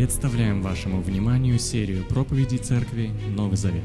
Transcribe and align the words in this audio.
Представляем 0.00 0.62
вашему 0.62 1.02
вниманию 1.02 1.58
серию 1.58 2.08
проповедей 2.08 2.56
Церкви 2.56 3.08
Новый 3.36 3.58
Завет. 3.58 3.84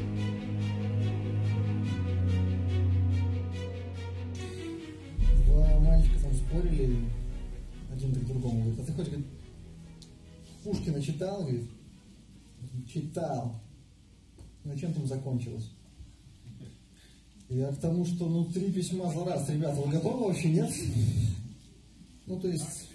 Два 5.46 5.80
мальчика 5.82 6.18
там 6.22 6.34
спорили, 6.34 7.00
один 7.92 8.14
друг 8.14 8.28
другому 8.28 8.62
говорит, 8.62 8.80
а 8.80 8.86
ты 8.86 8.94
хоть 8.94 9.08
говорит, 9.08 9.26
Пушкина 10.64 11.02
читал? 11.02 11.42
Говорит, 11.42 11.70
читал. 12.88 13.62
Ну 14.64 14.78
чем 14.78 14.94
там 14.94 15.08
закончилось? 15.08 15.70
Я 17.50 17.74
к 17.74 17.78
тому, 17.82 18.06
что 18.06 18.30
ну 18.30 18.46
три 18.46 18.72
письма 18.72 19.12
за 19.12 19.26
раз, 19.26 19.50
ребята, 19.50 19.82
вы 19.82 19.92
готовы 19.92 20.28
вообще, 20.30 20.50
нет? 20.50 20.74
Ну 22.26 22.40
то 22.40 22.48
есть, 22.48 22.90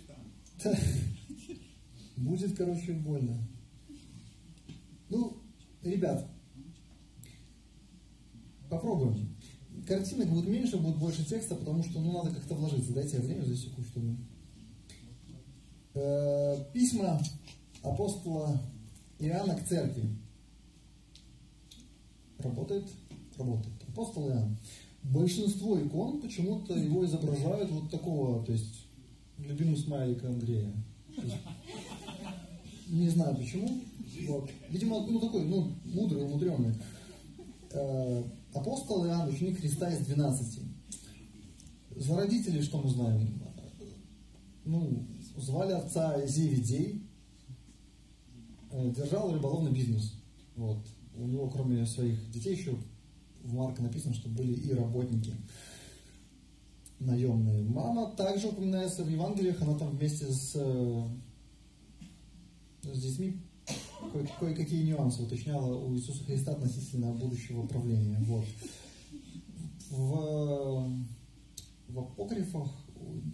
будет, 2.21 2.57
короче, 2.57 2.93
больно. 2.93 3.37
Ну, 5.09 5.39
ребят, 5.83 6.27
попробуем. 8.69 9.37
Картинок 9.87 10.29
будет 10.29 10.49
меньше, 10.49 10.77
будет 10.77 10.97
больше 10.97 11.25
текста, 11.25 11.57
потому 11.57 11.83
что 11.83 12.01
ну, 12.01 12.13
надо 12.13 12.31
как-то 12.31 12.55
вложиться. 12.55 12.93
Дайте 12.93 13.17
я 13.17 13.23
время 13.23 13.43
засеку, 13.45 13.83
чтобы... 13.83 14.17
Э, 15.95 16.57
письма 16.73 17.21
апостола 17.83 18.61
Иоанна 19.19 19.57
к 19.57 19.67
церкви. 19.67 20.09
Работает? 22.39 22.87
Работает. 23.37 23.75
Апостол 23.89 24.29
Иоанн. 24.29 24.57
Большинство 25.03 25.81
икон 25.81 26.21
почему-то 26.21 26.75
его 26.75 27.05
изображают 27.05 27.71
вот 27.71 27.91
такого, 27.91 28.45
то 28.45 28.53
есть 28.53 28.87
любимый 29.39 29.77
смайлик 29.77 30.23
Андрея. 30.25 30.73
Не 32.91 33.09
знаю 33.09 33.37
почему. 33.37 33.83
Вот. 34.27 34.51
Видимо, 34.69 35.07
ну 35.07 35.21
такой, 35.21 35.45
ну, 35.45 35.73
мудрый, 35.85 36.25
умудренный. 36.25 36.75
Э, 37.73 38.25
апостол 38.53 39.07
Иоанн, 39.07 39.29
ученик 39.29 39.61
Христа 39.61 39.89
из 39.91 40.05
12. 40.07 40.61
За 41.97 42.17
родителей 42.17 42.63
что 42.63 42.81
мы 42.81 42.91
знаем? 42.91 43.41
Ну, 44.65 45.07
звали 45.37 45.73
отца 45.73 46.27
Зевидей, 46.27 47.03
э, 48.73 48.93
держал 48.97 49.33
рыболовный 49.33 49.73
бизнес. 49.73 50.15
Вот. 50.57 50.85
У 51.17 51.27
него, 51.27 51.49
кроме 51.49 51.87
своих 51.87 52.31
детей, 52.31 52.57
еще 52.57 52.77
в 53.45 53.55
Марка 53.55 53.83
написано, 53.83 54.15
что 54.15 54.29
были 54.29 54.53
и 54.53 54.73
работники 54.73 55.35
наемные. 56.99 57.63
Мама 57.65 58.13
также 58.17 58.49
упоминается 58.49 59.05
в 59.05 59.09
Евангелиях, 59.09 59.63
она 59.63 59.79
там 59.79 59.97
вместе 59.97 60.27
с, 60.31 60.53
э, 60.57 61.05
с 63.01 63.03
детьми 63.03 63.41
кое- 64.13 64.29
кое-какие 64.39 64.85
нюансы 64.85 65.23
уточняла 65.23 65.75
у 65.77 65.95
Иисуса 65.95 66.25
Христа 66.25 66.53
относительно 66.53 67.13
будущего 67.13 67.67
правления. 67.67 68.19
Вот. 68.21 68.45
В, 69.91 70.89
в 71.89 71.99
апокрифах 71.99 72.71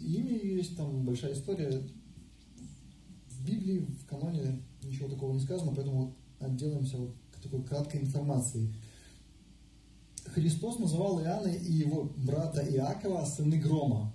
имя 0.00 0.36
есть, 0.38 0.76
там 0.76 1.04
большая 1.04 1.34
история. 1.34 1.82
В 3.28 3.44
Библии, 3.44 3.78
в 3.78 4.06
каноне 4.06 4.62
ничего 4.82 5.08
такого 5.08 5.32
не 5.32 5.40
сказано, 5.40 5.72
поэтому 5.74 6.16
отделаемся 6.40 6.96
вот 6.96 7.14
такой 7.42 7.62
краткой 7.62 8.00
информацией. 8.00 8.74
Христос 10.26 10.78
называл 10.78 11.20
Иоанна 11.20 11.48
и 11.48 11.72
его 11.72 12.12
брата 12.16 12.60
Иакова 12.60 13.24
сыны 13.24 13.58
грома. 13.58 14.12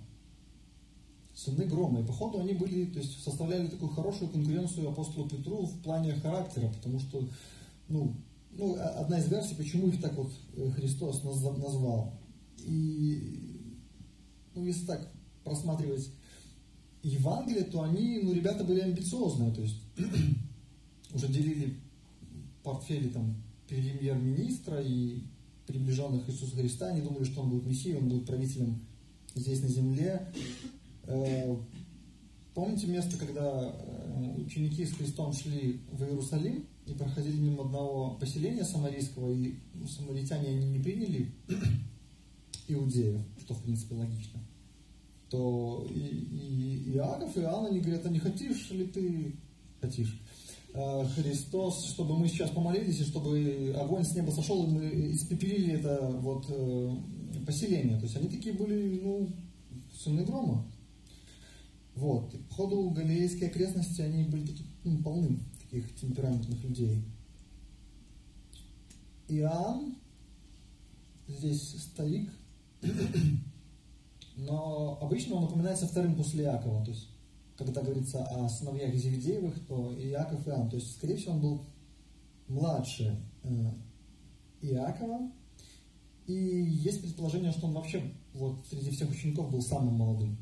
Сыны 1.44 1.64
грома. 1.64 2.00
И 2.00 2.06
походу 2.06 2.40
они 2.40 2.52
были, 2.52 2.86
то 2.86 2.98
есть 2.98 3.22
составляли 3.22 3.66
такую 3.66 3.90
хорошую 3.90 4.30
конкуренцию 4.30 4.88
апостолу 4.88 5.28
Петру 5.28 5.66
в 5.66 5.78
плане 5.80 6.14
характера, 6.14 6.68
потому 6.68 7.00
что, 7.00 7.28
ну, 7.88 8.14
ну, 8.52 8.76
одна 8.78 9.18
из 9.18 9.28
версий, 9.28 9.54
почему 9.54 9.88
их 9.88 10.00
так 10.00 10.14
вот 10.14 10.30
Христос 10.76 11.24
назвал. 11.24 12.14
И, 12.58 13.76
ну, 14.54 14.64
если 14.64 14.86
так 14.86 15.12
просматривать 15.42 16.10
Евангелие, 17.02 17.64
то 17.64 17.82
они, 17.82 18.20
ну, 18.22 18.32
ребята 18.32 18.62
были 18.62 18.80
амбициозные, 18.80 19.52
то 19.52 19.62
есть 19.62 19.80
уже 21.14 21.28
делили 21.28 21.76
портфели 22.62 23.08
там 23.08 23.34
премьер-министра 23.68 24.80
и 24.80 25.22
приближенных 25.66 26.28
Иисуса 26.28 26.54
Христа, 26.54 26.88
они 26.88 27.00
думали, 27.00 27.24
что 27.24 27.40
он 27.40 27.50
будет 27.50 27.66
Мессией, 27.66 27.96
он 27.96 28.08
будет 28.08 28.26
правителем 28.26 28.80
здесь 29.34 29.62
на 29.62 29.68
земле. 29.68 30.32
Помните 32.54 32.86
место, 32.86 33.16
когда 33.16 33.74
ученики 34.36 34.84
с 34.84 34.92
Христом 34.92 35.32
шли 35.32 35.80
в 35.90 36.02
Иерусалим 36.02 36.66
и 36.86 36.92
проходили 36.92 37.36
мимо 37.36 37.64
одного 37.64 38.16
поселения 38.20 38.64
самарийского, 38.64 39.32
и 39.32 39.54
самаритяне 39.88 40.48
они 40.48 40.66
не 40.66 40.78
приняли 40.78 41.32
Иудею, 42.68 43.24
что 43.40 43.54
в 43.54 43.62
принципе 43.62 43.94
логично, 43.94 44.40
то 45.30 45.86
и, 45.90 45.98
и 45.98 46.92
Иаков 46.94 47.36
и 47.36 47.40
Иоанн, 47.40 47.66
они 47.66 47.80
говорят, 47.80 48.04
а 48.04 48.10
не 48.10 48.18
хотишь 48.18 48.70
ли 48.70 48.86
ты, 48.86 49.34
хотишь, 49.80 50.20
Христос, 51.16 51.84
чтобы 51.86 52.18
мы 52.18 52.28
сейчас 52.28 52.50
помолились, 52.50 53.00
и 53.00 53.04
чтобы 53.04 53.74
огонь 53.78 54.04
с 54.04 54.14
неба 54.14 54.30
сошел, 54.30 54.64
и 54.64 54.70
мы 54.70 55.12
испепелили 55.12 55.74
это 55.74 56.08
вот 56.20 56.46
поселение. 57.46 57.98
То 57.98 58.04
есть 58.04 58.16
они 58.16 58.28
такие 58.28 58.54
были, 58.54 59.00
ну, 59.02 59.28
сыны 59.92 60.24
грома. 60.24 60.66
Вот. 61.94 62.34
И 62.34 62.38
по 62.38 62.54
ходу 62.54 62.90
галилейской 62.90 63.48
окрестности 63.48 64.00
они 64.00 64.24
были 64.24 64.46
такие, 64.46 64.68
ну, 64.84 65.02
полны 65.02 65.40
таких 65.60 65.94
темпераментных 65.94 66.62
людей. 66.64 67.04
Иоанн, 69.28 69.96
здесь 71.28 71.76
старик, 71.82 72.30
но 74.36 74.98
обычно 75.00 75.36
он 75.36 75.44
упоминается 75.44 75.86
вторым 75.86 76.16
после 76.16 76.44
Иакова, 76.44 76.84
то 76.84 76.90
есть 76.90 77.08
когда 77.64 77.82
говорится 77.82 78.24
о 78.24 78.48
сыновьях 78.48 78.94
Зеведеевых, 78.94 79.54
то 79.66 79.94
Иаков 79.98 80.46
и 80.46 80.50
Иоанн. 80.50 80.70
То 80.70 80.76
есть, 80.76 80.96
скорее 80.96 81.16
всего, 81.16 81.32
он 81.34 81.40
был 81.40 81.66
младше 82.48 83.20
э, 83.42 83.72
Иакова. 84.62 85.30
И 86.26 86.32
есть 86.32 87.02
предположение, 87.02 87.52
что 87.52 87.66
он 87.66 87.74
вообще 87.74 88.02
вот 88.32 88.66
среди 88.68 88.90
всех 88.90 89.10
учеников 89.10 89.50
был 89.50 89.60
самым 89.60 89.94
молодым. 89.94 90.36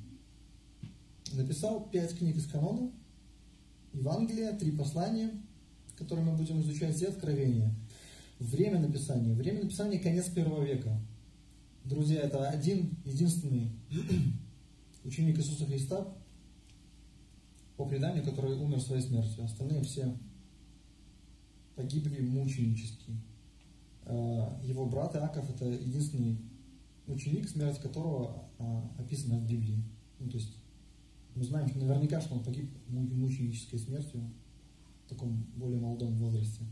Написал 1.33 1.89
пять 1.91 2.17
книг 2.19 2.37
из 2.37 2.47
канона, 2.47 2.91
Евангелие, 3.93 4.53
три 4.53 4.73
послания, 4.73 5.31
которые 5.97 6.27
мы 6.27 6.37
будем 6.37 6.61
изучать, 6.61 7.01
и 7.01 7.07
Откровения. 7.07 7.75
Время 8.39 8.81
написания. 8.81 9.35
Время 9.35 9.63
написания 9.63 9.99
конец 9.99 10.29
первого 10.29 10.65
века. 10.65 10.99
Друзья, 11.85 12.21
это 12.21 12.49
один, 12.49 12.97
единственный 13.05 13.71
ученик 15.05 15.39
Иисуса 15.39 15.67
Христа, 15.67 16.09
по 17.77 17.87
преданию, 17.87 18.25
который 18.25 18.55
умер 18.55 18.81
своей 18.81 19.03
смертью. 19.03 19.45
Остальные 19.45 19.83
все 19.85 20.15
погибли 21.77 22.21
мученически. 22.21 23.13
Его 24.63 24.87
брат 24.87 25.17
Иаков 25.17 25.49
это 25.49 25.67
единственный 25.67 26.37
ученик, 27.07 27.49
смерть 27.49 27.79
которого 27.81 28.45
описана 28.99 29.39
в 29.39 29.47
Библии. 29.47 29.83
Ну, 30.19 30.29
то 30.29 30.37
есть 30.37 30.60
мы 31.35 31.45
знаем 31.45 31.71
наверняка, 31.75 32.21
что 32.21 32.35
он 32.35 32.45
погиб 32.45 32.71
мученической 32.89 33.79
смертью 33.79 34.21
в 35.05 35.09
таком 35.09 35.47
более 35.57 35.81
молодом 35.81 36.17
возрасте. 36.19 36.65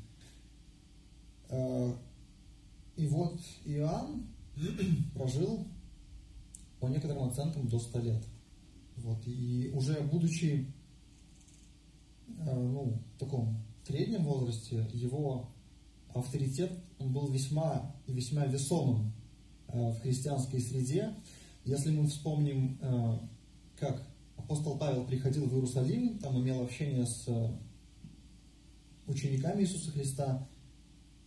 И 2.96 3.06
вот 3.06 3.40
Иоанн 3.64 4.26
прожил 5.14 5.66
по 6.80 6.86
некоторым 6.88 7.24
оценкам 7.24 7.68
до 7.68 7.78
100 7.78 7.98
лет. 8.00 8.24
Вот. 8.96 9.18
И 9.26 9.70
уже 9.74 10.00
будучи 10.00 10.72
ну, 12.36 13.00
в 13.14 13.18
таком 13.18 13.56
среднем 13.86 14.24
возрасте, 14.24 14.86
его 14.92 15.48
авторитет 16.14 16.72
он 16.98 17.12
был 17.12 17.28
весьма 17.28 17.94
весьма 18.06 18.46
весомым 18.46 19.12
в 19.68 20.00
христианской 20.00 20.60
среде. 20.60 21.14
Если 21.64 21.90
мы 21.90 22.06
вспомним, 22.06 22.78
как 23.78 24.07
апостол 24.48 24.78
Павел 24.78 25.04
приходил 25.04 25.46
в 25.46 25.52
Иерусалим, 25.52 26.18
там 26.20 26.40
имел 26.40 26.62
общение 26.62 27.04
с 27.04 27.28
учениками 29.06 29.60
Иисуса 29.60 29.90
Христа, 29.90 30.48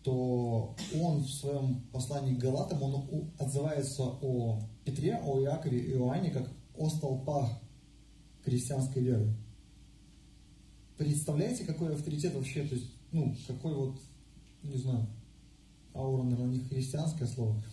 то 0.01 0.75
он 0.99 1.19
в 1.19 1.29
своем 1.29 1.81
послании 1.93 2.33
к 2.33 2.39
Галатам, 2.39 2.81
он 2.81 3.31
отзывается 3.37 4.03
о 4.03 4.59
Петре, 4.83 5.21
о 5.23 5.39
Иакове 5.39 5.79
и 5.79 5.91
Иоанне 5.91 6.31
как 6.31 6.51
о 6.75 6.89
столпах 6.89 7.61
христианской 8.43 9.03
веры. 9.03 9.35
Представляете, 10.97 11.63
какой 11.65 11.93
авторитет 11.93 12.33
вообще, 12.33 12.63
то 12.63 12.73
есть, 12.73 12.91
ну, 13.11 13.35
какой 13.45 13.75
вот, 13.75 13.99
не 14.63 14.77
знаю, 14.77 15.05
аура, 15.93 16.23
наверное, 16.23 16.55
не 16.55 16.59
христианское 16.61 17.27
слово. 17.27 17.63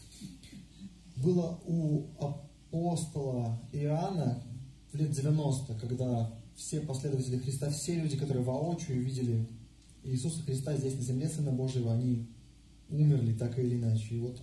Было 1.16 1.58
у 1.64 2.04
апостола 2.20 3.58
Иоанна 3.72 4.42
лет 4.92 5.10
90, 5.10 5.74
когда 5.74 6.32
все 6.54 6.80
последователи 6.80 7.38
Христа, 7.38 7.70
все 7.70 8.00
люди, 8.00 8.16
которые 8.16 8.44
воочию 8.44 9.02
видели 9.02 9.46
Иисуса 10.02 10.42
Христа 10.42 10.76
здесь 10.76 10.96
на 10.96 11.02
земле, 11.02 11.28
Сына 11.28 11.52
Божьего, 11.52 11.92
они 11.92 12.26
умерли 12.88 13.36
так 13.36 13.58
или 13.58 13.76
иначе. 13.76 14.14
И 14.14 14.20
вот 14.20 14.40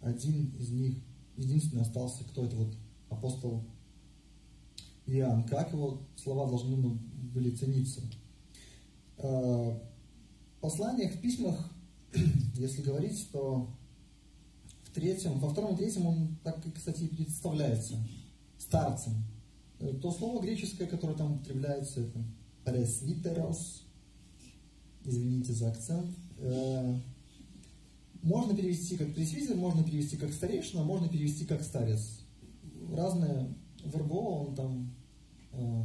один 0.00 0.52
из 0.58 0.70
них, 0.70 0.96
единственный 1.36 1.82
остался, 1.82 2.24
кто 2.24 2.44
это 2.44 2.56
вот 2.56 2.74
апостол 3.08 3.64
Иоанн. 5.06 5.44
Как 5.44 5.72
его 5.72 6.02
слова 6.16 6.48
должны 6.48 6.76
были 7.32 7.50
цениться? 7.50 8.00
Э, 9.18 9.78
в 10.56 10.60
посланиях, 10.60 11.14
в 11.14 11.20
письмах, 11.20 11.72
если 12.56 12.82
говорить, 12.82 13.28
то 13.32 13.70
в 14.84 14.90
третьем, 14.90 15.38
во 15.38 15.50
втором 15.50 15.74
и 15.74 15.78
третьем 15.78 16.06
он 16.06 16.36
так, 16.42 16.62
кстати, 16.74 17.04
и 17.04 17.08
представляется 17.08 17.96
старцем. 18.58 19.14
Э, 19.80 19.94
то 20.00 20.10
слово 20.12 20.42
греческое, 20.42 20.86
которое 20.86 21.16
там 21.16 21.36
употребляется, 21.36 22.00
это 22.00 22.22
пресвитерос, 22.64 23.82
извините 25.04 25.52
за 25.52 25.70
акцент, 25.70 26.10
э, 26.38 26.96
можно 28.22 28.54
перевести 28.54 28.96
как 28.98 29.14
пресвитер, 29.14 29.56
можно 29.56 29.82
перевести 29.82 30.16
как 30.16 30.32
старейшина, 30.32 30.84
можно 30.84 31.08
перевести 31.08 31.46
как 31.46 31.62
старец. 31.62 32.20
Разное 32.92 33.48
вербово 33.82 34.48
он 34.48 34.54
там 34.54 34.94
э, 35.52 35.82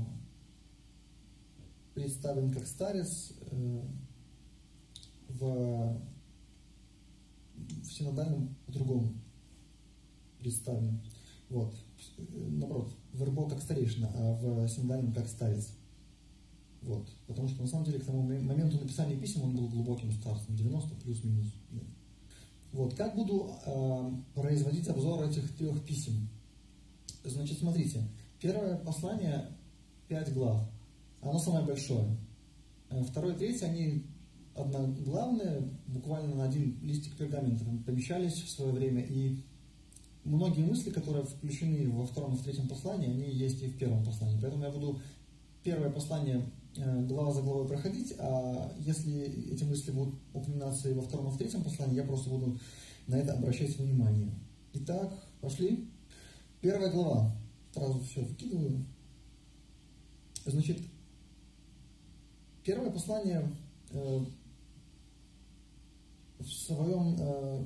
представлен 1.93 2.51
как 2.51 2.67
старец 2.67 3.31
э, 3.51 3.81
в, 5.29 6.01
в 7.55 7.85
синодальном 7.85 8.53
по-другому 8.65 9.13
представлен. 10.39 10.99
Вот. 11.49 11.73
Наоборот, 12.17 12.91
вербо 13.17 13.49
как 13.49 13.61
старейшина, 13.61 14.11
а 14.13 14.33
в 14.33 14.67
синодальном 14.67 15.13
как 15.13 15.27
старец. 15.27 15.69
Вот. 16.81 17.09
Потому 17.27 17.47
что 17.47 17.63
на 17.63 17.67
самом 17.67 17.85
деле 17.85 17.99
к 17.99 18.05
тому 18.05 18.21
моменту 18.21 18.77
написания 18.77 19.15
писем 19.15 19.43
он 19.43 19.55
был 19.55 19.67
глубоким 19.67 20.11
старцем, 20.11 20.55
90 20.55 20.95
плюс-минус. 20.95 21.47
Вот. 22.71 22.93
Как 22.93 23.15
буду 23.15 23.51
э, 23.65 24.11
производить 24.35 24.87
обзор 24.87 25.27
этих 25.27 25.55
трех 25.57 25.83
писем? 25.85 26.29
Значит, 27.23 27.57
смотрите. 27.57 28.03
Первое 28.39 28.77
послание, 28.77 29.47
пять 30.07 30.31
глав. 30.33 30.61
Оно 31.21 31.39
самое 31.39 31.65
большое. 31.65 32.05
Э, 32.89 33.01
второе 33.03 33.33
третье, 33.33 33.67
они 33.67 34.05
одноглавные, 34.55 35.69
буквально 35.87 36.35
на 36.35 36.43
один 36.45 36.79
листик 36.81 37.17
пергамента 37.17 37.65
помещались 37.85 38.41
в 38.41 38.49
свое 38.49 38.71
время. 38.71 39.01
И 39.01 39.43
многие 40.25 40.63
мысли, 40.63 40.89
которые 40.89 41.23
включены 41.23 41.89
во 41.89 42.05
втором 42.05 42.35
и 42.35 42.37
третьем 42.43 42.67
послании, 42.67 43.09
они 43.09 43.31
есть 43.31 43.61
и 43.61 43.67
в 43.67 43.77
первом 43.77 44.03
послании. 44.03 44.37
Поэтому 44.41 44.63
я 44.63 44.71
буду 44.71 44.99
первое 45.63 45.89
послание 45.89 46.45
Э, 46.77 47.01
глава 47.03 47.31
за 47.31 47.41
главой 47.41 47.67
проходить, 47.67 48.13
а 48.19 48.73
если 48.79 49.21
эти 49.53 49.63
мысли 49.63 49.91
будут 49.91 50.15
упоминаться 50.33 50.89
и 50.89 50.93
во 50.93 51.01
втором, 51.01 51.29
и 51.29 51.31
в 51.31 51.37
третьем 51.37 51.63
послании, 51.63 51.95
я 51.95 52.03
просто 52.03 52.29
буду 52.29 52.59
на 53.07 53.15
это 53.15 53.33
обращать 53.33 53.77
внимание. 53.77 54.29
Итак, 54.73 55.13
пошли. 55.39 55.87
Первая 56.59 56.91
глава. 56.91 57.33
Сразу 57.73 58.01
все 58.01 58.21
выкидываю. 58.21 58.85
Значит, 60.45 60.79
первое 62.63 62.91
послание 62.91 63.49
э, 63.91 64.25
в 66.39 66.45
своем 66.45 67.15
э, 67.17 67.65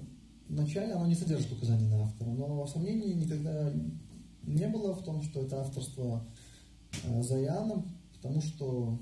начале 0.56 0.94
оно 0.94 1.06
не 1.08 1.16
содержит 1.16 1.52
указаний 1.52 1.88
на 1.88 2.04
автора, 2.04 2.30
но 2.30 2.66
сомнений 2.68 3.14
никогда 3.14 3.74
не 4.44 4.68
было 4.68 4.94
в 4.94 5.04
том, 5.04 5.22
что 5.22 5.42
это 5.42 5.62
авторство 5.62 6.26
э, 7.04 7.22
за 7.22 7.42
Иоанном, 7.44 7.86
потому 8.16 8.42
что 8.42 9.00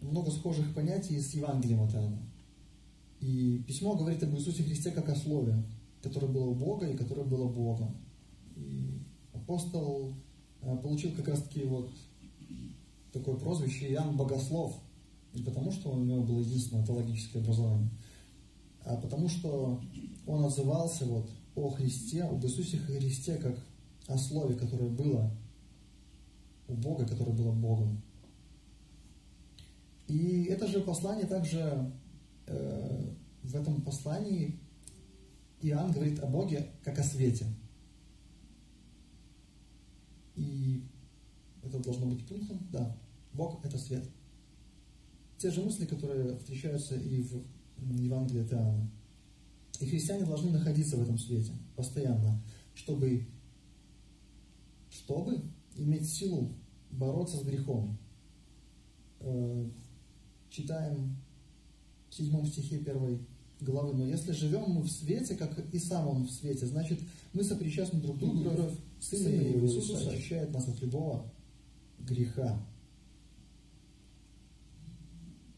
много 0.00 0.30
схожих 0.30 0.74
понятий 0.74 1.18
с 1.18 1.34
Евангелием 1.34 1.82
от 1.82 1.94
Иоанна. 1.94 2.18
И 3.20 3.62
письмо 3.66 3.96
говорит 3.96 4.22
об 4.22 4.34
Иисусе 4.34 4.62
Христе 4.62 4.90
как 4.90 5.08
о 5.08 5.14
Слове, 5.14 5.62
которое 6.02 6.28
было 6.28 6.46
у 6.46 6.54
Бога 6.54 6.86
и 6.86 6.96
которое 6.96 7.24
было 7.24 7.48
Богом. 7.48 7.96
И 8.56 9.00
апостол 9.32 10.14
э, 10.62 10.76
получил 10.78 11.12
как 11.12 11.28
раз 11.28 11.42
таки 11.42 11.64
вот 11.64 11.90
такое 13.12 13.36
прозвище 13.36 13.92
Иоанн 13.92 14.16
Богослов. 14.16 14.74
Не 15.34 15.42
потому, 15.42 15.70
что 15.70 15.90
у 15.90 16.04
него 16.04 16.22
было 16.22 16.40
единственное 16.40 16.84
теологическое 16.84 17.42
образование, 17.42 17.88
потому 18.96 19.28
что 19.28 19.80
он 20.26 20.44
отзывался 20.44 21.04
вот 21.04 21.30
о 21.54 21.70
Христе, 21.70 22.22
об 22.22 22.44
Иисусе 22.44 22.78
Христе, 22.78 23.36
как 23.36 23.58
о 24.06 24.16
Слове, 24.16 24.54
которое 24.56 24.88
было 24.90 25.30
у 26.68 26.74
Бога, 26.74 27.06
которое 27.06 27.32
было 27.32 27.52
Богом. 27.52 28.00
И 30.06 30.44
это 30.44 30.66
же 30.66 30.80
послание 30.80 31.26
также 31.26 31.92
э, 32.46 33.14
в 33.42 33.54
этом 33.54 33.80
послании 33.82 34.58
Иоанн 35.62 35.92
говорит 35.92 36.20
о 36.20 36.26
Боге 36.26 36.70
как 36.82 36.98
о 36.98 37.04
свете. 37.04 37.46
И 40.34 40.84
это 41.62 41.78
должно 41.78 42.06
быть 42.06 42.26
пунктом, 42.26 42.66
да, 42.72 42.96
Бог 43.32 43.64
это 43.64 43.78
свет. 43.78 44.04
Те 45.38 45.50
же 45.50 45.62
мысли, 45.62 45.86
которые 45.86 46.38
встречаются 46.38 46.96
и 46.96 47.22
в 47.22 47.44
Евангелии 47.88 48.42
от 48.42 48.52
Иоанна. 48.52 48.90
И 49.80 49.86
христиане 49.86 50.24
должны 50.24 50.50
находиться 50.50 50.96
в 50.96 51.02
этом 51.02 51.18
свете 51.18 51.52
постоянно, 51.74 52.42
чтобы, 52.74 53.26
чтобы 54.90 55.42
иметь 55.76 56.08
силу 56.08 56.52
бороться 56.90 57.38
с 57.38 57.42
грехом, 57.42 57.96
э, 59.20 59.70
читаем 60.50 61.16
в 62.10 62.14
седьмом 62.14 62.46
стихе 62.46 62.78
первой 62.78 63.20
главы. 63.60 63.94
Но 63.94 64.04
если 64.04 64.32
живем 64.32 64.70
мы 64.70 64.82
в 64.82 64.90
свете, 64.90 65.36
как 65.36 65.58
и 65.72 65.78
сам 65.78 66.08
Он 66.08 66.24
в 66.24 66.30
свете, 66.30 66.66
значит, 66.66 67.00
мы 67.32 67.44
сопричастны 67.44 68.00
друг 68.00 68.18
другу. 68.18 68.42
Кровь 68.42 68.74
Сына 69.00 69.28
Иисуса 69.28 70.10
очищает 70.10 70.52
нас 70.52 70.68
от 70.68 70.80
любого 70.80 71.30
греха. 71.98 72.60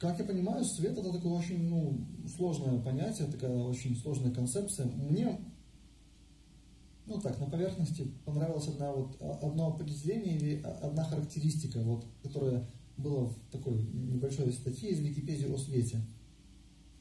Как 0.02 0.18
я 0.18 0.24
понимаю, 0.24 0.64
свет 0.64 0.98
это 0.98 1.12
такое 1.12 1.32
очень 1.34 1.68
ну, 1.68 2.04
сложное 2.26 2.80
понятие, 2.80 3.28
такая 3.28 3.56
очень 3.56 3.94
сложная 3.94 4.32
концепция. 4.32 4.86
Мне, 4.86 5.38
ну 7.06 7.20
так, 7.20 7.38
на 7.38 7.46
поверхности 7.46 8.08
понравилось 8.24 8.66
одна, 8.66 8.90
вот, 8.90 9.16
одно 9.20 9.68
определение 9.68 10.36
или 10.36 10.60
одна 10.60 11.04
характеристика, 11.04 11.80
вот, 11.84 12.04
которая 12.20 12.68
было 12.96 13.28
в 13.28 13.36
такой 13.52 13.80
небольшой 13.92 14.52
статье 14.52 14.90
из 14.90 14.98
Википедии 14.98 15.46
о 15.46 15.56
свете 15.56 16.00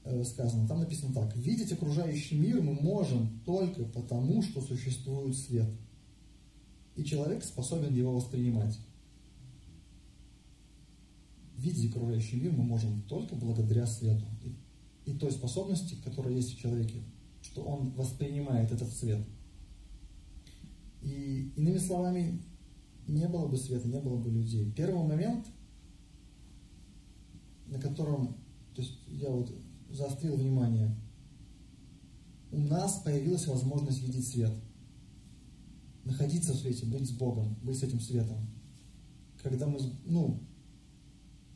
э, 0.03 0.23
сказано. 0.23 0.67
Там 0.67 0.81
написано 0.81 1.11
так. 1.11 1.35
Видеть 1.35 1.71
окружающий 1.71 2.37
мир 2.37 2.61
мы 2.61 2.73
можем 2.73 3.41
только 3.47 3.83
потому, 3.83 4.43
что 4.43 4.61
существует 4.61 5.35
свет. 5.35 5.71
И 6.95 7.03
человек 7.03 7.43
способен 7.43 7.95
его 7.95 8.13
воспринимать. 8.13 8.77
Видеть 11.61 11.91
окружающий 11.91 12.39
мир 12.39 12.51
мы 12.53 12.63
можем 12.63 13.03
только 13.03 13.35
благодаря 13.35 13.85
свету. 13.85 14.25
И, 14.43 15.11
и 15.11 15.13
той 15.17 15.31
способности, 15.31 15.95
которая 16.03 16.33
есть 16.33 16.55
в 16.55 16.59
человеке, 16.59 17.03
что 17.41 17.63
он 17.63 17.91
воспринимает 17.91 18.71
этот 18.71 18.89
свет. 18.91 19.25
И 21.01 21.51
иными 21.55 21.77
словами, 21.77 22.41
не 23.07 23.27
было 23.27 23.47
бы 23.47 23.57
света, 23.57 23.87
не 23.87 23.99
было 23.99 24.17
бы 24.17 24.29
людей. 24.29 24.71
Первый 24.71 25.03
момент– 25.03 25.45
на 27.71 27.79
котором, 27.79 28.35
то 28.75 28.81
есть 28.81 28.99
я 29.07 29.29
вот 29.29 29.51
заострил 29.89 30.35
внимание, 30.35 30.93
у 32.51 32.59
нас 32.59 33.01
появилась 33.03 33.47
возможность 33.47 34.01
видеть 34.01 34.27
свет, 34.27 34.51
находиться 36.03 36.51
в 36.51 36.57
свете, 36.57 36.85
быть 36.85 37.07
с 37.07 37.11
Богом, 37.11 37.55
быть 37.63 37.79
с 37.79 37.83
этим 37.83 38.01
светом. 38.01 38.37
Когда 39.41 39.67
мы, 39.67 39.79
ну, 40.05 40.43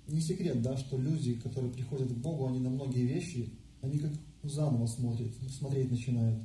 не 0.08 0.22
секрет, 0.22 0.62
да, 0.62 0.78
что 0.78 0.98
люди, 0.98 1.36
которые 1.36 1.72
приходят 1.72 2.12
к 2.12 2.18
Богу, 2.18 2.48
они 2.48 2.60
на 2.60 2.70
многие 2.70 3.06
вещи, 3.06 3.54
они 3.82 4.00
как 4.00 4.12
заново 4.44 4.88
смотрят, 4.88 5.32
смотреть 5.50 5.92
начинают. 5.92 6.40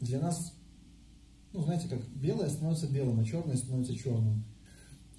Для 0.00 0.20
нас, 0.20 0.36
ну, 1.52 1.62
знаете, 1.62 1.88
как 1.88 2.06
белое 2.16 2.50
становится 2.50 2.88
белым, 2.88 3.20
а 3.20 3.24
черное 3.24 3.56
становится 3.56 3.94
черным. 3.94 4.44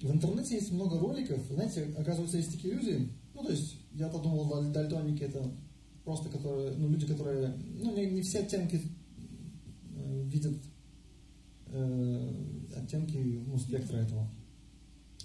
В 0.00 0.10
интернете 0.10 0.54
есть 0.56 0.70
много 0.72 0.98
роликов, 0.98 1.40
знаете, 1.50 1.84
оказывается, 1.96 2.36
есть 2.36 2.52
такие 2.52 2.74
люди, 2.74 3.10
ну, 3.34 3.42
то 3.42 3.50
есть, 3.50 3.76
я-то 3.94 4.18
думал, 4.18 4.72
дальтоники 4.72 5.22
это 5.22 5.50
просто 6.04 6.28
которые, 6.28 6.74
ну, 6.76 6.88
люди, 6.88 7.06
которые, 7.06 7.54
ну, 7.82 7.94
не, 7.96 8.06
не 8.06 8.22
все 8.22 8.40
оттенки 8.40 8.80
э, 9.94 10.22
видят 10.24 10.56
э, 11.66 12.34
оттенки, 12.76 13.42
ну, 13.46 13.58
спектра 13.58 13.98
этого. 13.98 14.30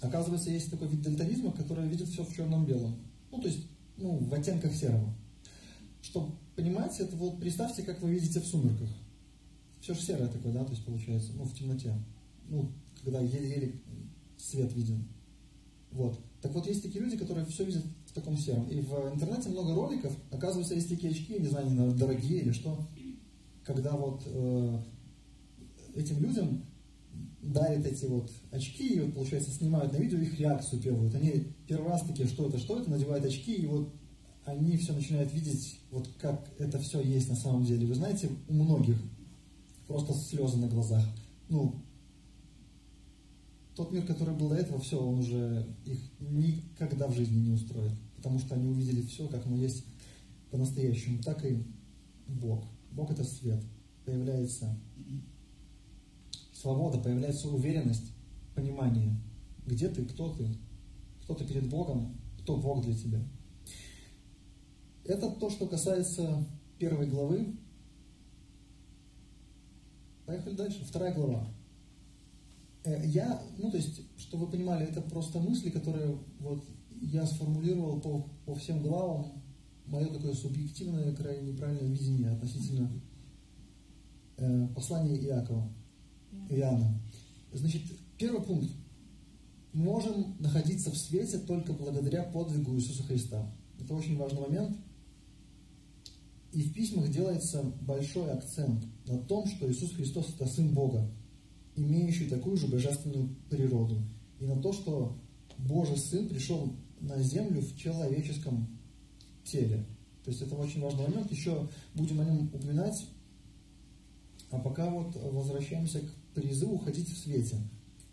Оказывается, 0.04 0.50
есть 0.50 0.70
такой 0.70 0.88
вид 0.88 1.02
дальтонизма, 1.02 1.52
который 1.52 1.88
видит 1.88 2.08
все 2.08 2.24
в 2.24 2.34
черном-белом. 2.34 2.96
Ну, 3.30 3.40
то 3.40 3.48
есть, 3.48 3.66
ну, 3.96 4.18
в 4.18 4.34
оттенках 4.34 4.74
серого. 4.74 5.14
Чтобы 6.02 6.32
понимать, 6.54 6.98
это 7.00 7.16
вот 7.16 7.40
представьте, 7.40 7.82
как 7.82 8.00
вы 8.02 8.12
видите 8.12 8.40
в 8.40 8.46
сумерках. 8.46 8.88
Все 9.80 9.94
же 9.94 10.00
серое 10.00 10.28
такое, 10.28 10.52
да, 10.52 10.64
то 10.64 10.72
есть 10.72 10.84
получается, 10.84 11.32
ну, 11.34 11.44
в 11.44 11.54
темноте. 11.54 11.94
Ну, 12.48 12.70
когда 13.02 13.20
еле-еле 13.20 13.80
свет 14.38 14.72
виден. 14.74 15.08
Вот. 15.90 16.18
Так 16.42 16.52
вот, 16.52 16.66
есть 16.66 16.82
такие 16.82 17.02
люди, 17.02 17.16
которые 17.16 17.46
все 17.46 17.64
видят 17.64 17.84
в 18.06 18.12
таком 18.12 18.36
сером. 18.36 18.68
И 18.68 18.80
в 18.80 19.14
интернете 19.14 19.48
много 19.48 19.74
роликов, 19.74 20.14
оказывается, 20.30 20.74
есть 20.74 20.88
такие 20.88 21.12
очки, 21.12 21.38
не 21.38 21.46
знаю, 21.46 21.92
дорогие 21.94 22.42
или 22.42 22.52
что, 22.52 22.86
когда 23.64 23.92
вот 23.92 24.22
э, 24.26 24.78
этим 25.94 26.20
людям 26.20 26.64
дарят 27.44 27.86
эти 27.86 28.06
вот 28.06 28.30
очки, 28.50 28.94
и 28.94 29.00
вот, 29.00 29.14
получается, 29.14 29.50
снимают 29.50 29.92
на 29.92 29.98
видео 29.98 30.18
их 30.18 30.38
реакцию 30.38 30.80
первую. 30.80 31.08
Вот 31.08 31.14
они 31.14 31.52
первый 31.66 31.88
раз 31.88 32.02
такие, 32.02 32.28
что 32.28 32.48
это, 32.48 32.58
что 32.58 32.78
это, 32.78 32.90
надевают 32.90 33.24
очки, 33.24 33.54
и 33.54 33.66
вот 33.66 33.92
они 34.44 34.76
все 34.76 34.92
начинают 34.92 35.32
видеть, 35.32 35.80
вот 35.90 36.08
как 36.18 36.50
это 36.58 36.78
все 36.78 37.00
есть 37.00 37.28
на 37.28 37.36
самом 37.36 37.64
деле. 37.64 37.86
Вы 37.86 37.94
знаете, 37.94 38.30
у 38.48 38.54
многих 38.54 38.96
просто 39.86 40.14
слезы 40.14 40.58
на 40.58 40.68
глазах. 40.68 41.04
Ну, 41.48 41.82
тот 43.74 43.90
мир, 43.92 44.06
который 44.06 44.34
был 44.34 44.50
до 44.50 44.56
этого, 44.56 44.80
все, 44.80 45.00
он 45.00 45.18
уже 45.18 45.66
их 45.84 45.98
никогда 46.20 47.08
в 47.08 47.14
жизни 47.14 47.48
не 47.48 47.52
устроит. 47.52 47.92
Потому 48.16 48.38
что 48.38 48.54
они 48.54 48.68
увидели 48.68 49.02
все, 49.02 49.26
как 49.28 49.46
оно 49.46 49.56
есть 49.56 49.84
по-настоящему. 50.50 51.22
Так 51.22 51.44
и 51.44 51.62
Бог. 52.28 52.64
Бог 52.92 53.10
это 53.10 53.24
свет. 53.24 53.60
Появляется 54.04 54.78
свобода, 56.64 56.98
появляется 56.98 57.50
уверенность, 57.50 58.10
понимание, 58.54 59.14
где 59.66 59.86
ты, 59.88 60.06
кто 60.06 60.32
ты, 60.32 60.48
кто 61.22 61.34
ты 61.34 61.44
перед 61.46 61.68
Богом, 61.68 62.16
кто 62.40 62.56
Бог 62.56 62.82
для 62.82 62.94
тебя. 62.94 63.20
Это 65.04 65.30
то, 65.30 65.50
что 65.50 65.66
касается 65.66 66.46
первой 66.78 67.06
главы. 67.06 67.54
Поехали 70.24 70.54
дальше. 70.54 70.82
Вторая 70.86 71.14
глава. 71.14 71.46
Э, 72.84 73.06
я, 73.06 73.42
ну 73.58 73.70
то 73.70 73.76
есть, 73.76 74.00
чтобы 74.16 74.46
вы 74.46 74.52
понимали, 74.52 74.86
это 74.86 75.02
просто 75.02 75.40
мысли, 75.40 75.68
которые 75.68 76.18
вот 76.40 76.64
я 77.02 77.26
сформулировал 77.26 78.00
по, 78.00 78.26
по 78.46 78.54
всем 78.54 78.82
главам, 78.82 79.42
мое 79.84 80.06
такое 80.06 80.32
субъективное, 80.32 81.14
крайне 81.14 81.52
неправильное 81.52 81.90
видение 81.90 82.30
относительно 82.30 82.90
э, 84.38 84.68
послания 84.74 85.18
Иакова. 85.18 85.70
Иоанна. 86.50 87.00
Значит, 87.52 87.82
первый 88.18 88.42
пункт. 88.42 88.70
Можем 89.72 90.36
находиться 90.38 90.90
в 90.90 90.96
свете 90.96 91.38
только 91.38 91.72
благодаря 91.72 92.22
подвигу 92.22 92.76
Иисуса 92.76 93.02
Христа. 93.02 93.52
Это 93.80 93.94
очень 93.94 94.16
важный 94.16 94.40
момент. 94.40 94.76
И 96.52 96.62
в 96.62 96.72
письмах 96.72 97.10
делается 97.10 97.62
большой 97.80 98.30
акцент 98.30 98.84
на 99.06 99.18
том, 99.18 99.46
что 99.48 99.70
Иисус 99.70 99.92
Христос– 99.92 100.32
это 100.36 100.46
Сын 100.46 100.72
Бога, 100.72 101.10
имеющий 101.74 102.28
такую 102.28 102.56
же 102.56 102.68
божественную 102.68 103.34
природу. 103.50 104.00
И 104.38 104.46
на 104.46 104.60
то, 104.62 104.72
что 104.72 105.18
Божий 105.58 105.96
Сын 105.96 106.28
пришел 106.28 106.76
на 107.00 107.20
землю 107.22 107.60
в 107.60 107.76
человеческом 107.76 108.68
теле. 109.42 109.84
То 110.24 110.30
есть 110.30 110.42
это 110.42 110.54
очень 110.54 110.80
важный 110.80 111.08
момент. 111.08 111.30
Еще 111.30 111.68
будем 111.94 112.20
о 112.20 112.24
нем 112.24 112.46
упоминать. 112.46 113.06
А 114.50 114.58
пока 114.58 114.88
вот 114.88 115.16
возвращаемся 115.16 116.00
к 116.00 116.14
призыву 116.34 116.78
ходить 116.78 117.08
в 117.08 117.18
свете. 117.18 117.56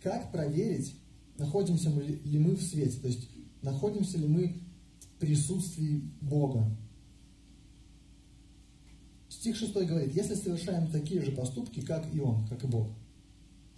Как 0.01 0.31
проверить, 0.31 0.95
находимся 1.37 1.89
ли 1.89 2.39
мы 2.39 2.55
в 2.55 2.61
свете, 2.61 2.99
то 2.99 3.07
есть 3.07 3.29
находимся 3.61 4.17
ли 4.17 4.27
мы 4.27 4.61
в 4.99 5.19
присутствии 5.19 6.01
Бога. 6.21 6.65
Стих 9.29 9.55
6 9.55 9.73
говорит, 9.73 10.15
если 10.15 10.35
совершаем 10.35 10.91
такие 10.91 11.21
же 11.21 11.31
поступки, 11.31 11.81
как 11.81 12.13
и 12.13 12.19
Он, 12.19 12.47
как 12.47 12.63
и 12.63 12.67
Бог, 12.67 12.89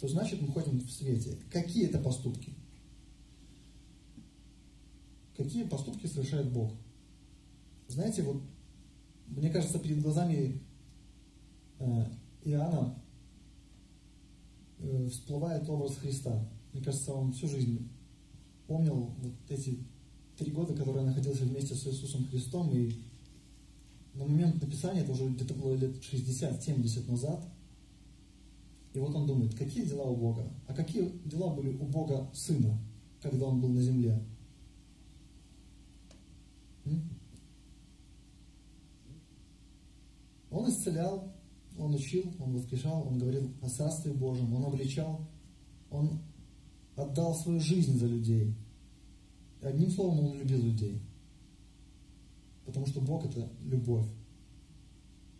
то 0.00 0.08
значит 0.08 0.40
мы 0.42 0.48
ходим 0.48 0.78
в 0.78 0.90
свете. 0.90 1.38
Какие 1.50 1.86
это 1.86 1.98
поступки? 1.98 2.52
Какие 5.36 5.64
поступки 5.64 6.06
совершает 6.06 6.50
Бог? 6.52 6.72
Знаете, 7.88 8.22
вот 8.22 8.42
мне 9.28 9.50
кажется, 9.50 9.78
перед 9.78 10.00
глазами 10.00 10.60
э, 11.78 12.04
Иоанна 12.44 13.02
всплывает 15.10 15.68
образ 15.68 15.96
Христа. 15.96 16.48
Мне 16.72 16.82
кажется, 16.82 17.12
он 17.12 17.32
всю 17.32 17.48
жизнь 17.48 17.88
помнил 18.66 19.10
вот 19.18 19.32
эти 19.48 19.78
три 20.36 20.50
года, 20.50 20.74
которые 20.74 21.04
я 21.04 21.10
находился 21.10 21.44
вместе 21.44 21.74
с 21.74 21.86
Иисусом 21.86 22.26
Христом, 22.26 22.70
и 22.72 22.92
на 24.14 24.24
момент 24.24 24.60
написания, 24.62 25.00
это 25.00 25.12
уже 25.12 25.28
где-то 25.28 25.54
было 25.54 25.74
лет 25.74 25.96
60-70 25.96 27.10
назад, 27.10 27.44
и 28.92 28.98
вот 29.00 29.14
он 29.14 29.26
думает, 29.26 29.54
какие 29.54 29.84
дела 29.84 30.04
у 30.04 30.16
Бога? 30.16 30.48
А 30.68 30.74
какие 30.74 31.10
дела 31.24 31.52
были 31.52 31.76
у 31.76 31.84
Бога 31.84 32.30
Сына, 32.32 32.78
когда 33.20 33.46
он 33.46 33.60
был 33.60 33.70
на 33.70 33.82
земле? 33.82 34.22
Он 40.50 40.68
исцелял, 40.68 41.33
он 41.78 41.94
учил, 41.94 42.32
он 42.38 42.54
воскрешал, 42.54 43.06
он 43.06 43.18
говорил 43.18 43.50
о 43.60 43.68
Царстве 43.68 44.12
Божьем, 44.12 44.52
он 44.54 44.64
обличал, 44.64 45.26
он 45.90 46.20
отдал 46.96 47.34
свою 47.34 47.60
жизнь 47.60 47.98
за 47.98 48.06
людей. 48.06 48.54
И 49.60 49.66
одним 49.66 49.90
словом, 49.90 50.20
он 50.20 50.38
любил 50.38 50.62
людей. 50.62 51.00
Потому 52.64 52.86
что 52.86 53.00
Бог– 53.00 53.24
это 53.26 53.50
любовь. 53.64 54.06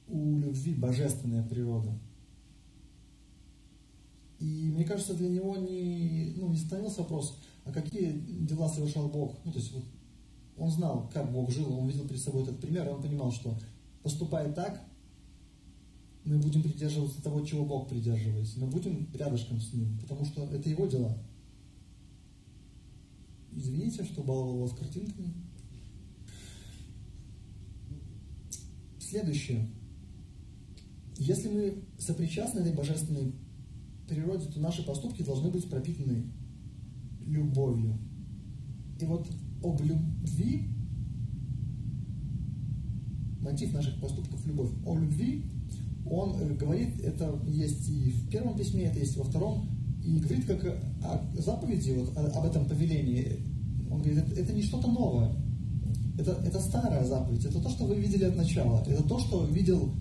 У 0.08 0.38
любви 0.38 0.74
божественная 0.74 1.46
природа. 1.46 1.98
И 4.38 4.70
мне 4.74 4.84
кажется, 4.84 5.14
для 5.14 5.28
него 5.28 5.56
не, 5.56 6.34
ну, 6.36 6.48
не 6.50 6.56
становился 6.56 7.02
вопрос, 7.02 7.38
а 7.64 7.72
какие 7.72 8.12
дела 8.46 8.68
совершал 8.68 9.08
Бог. 9.08 9.36
Ну, 9.44 9.52
то 9.52 9.58
есть 9.58 9.72
вот 9.72 9.84
он 10.56 10.70
знал, 10.70 11.10
как 11.12 11.32
Бог 11.32 11.50
жил, 11.50 11.72
он 11.72 11.88
видел 11.88 12.06
перед 12.06 12.20
собой 12.20 12.42
этот 12.42 12.60
пример, 12.60 12.86
и 12.86 12.90
он 12.90 13.02
понимал, 13.02 13.32
что 13.32 13.56
поступая 14.02 14.52
так, 14.52 14.84
мы 16.24 16.38
будем 16.38 16.62
придерживаться 16.62 17.22
того, 17.22 17.44
чего 17.44 17.64
Бог 17.64 17.88
придерживается. 17.88 18.58
Мы 18.58 18.66
будем 18.66 19.08
рядышком 19.12 19.60
с 19.60 19.72
Ним, 19.74 19.98
потому 20.00 20.24
что 20.24 20.44
это 20.44 20.68
Его 20.68 20.86
дела. 20.86 21.16
Извините, 23.52 24.04
что 24.04 24.22
баловал 24.22 24.60
вас 24.60 24.72
картинками. 24.72 25.34
Следующее. 28.98 29.68
Если 31.18 31.48
мы 31.48 31.84
сопричастны 31.98 32.60
этой 32.60 32.72
божественной 32.72 33.32
природе, 34.08 34.46
то 34.46 34.58
наши 34.58 34.84
поступки 34.84 35.22
должны 35.22 35.50
быть 35.50 35.68
пропитаны 35.68 36.32
любовью. 37.26 37.98
И 38.98 39.04
вот 39.04 39.28
об 39.62 39.80
любви, 39.82 40.70
мотив 43.40 43.72
наших 43.72 44.00
поступков– 44.00 44.44
любовь. 44.46 44.70
О 44.84 44.98
любви 44.98 45.44
он 46.08 46.56
говорит, 46.56 47.00
это 47.00 47.38
есть 47.46 47.88
и 47.88 48.10
в 48.10 48.28
первом 48.30 48.56
письме, 48.56 48.84
это 48.84 48.98
есть 48.98 49.16
во 49.16 49.24
втором, 49.24 49.70
и 50.04 50.18
говорит 50.18 50.46
как 50.46 50.64
о 51.02 51.40
заповеди, 51.40 51.92
вот, 51.92 52.16
об 52.16 52.44
этом 52.44 52.66
повелении. 52.66 53.38
Он 53.90 54.02
говорит, 54.02 54.18
это, 54.18 54.40
это 54.40 54.52
не 54.52 54.62
что-то 54.62 54.88
новое, 54.88 55.34
это, 56.18 56.32
это 56.44 56.60
старая 56.60 57.04
заповедь, 57.04 57.44
это 57.44 57.60
то, 57.60 57.68
что 57.70 57.86
вы 57.86 57.96
видели 57.96 58.24
от 58.24 58.36
начала, 58.36 58.82
это 58.86 59.02
то, 59.02 59.18
что 59.18 59.44
видел 59.46 59.94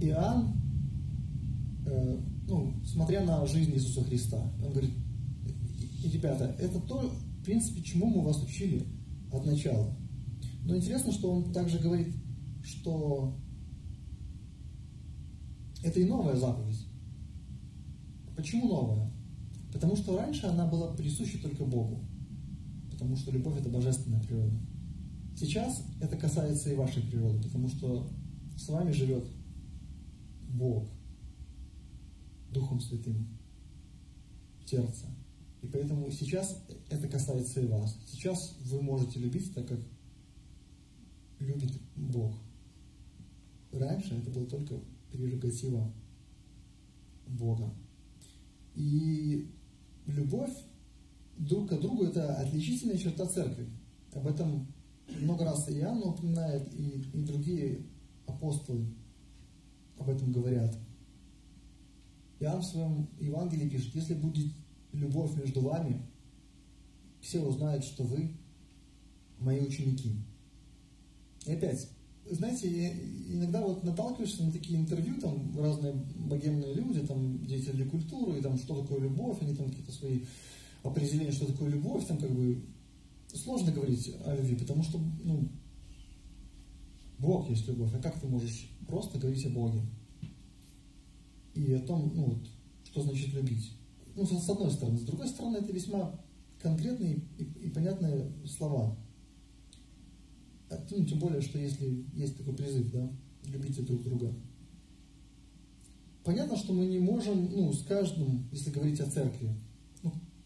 Иоанн, 0.00 0.52
э, 1.86 2.18
ну, 2.48 2.74
смотря 2.84 3.24
на 3.24 3.46
жизнь 3.46 3.72
Иисуса 3.74 4.02
Христа. 4.04 4.38
Он 4.62 4.72
говорит, 4.72 4.90
и, 6.02 6.08
ребята, 6.08 6.54
это 6.58 6.80
то, 6.80 7.10
в 7.40 7.44
принципе, 7.44 7.82
чему 7.82 8.06
мы 8.06 8.22
вас 8.22 8.42
учили 8.42 8.84
от 9.32 9.46
начала. 9.46 9.96
Но 10.64 10.76
интересно, 10.76 11.12
что 11.12 11.30
он 11.30 11.52
также 11.52 11.78
говорит, 11.78 12.14
что 12.62 13.34
это 15.84 16.00
и 16.00 16.04
новая 16.06 16.34
заповедь. 16.34 16.86
Почему 18.34 18.68
новая? 18.68 19.12
Потому 19.72 19.96
что 19.96 20.16
раньше 20.16 20.46
она 20.46 20.66
была 20.66 20.94
присуща 20.94 21.40
только 21.40 21.64
Богу. 21.64 22.00
Потому 22.90 23.16
что 23.16 23.30
любовь– 23.30 23.58
это 23.60 23.68
божественная 23.68 24.22
природа. 24.22 24.56
Сейчас 25.36 25.84
это 26.00 26.16
касается 26.16 26.72
и 26.72 26.76
вашей 26.76 27.02
природы, 27.02 27.42
потому 27.42 27.68
что 27.68 28.08
с 28.56 28.68
вами 28.68 28.92
живет 28.92 29.26
Бог 30.48 30.88
Духом 32.50 32.80
Святым 32.80 33.28
сердце. 34.64 35.06
И 35.60 35.66
поэтому 35.66 36.10
сейчас 36.10 36.64
это 36.88 37.08
касается 37.08 37.60
и 37.60 37.66
вас. 37.66 37.98
Сейчас 38.06 38.56
вы 38.64 38.80
можете 38.80 39.18
любить 39.18 39.52
так, 39.54 39.66
как 39.68 39.80
любит 41.40 41.72
Бог. 41.96 42.34
Раньше 43.72 44.14
это 44.14 44.30
было 44.30 44.46
только 44.46 44.76
прерогатива 45.16 45.92
Бога. 47.26 47.72
И 48.74 49.50
любовь 50.06 50.52
друг 51.38 51.70
к 51.70 51.80
другу– 51.80 52.04
это 52.06 52.34
отличительная 52.36 52.98
черта 52.98 53.26
церкви. 53.26 53.68
Об 54.12 54.26
этом 54.26 54.66
много 55.20 55.44
раз 55.44 55.68
и 55.68 55.78
Иоанн 55.78 56.02
упоминает, 56.02 56.72
и, 56.74 57.04
и 57.12 57.22
другие 57.22 57.86
апостолы 58.26 58.86
об 59.98 60.08
этом 60.08 60.32
говорят. 60.32 60.76
Иоанн 62.40 62.60
в 62.60 62.66
своем 62.66 63.08
Евангелии 63.20 63.68
пишет, 63.68 63.94
если 63.94 64.14
будет, 64.14 64.52
любовь 64.92 65.36
между 65.36 65.60
вами, 65.60 66.02
все 67.20 67.40
узнают, 67.40 67.84
что 67.84 68.04
вы 68.04 68.36
мои 69.38 69.60
ученики. 69.60 70.16
И 71.46 71.52
опять, 71.52 71.88
знаете, 72.30 72.92
иногда 73.28 73.60
вот 73.60 73.84
наталкиваешься 73.84 74.44
на 74.44 74.52
такие 74.52 74.78
интервью, 74.78 75.20
там 75.20 75.58
разные 75.58 75.92
богемные 75.92 76.74
люди, 76.74 77.00
там 77.06 77.44
деятели 77.46 77.84
культуры, 77.84 78.38
и 78.38 78.42
там 78.42 78.56
что 78.56 78.82
такое 78.82 79.00
любовь, 79.00 79.38
они 79.40 79.54
там 79.54 79.68
какие-то 79.68 79.92
свои 79.92 80.20
определения, 80.82 81.32
что 81.32 81.46
такое 81.46 81.70
любовь, 81.70 82.06
там 82.06 82.18
как 82.18 82.30
бы 82.30 82.64
сложно 83.34 83.72
говорить 83.72 84.14
о 84.24 84.36
любви, 84.36 84.56
потому 84.56 84.82
что, 84.82 84.98
ну, 85.22 85.48
Бог 87.18 87.48
есть 87.48 87.66
любовь, 87.68 87.92
а 87.94 88.02
как 88.02 88.20
ты 88.20 88.26
можешь 88.26 88.70
просто 88.86 89.18
говорить 89.18 89.44
о 89.46 89.50
Боге? 89.50 89.80
И 91.54 91.72
о 91.72 91.80
том, 91.80 92.12
ну, 92.14 92.24
вот, 92.24 92.48
что 92.84 93.02
значит 93.02 93.32
любить? 93.32 93.72
Ну, 94.16 94.26
с 94.26 94.48
одной 94.48 94.70
стороны. 94.70 94.98
С 94.98 95.02
другой 95.02 95.28
стороны, 95.28 95.58
это 95.58 95.72
весьма 95.72 96.20
конкретные 96.60 97.20
и, 97.38 97.44
и 97.66 97.70
понятные 97.70 98.32
слова. 98.46 98.96
Ну, 100.90 101.04
тем 101.04 101.18
более, 101.18 101.40
что 101.40 101.58
если 101.58 102.04
есть 102.14 102.36
такой 102.36 102.54
призыв, 102.54 102.90
да, 102.90 103.10
любите 103.46 103.82
друг 103.82 104.02
друга. 104.02 104.34
Понятно, 106.24 106.56
что 106.56 106.72
мы 106.72 106.86
не 106.86 106.98
можем, 106.98 107.50
ну, 107.52 107.72
с 107.72 107.82
каждым, 107.84 108.48
если 108.50 108.70
говорить 108.70 109.00
о 109.00 109.10
церкви, 109.10 109.54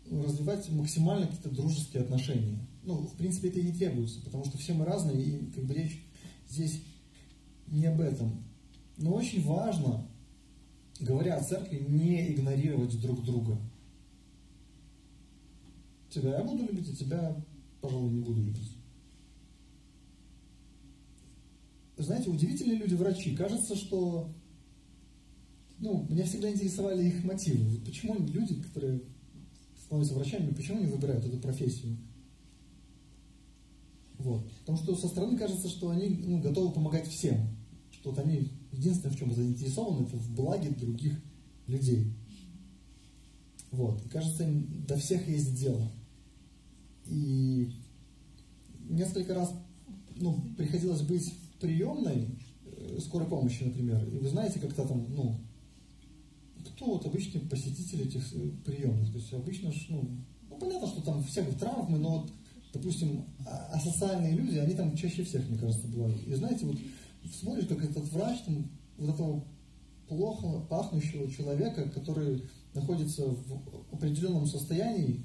ну, 0.07 0.23
развивать 0.23 0.68
максимально 0.71 1.26
какие-то 1.26 1.50
дружеские 1.50 2.02
отношения. 2.02 2.59
Ну, 2.83 3.07
в 3.07 3.14
принципе, 3.16 3.49
это 3.49 3.61
и 3.61 3.64
не 3.64 3.73
требуется, 3.73 4.21
потому 4.23 4.45
что 4.45 4.59
все 4.59 4.73
мы 4.73 4.85
разные, 4.85 5.23
и 5.23 5.50
как 5.50 5.64
бы 5.64 5.75
речь 5.75 6.02
здесь 6.49 6.83
не 7.66 7.87
об 7.87 8.00
этом. 8.00 8.42
Но 8.97 9.14
очень 9.14 9.45
важно, 9.45 10.09
говоря 10.99 11.37
о 11.37 11.45
церкви, 11.45 11.85
не 11.88 12.33
игнорировать 12.33 13.00
друг 13.00 13.25
друга. 13.25 13.59
Тебя 16.11 16.38
я 16.38 16.45
буду 16.45 16.64
любить, 16.64 16.88
а 16.90 16.97
тебя, 16.97 17.45
пожалуй, 17.80 18.11
не 18.11 18.21
буду 18.21 18.42
любить. 18.42 18.77
Знаете, 21.99 22.31
удивительные 22.31 22.78
люди 22.78 22.95
врачи. 22.95 23.35
Кажется, 23.35 23.75
что 23.75 24.33
ну, 25.81 26.07
меня 26.09 26.25
всегда 26.25 26.50
интересовали 26.50 27.07
их 27.07 27.25
мотивы. 27.25 27.81
Почему 27.85 28.19
люди, 28.19 28.61
которые 28.62 29.02
становятся 29.85 30.14
врачами, 30.14 30.55
почему 30.55 30.78
они 30.78 30.87
выбирают 30.87 31.25
эту 31.25 31.38
профессию? 31.38 31.97
Вот. 34.19 34.50
Потому 34.61 34.78
что 34.78 34.97
со 34.97 35.09
стороны 35.09 35.37
кажется, 35.37 35.69
что 35.69 35.90
они 35.90 36.09
ну, 36.25 36.40
готовы 36.40 36.73
помогать 36.73 37.09
всем. 37.09 37.37
Что 37.93 38.11
вот 38.11 38.19
они 38.19 38.50
единственное, 38.73 39.14
в 39.14 39.19
чем 39.19 39.35
заинтересованы, 39.35 40.07
это 40.07 40.17
в 40.17 40.35
благе 40.35 40.71
других 40.71 41.21
людей. 41.67 42.12
Вот. 43.71 44.05
И 44.05 44.09
кажется, 44.09 44.45
им 44.45 44.85
до 44.87 44.97
всех 44.97 45.28
есть 45.28 45.55
дело. 45.55 45.90
И 47.07 47.73
несколько 48.88 49.35
раз 49.35 49.52
ну, 50.17 50.40
приходилось 50.57 51.02
быть 51.02 51.33
приемной 51.61 52.29
э, 52.65 52.99
скорой 53.00 53.29
помощи, 53.29 53.65
например. 53.65 54.05
И 54.09 54.19
вы 54.19 54.29
знаете, 54.29 54.61
как-то 54.61 54.87
там, 54.87 55.07
ну, 55.15 55.41
кто 56.65 56.87
вот 56.87 57.07
обычный 57.07 57.41
посетитель 57.41 58.03
этих 58.03 58.35
э, 58.35 58.50
приемных? 58.65 59.11
То 59.11 59.19
есть 59.19 59.33
обычно, 59.33 59.73
ну, 59.88 60.09
ну 60.50 60.57
понятно, 60.59 60.88
что 60.88 61.03
там 61.03 61.23
всякие 61.25 61.55
травмы, 61.55 61.99
но 61.99 62.21
вот 62.21 62.33
допустим, 62.73 63.25
а, 63.47 63.71
асоциальные 63.75 64.33
люди, 64.33 64.59
они 64.59 64.75
там 64.75 64.97
чаще 64.97 65.25
всех, 65.25 65.49
мне 65.49 65.59
кажется, 65.59 65.87
бывают. 65.88 66.21
И 66.27 66.35
знаете, 66.35 66.67
вот 66.67 66.77
смотришь, 67.33 67.67
как 67.67 67.83
этот 67.83 68.11
врач, 68.12 68.41
там, 68.45 68.71
вот 68.99 69.15
этого 69.15 69.45
плохо 70.09 70.61
пахнущего 70.69 71.31
человека, 71.31 71.88
который 71.91 72.45
находится 72.75 73.27
в 73.27 73.95
определенном 73.95 74.47
состоянии, 74.47 75.25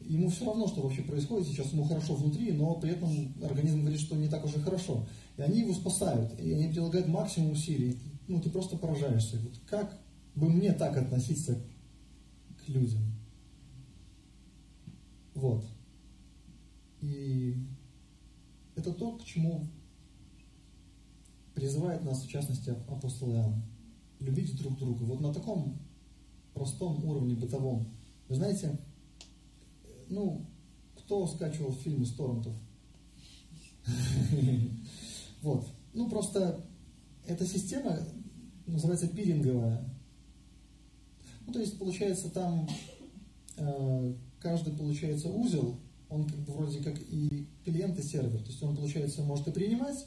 ему 0.00 0.28
все 0.28 0.44
равно, 0.44 0.68
что 0.68 0.82
вообще 0.82 1.02
происходит, 1.02 1.48
сейчас 1.48 1.72
ему 1.72 1.84
хорошо 1.84 2.14
внутри, 2.14 2.52
но 2.52 2.74
при 2.74 2.90
этом 2.90 3.34
организм 3.42 3.80
говорит, 3.80 4.00
что 4.00 4.16
не 4.16 4.28
так 4.28 4.44
уже 4.44 4.60
хорошо. 4.60 5.06
И 5.36 5.42
они 5.42 5.60
его 5.60 5.74
спасают, 5.74 6.38
и 6.38 6.52
они 6.52 6.68
прилагают 6.68 7.08
максимум 7.08 7.52
усилий. 7.52 7.98
Ну, 8.28 8.40
ты 8.40 8.50
просто 8.50 8.76
поражаешься. 8.76 9.38
Вот 9.40 9.58
как 9.66 10.00
бы 10.34 10.48
мне 10.48 10.72
так 10.72 10.96
относиться 10.96 11.60
к 12.64 12.68
людям? 12.68 13.02
Вот. 15.34 15.64
И 17.00 17.56
это 18.76 18.92
то, 18.92 19.18
к 19.18 19.24
чему 19.24 19.66
призывает 21.54 22.02
нас, 22.04 22.22
в 22.22 22.28
частности, 22.28 22.70
апостол 22.70 23.32
Иоанн. 23.32 23.62
Любить 24.20 24.56
друг 24.56 24.78
друга. 24.78 25.02
Вот 25.02 25.20
на 25.20 25.32
таком 25.34 25.78
простом 26.54 27.04
уровне 27.04 27.34
бытовом. 27.34 27.88
Вы 28.28 28.36
знаете, 28.36 28.78
ну, 30.08 30.46
кто 30.96 31.26
скачивал 31.26 31.72
фильмы 31.72 32.06
с 32.06 32.14
торрентов? 32.14 32.54
Вот. 35.44 35.66
Ну, 35.92 36.08
просто 36.08 36.64
эта 37.26 37.46
система 37.46 37.98
называется 38.66 39.08
пиринговая. 39.08 39.84
Ну, 41.46 41.52
то 41.52 41.60
есть, 41.60 41.78
получается, 41.78 42.30
там 42.30 42.66
э, 43.58 44.14
каждый, 44.40 44.72
получается, 44.72 45.28
узел 45.28 45.76
он 46.08 46.26
как 46.26 46.38
бы 46.40 46.52
вроде 46.54 46.78
как 46.78 46.98
и 46.98 47.46
клиент, 47.62 47.98
и 47.98 48.02
сервер. 48.02 48.38
То 48.38 48.46
есть 48.46 48.62
он, 48.62 48.74
получается, 48.74 49.22
может 49.22 49.46
и 49.48 49.50
принимать, 49.50 50.06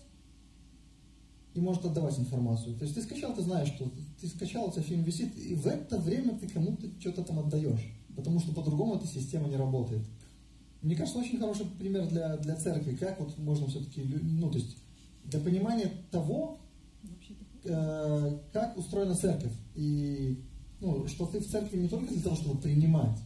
и 1.53 1.59
может 1.59 1.85
отдавать 1.85 2.17
информацию. 2.17 2.75
То 2.75 2.83
есть 2.85 2.95
ты 2.95 3.03
скачал, 3.03 3.35
ты 3.35 3.43
знаешь, 3.43 3.67
что 3.67 3.91
ты 4.19 4.27
скачал, 4.27 4.69
у 4.69 4.71
тебя 4.71 4.81
фильм 4.81 5.03
висит, 5.03 5.37
и 5.37 5.53
в 5.53 5.67
это 5.67 5.99
время 5.99 6.35
ты 6.39 6.47
кому-то 6.47 6.87
что-то 6.99 7.23
там 7.23 7.39
отдаешь. 7.39 7.93
Потому 8.15 8.39
что 8.39 8.53
по-другому 8.53 8.95
эта 8.95 9.05
система 9.05 9.47
не 9.49 9.57
работает. 9.57 10.01
Мне 10.81 10.95
кажется, 10.95 11.19
очень 11.19 11.37
хороший 11.37 11.67
пример 11.77 12.07
для, 12.07 12.37
для 12.37 12.55
церкви, 12.55 12.95
как 12.95 13.19
вот 13.19 13.37
можно 13.37 13.67
все-таки, 13.67 14.01
ну, 14.01 14.49
то 14.49 14.57
есть 14.57 14.77
для 15.27 15.39
понимания 15.39 15.91
того, 16.11 16.59
э, 17.63 18.39
как 18.53 18.77
устроена 18.77 19.15
церковь. 19.15 19.53
И 19.75 20.41
ну, 20.79 21.07
что 21.07 21.25
ты 21.25 21.39
в 21.39 21.47
церкви 21.47 21.77
не 21.77 21.89
только 21.89 22.13
для 22.13 22.23
того, 22.23 22.35
чтобы 22.35 22.61
принимать, 22.61 23.17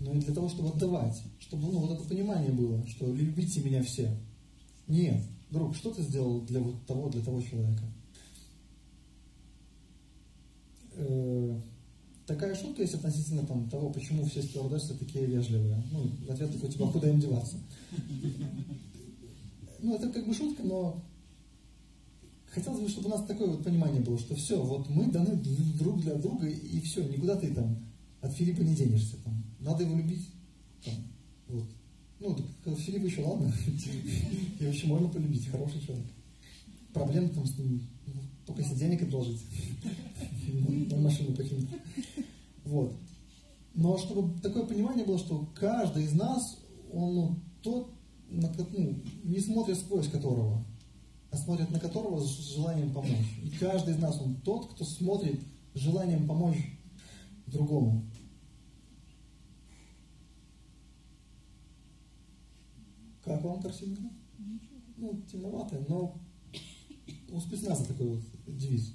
но 0.00 0.12
и 0.14 0.20
для 0.20 0.34
того, 0.34 0.48
чтобы 0.48 0.70
отдавать, 0.70 1.20
чтобы 1.40 1.70
ну, 1.70 1.80
вот 1.80 1.98
это 1.98 2.08
понимание 2.08 2.52
было, 2.52 2.86
что 2.86 3.12
любите 3.12 3.60
меня 3.60 3.82
все. 3.82 4.10
Нет, 4.86 5.22
друг, 5.50 5.74
что 5.74 5.92
ты 5.92 6.02
сделал 6.02 6.40
для 6.42 6.60
вот 6.60 6.86
того, 6.86 7.08
для 7.08 7.22
того 7.22 7.42
человека? 7.42 7.82
Э, 10.94 11.60
такая 12.26 12.54
шутка 12.54 12.82
есть 12.82 12.94
относительно 12.94 13.44
там, 13.44 13.68
того, 13.68 13.90
почему 13.90 14.24
все 14.24 14.42
стюардессы 14.42 14.94
такие 14.94 15.26
вежливые. 15.26 15.82
Ну, 15.90 16.32
ответ 16.32 16.52
такой, 16.52 16.70
типа, 16.70 16.88
куда 16.92 17.10
им 17.10 17.20
деваться? 17.20 17.56
Ну, 19.80 19.94
это 19.94 20.10
как 20.10 20.26
бы 20.26 20.34
шутка, 20.34 20.62
но 20.64 21.04
хотелось 22.50 22.80
бы, 22.80 22.88
чтобы 22.88 23.08
у 23.08 23.10
нас 23.10 23.24
такое 23.26 23.48
вот 23.48 23.64
понимание 23.64 24.00
было, 24.00 24.18
что 24.18 24.34
все, 24.34 24.62
вот 24.62 24.88
мы 24.88 25.06
даны 25.06 25.36
друг 25.78 26.00
для 26.00 26.14
друга, 26.14 26.46
и 26.46 26.80
все, 26.80 27.04
никуда 27.04 27.36
ты 27.36 27.52
там 27.52 27.76
от 28.20 28.32
Филиппа 28.32 28.62
не 28.62 28.74
денешься. 28.74 29.16
Там. 29.24 29.44
Надо 29.60 29.84
его 29.84 29.96
любить. 29.96 30.28
Там, 30.84 30.94
вот. 31.48 31.64
Ну, 32.20 32.36
так 32.64 32.78
Филипп 32.78 33.04
еще 33.04 33.22
ладно. 33.22 33.52
И 34.60 34.64
вообще 34.64 34.86
можно 34.86 35.08
полюбить, 35.08 35.48
хороший 35.48 35.80
человек. 35.80 36.06
Проблем 36.92 37.28
там 37.30 37.46
с 37.46 37.56
ним, 37.58 37.82
ну, 38.06 38.12
только 38.46 38.62
если 38.62 38.74
денег 38.74 39.02
одолжить. 39.02 39.40
На 40.90 40.96
машину 40.96 41.34
почему-то. 41.34 41.78
Вот. 42.64 42.92
Но 43.74 43.96
чтобы 43.98 44.40
такое 44.40 44.64
понимание 44.64 45.04
было, 45.04 45.18
что 45.18 45.48
каждый 45.54 46.04
из 46.04 46.12
нас, 46.12 46.58
он 46.92 47.40
тот, 47.62 47.92
ну, 48.30 49.00
не 49.22 49.38
смотрит 49.38 49.78
сквозь 49.78 50.08
которого, 50.08 50.64
а 51.30 51.36
смотрит 51.36 51.70
на 51.70 51.78
которого 51.78 52.24
с 52.24 52.54
желанием 52.54 52.92
помочь. 52.92 53.40
И 53.42 53.50
каждый 53.50 53.94
из 53.94 53.98
нас, 53.98 54.20
он 54.20 54.36
тот, 54.36 54.72
кто 54.72 54.84
смотрит 54.84 55.40
с 55.74 55.78
желанием 55.78 56.26
помочь 56.26 56.78
другому. 57.46 58.06
Как 63.24 63.42
вам 63.42 63.60
картинка? 63.60 64.02
Ну, 64.96 65.22
темноватая, 65.30 65.84
но 65.88 66.18
у 67.30 67.40
спецназа 67.40 67.84
такой 67.84 68.08
вот 68.08 68.22
девиз. 68.46 68.94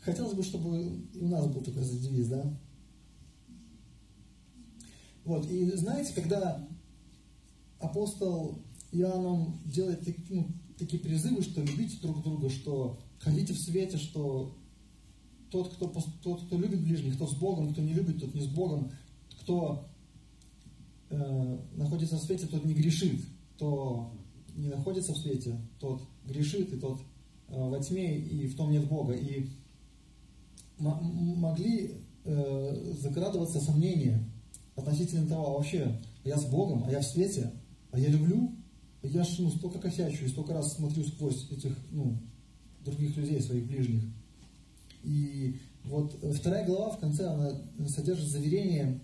Хотелось 0.00 0.34
бы, 0.34 0.42
чтобы 0.42 1.02
и 1.14 1.20
у 1.20 1.28
нас 1.28 1.46
был 1.46 1.62
такой 1.62 1.82
девиз, 1.84 2.28
да? 2.28 2.56
Вот, 5.24 5.50
и 5.50 5.70
знаете, 5.72 6.12
когда 6.14 6.68
апостол 7.80 8.63
Иоанн 8.94 9.58
делает 9.64 10.06
ну, 10.30 10.48
такие 10.78 11.02
призывы, 11.02 11.42
что 11.42 11.60
любите 11.62 11.98
друг 12.00 12.22
друга, 12.22 12.48
что 12.48 12.98
ходите 13.18 13.52
в 13.52 13.58
свете, 13.58 13.96
что 13.96 14.56
тот, 15.50 15.74
кто, 15.74 15.92
тот, 16.22 16.42
кто 16.46 16.58
любит 16.58 16.82
ближних, 16.82 17.18
тот 17.18 17.30
с 17.30 17.34
Богом, 17.34 17.72
кто 17.72 17.82
не 17.82 17.92
любит, 17.92 18.20
тот 18.20 18.34
не 18.34 18.42
с 18.42 18.48
Богом, 18.48 18.90
кто 19.40 19.86
э, 21.10 21.58
находится 21.76 22.16
в 22.16 22.22
свете, 22.22 22.46
тот 22.46 22.64
не 22.64 22.74
грешит, 22.74 23.20
кто 23.54 24.12
не 24.56 24.68
находится 24.68 25.12
в 25.12 25.18
свете, 25.18 25.60
тот 25.78 26.02
грешит, 26.26 26.72
и 26.72 26.76
тот 26.76 27.00
э, 27.48 27.68
во 27.68 27.78
тьме, 27.80 28.18
и 28.18 28.46
в 28.48 28.56
том 28.56 28.70
нет 28.70 28.86
Бога. 28.88 29.14
И 29.14 29.48
могли 30.78 31.94
э, 32.24 32.94
закрадываться 33.00 33.60
сомнения 33.60 34.28
относительно 34.76 35.28
того, 35.28 35.46
а 35.46 35.52
вообще, 35.52 36.00
я 36.24 36.36
с 36.36 36.44
Богом, 36.46 36.84
а 36.84 36.90
я 36.90 37.00
в 37.00 37.04
свете, 37.04 37.52
а 37.92 37.98
я 37.98 38.08
люблю, 38.08 38.52
я 39.08 39.22
ж 39.22 39.36
ну, 39.38 39.50
столько 39.50 39.78
косячу 39.78 40.24
и 40.24 40.28
столько 40.28 40.54
раз 40.54 40.74
смотрю 40.74 41.04
сквозь 41.04 41.50
этих 41.50 41.76
ну, 41.90 42.18
других 42.84 43.16
людей, 43.16 43.40
своих 43.40 43.66
ближних. 43.66 44.02
И 45.02 45.60
вот 45.84 46.18
вторая 46.34 46.66
глава 46.66 46.90
в 46.90 47.00
конце, 47.00 47.26
она 47.26 47.52
содержит 47.88 48.28
заверение, 48.28 49.00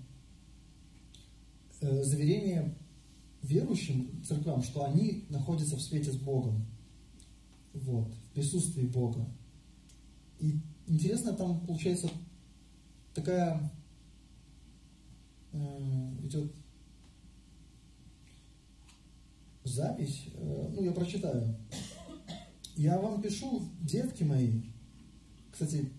э, 1.83 2.03
заверение 2.03 2.75
верующим 3.43 4.23
церквам, 4.25 4.63
что 4.63 4.85
они 4.85 5.27
находятся 5.29 5.77
в 5.77 5.83
свете 5.83 6.13
с 6.13 6.17
Богом. 6.17 6.65
Вот, 7.75 8.09
в 8.09 8.35
присутствии 8.35 8.87
Бога. 8.87 9.27
И 10.39 10.59
интересно, 10.87 11.35
там 11.35 11.61
получается 11.67 12.11
такая 13.15 13.71
э, 15.53 16.13
идет 16.25 16.53
запись, 19.65 20.27
э, 20.35 20.69
ну 20.75 20.85
я 20.85 20.93
прочитаю. 20.93 21.57
Я 22.77 22.99
вам 22.99 23.21
пишу, 23.21 23.69
детки 23.81 24.23
мои, 24.23 24.63
кстати, 25.53 25.91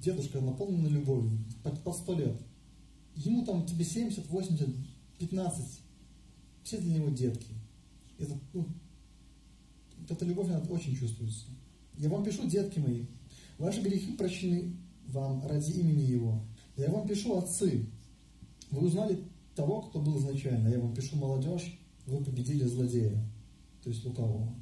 дедушка 0.00 0.40
наполнена 0.40 0.88
любовью, 0.88 1.38
под 1.62 1.96
100 1.96 2.14
лет. 2.18 2.40
Ему 3.14 3.44
там 3.44 3.66
тебе 3.66 3.84
70, 3.84 4.28
80, 4.28 4.68
15, 5.18 5.80
все 6.62 6.78
для 6.78 6.94
него 6.94 7.10
детки. 7.10 7.48
Это, 8.18 8.38
ну, 8.52 8.66
эта 10.08 10.24
любовь, 10.24 10.48
она 10.48 10.60
очень 10.70 10.96
чувствуется. 10.96 11.46
Я 11.98 12.08
вам 12.08 12.24
пишу, 12.24 12.46
детки 12.46 12.78
мои, 12.78 13.06
ваши 13.58 13.80
грехи 13.80 14.12
прощены 14.12 14.76
вам 15.08 15.46
ради 15.46 15.72
имени 15.72 16.02
Его. 16.02 16.42
Я 16.76 16.90
вам 16.90 17.06
пишу, 17.08 17.36
отцы, 17.36 17.86
вы 18.70 18.86
узнали 18.86 19.18
того, 19.56 19.82
кто 19.82 20.00
был 20.00 20.18
изначально. 20.18 20.68
Я 20.68 20.78
вам 20.78 20.94
пишу, 20.94 21.16
молодежь, 21.16 21.80
вы 22.06 22.22
победили 22.22 22.64
злодея, 22.64 23.18
то 23.82 23.90
есть 23.90 24.04
лукавого. 24.04 24.54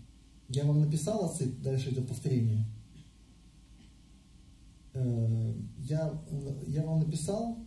Я 0.48 0.64
вам 0.64 0.80
написал, 0.80 1.24
отцы, 1.24 1.46
дальше 1.62 1.90
идет 1.90 2.09
повторение. 2.09 2.64
Э, 4.94 5.54
я, 5.78 6.22
я 6.66 6.85
вам 6.85 7.00
написал, 7.00 7.59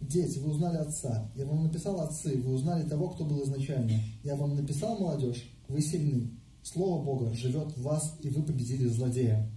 дети, 0.00 0.38
вы 0.38 0.50
узнали 0.50 0.76
отца. 0.76 1.30
Я 1.34 1.46
вам 1.46 1.64
написал, 1.64 2.00
отцы, 2.00 2.40
вы 2.40 2.52
узнали 2.52 2.88
того, 2.88 3.10
кто 3.10 3.24
был 3.24 3.42
изначально. 3.44 3.98
Я 4.22 4.36
вам 4.36 4.54
написал, 4.54 4.98
молодежь, 4.98 5.50
вы 5.68 5.80
сильны. 5.80 6.30
Слово 6.62 7.02
Бога 7.02 7.32
живет 7.34 7.76
в 7.76 7.82
вас, 7.82 8.16
и 8.20 8.28
вы 8.28 8.42
победили 8.42 8.86
злодея. 8.86 9.50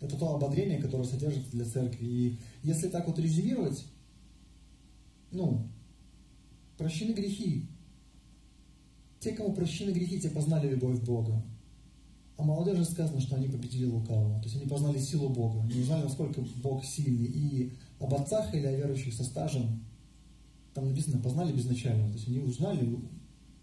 Это 0.00 0.16
то 0.18 0.34
ободрение, 0.34 0.78
которое 0.82 1.04
содержится 1.04 1.50
для 1.52 1.64
церкви. 1.64 2.04
И 2.04 2.38
если 2.62 2.88
так 2.88 3.06
вот 3.06 3.18
резюмировать, 3.18 3.86
ну, 5.30 5.68
прощены 6.82 7.12
грехи. 7.12 7.66
Те, 9.20 9.32
кому 9.32 9.54
прощены 9.54 9.90
грехи, 9.90 10.20
те 10.20 10.30
познали 10.30 10.68
любовь 10.68 11.00
Бога. 11.00 11.42
А 12.36 12.42
молодежи 12.42 12.84
сказано, 12.84 13.20
что 13.20 13.36
они 13.36 13.46
победили 13.46 13.84
лукавого. 13.84 14.38
То 14.40 14.44
есть 14.48 14.56
они 14.56 14.66
познали 14.66 14.98
силу 14.98 15.28
Бога. 15.28 15.62
Они 15.62 15.80
узнали, 15.80 16.02
насколько 16.02 16.40
Бог 16.62 16.84
сильный. 16.84 17.26
И 17.26 17.72
об 18.00 18.12
отцах 18.14 18.52
или 18.54 18.66
о 18.66 18.76
верующих 18.76 19.14
со 19.14 19.22
стажем, 19.22 19.84
там 20.74 20.88
написано, 20.88 21.22
познали 21.22 21.52
безначального. 21.52 22.08
То 22.08 22.16
есть 22.16 22.28
они 22.28 22.40
узнали, 22.40 22.98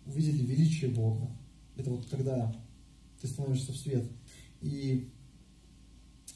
увидели 0.06 0.46
величие 0.46 0.92
Бога. 0.92 1.28
Это 1.76 1.90
вот 1.90 2.06
когда 2.06 2.56
ты 3.22 3.28
становишься 3.28 3.74
в 3.74 3.78
свет. 3.78 4.06
И 4.62 5.10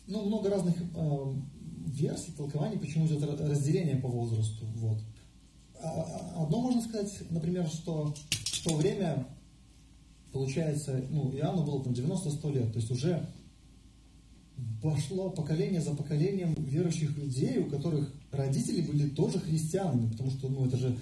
ну, 0.07 0.25
много 0.25 0.49
разных 0.49 0.75
э, 0.77 1.33
версий, 1.87 2.33
толкований, 2.33 2.77
почему 2.77 3.05
идет 3.07 3.23
разделение 3.23 3.95
по 3.95 4.09
возрасту. 4.09 4.65
Вот. 4.75 4.99
А, 5.83 6.43
одно 6.43 6.61
можно 6.61 6.81
сказать, 6.81 7.11
например, 7.29 7.67
что 7.67 8.13
в 8.31 8.63
то 8.63 8.75
время, 8.75 9.27
получается, 10.31 11.03
ну, 11.09 11.31
Иоанну 11.33 11.63
было 11.63 11.83
там 11.83 11.93
90-100 11.93 12.53
лет, 12.53 12.73
то 12.73 12.79
есть 12.79 12.89
уже 12.89 13.27
пошло 14.81 15.29
поколение 15.29 15.81
за 15.81 15.95
поколением 15.95 16.53
верующих 16.57 17.17
людей, 17.17 17.59
у 17.59 17.65
которых 17.65 18.13
родители 18.31 18.81
были 18.81 19.09
тоже 19.09 19.39
христианами, 19.39 20.09
потому 20.11 20.31
что, 20.31 20.47
ну, 20.47 20.65
это 20.65 20.77
же 20.77 20.97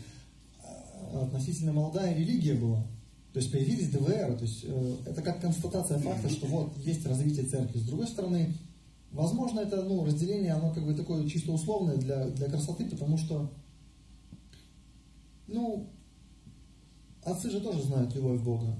а, 0.63 1.23
относительно 1.23 1.73
молодая 1.73 2.15
религия 2.15 2.55
была. 2.55 2.83
То 3.33 3.39
есть 3.39 3.51
появились 3.51 3.89
ДВР, 3.89 4.35
то 4.37 4.43
есть 4.43 4.65
э, 4.65 4.95
это 5.05 5.21
как 5.21 5.39
констатация 5.39 5.99
факта, 5.99 6.29
что 6.29 6.47
вот 6.47 6.77
есть 6.79 7.05
развитие 7.05 7.45
церкви. 7.45 7.79
С 7.79 7.83
другой 7.83 8.07
стороны, 8.07 8.53
возможно, 9.11 9.61
это 9.61 9.83
ну, 9.83 10.03
разделение, 10.03 10.51
оно 10.51 10.73
как 10.73 10.85
бы 10.85 10.93
такое 10.93 11.27
чисто 11.29 11.53
условное 11.53 11.95
для, 11.95 12.27
для 12.27 12.47
красоты, 12.47 12.85
потому 12.85 13.17
что, 13.17 13.49
ну, 15.51 15.89
отцы 17.23 17.49
же 17.49 17.61
тоже 17.61 17.83
знают 17.83 18.13
любовь 18.15 18.41
Бога. 18.41 18.77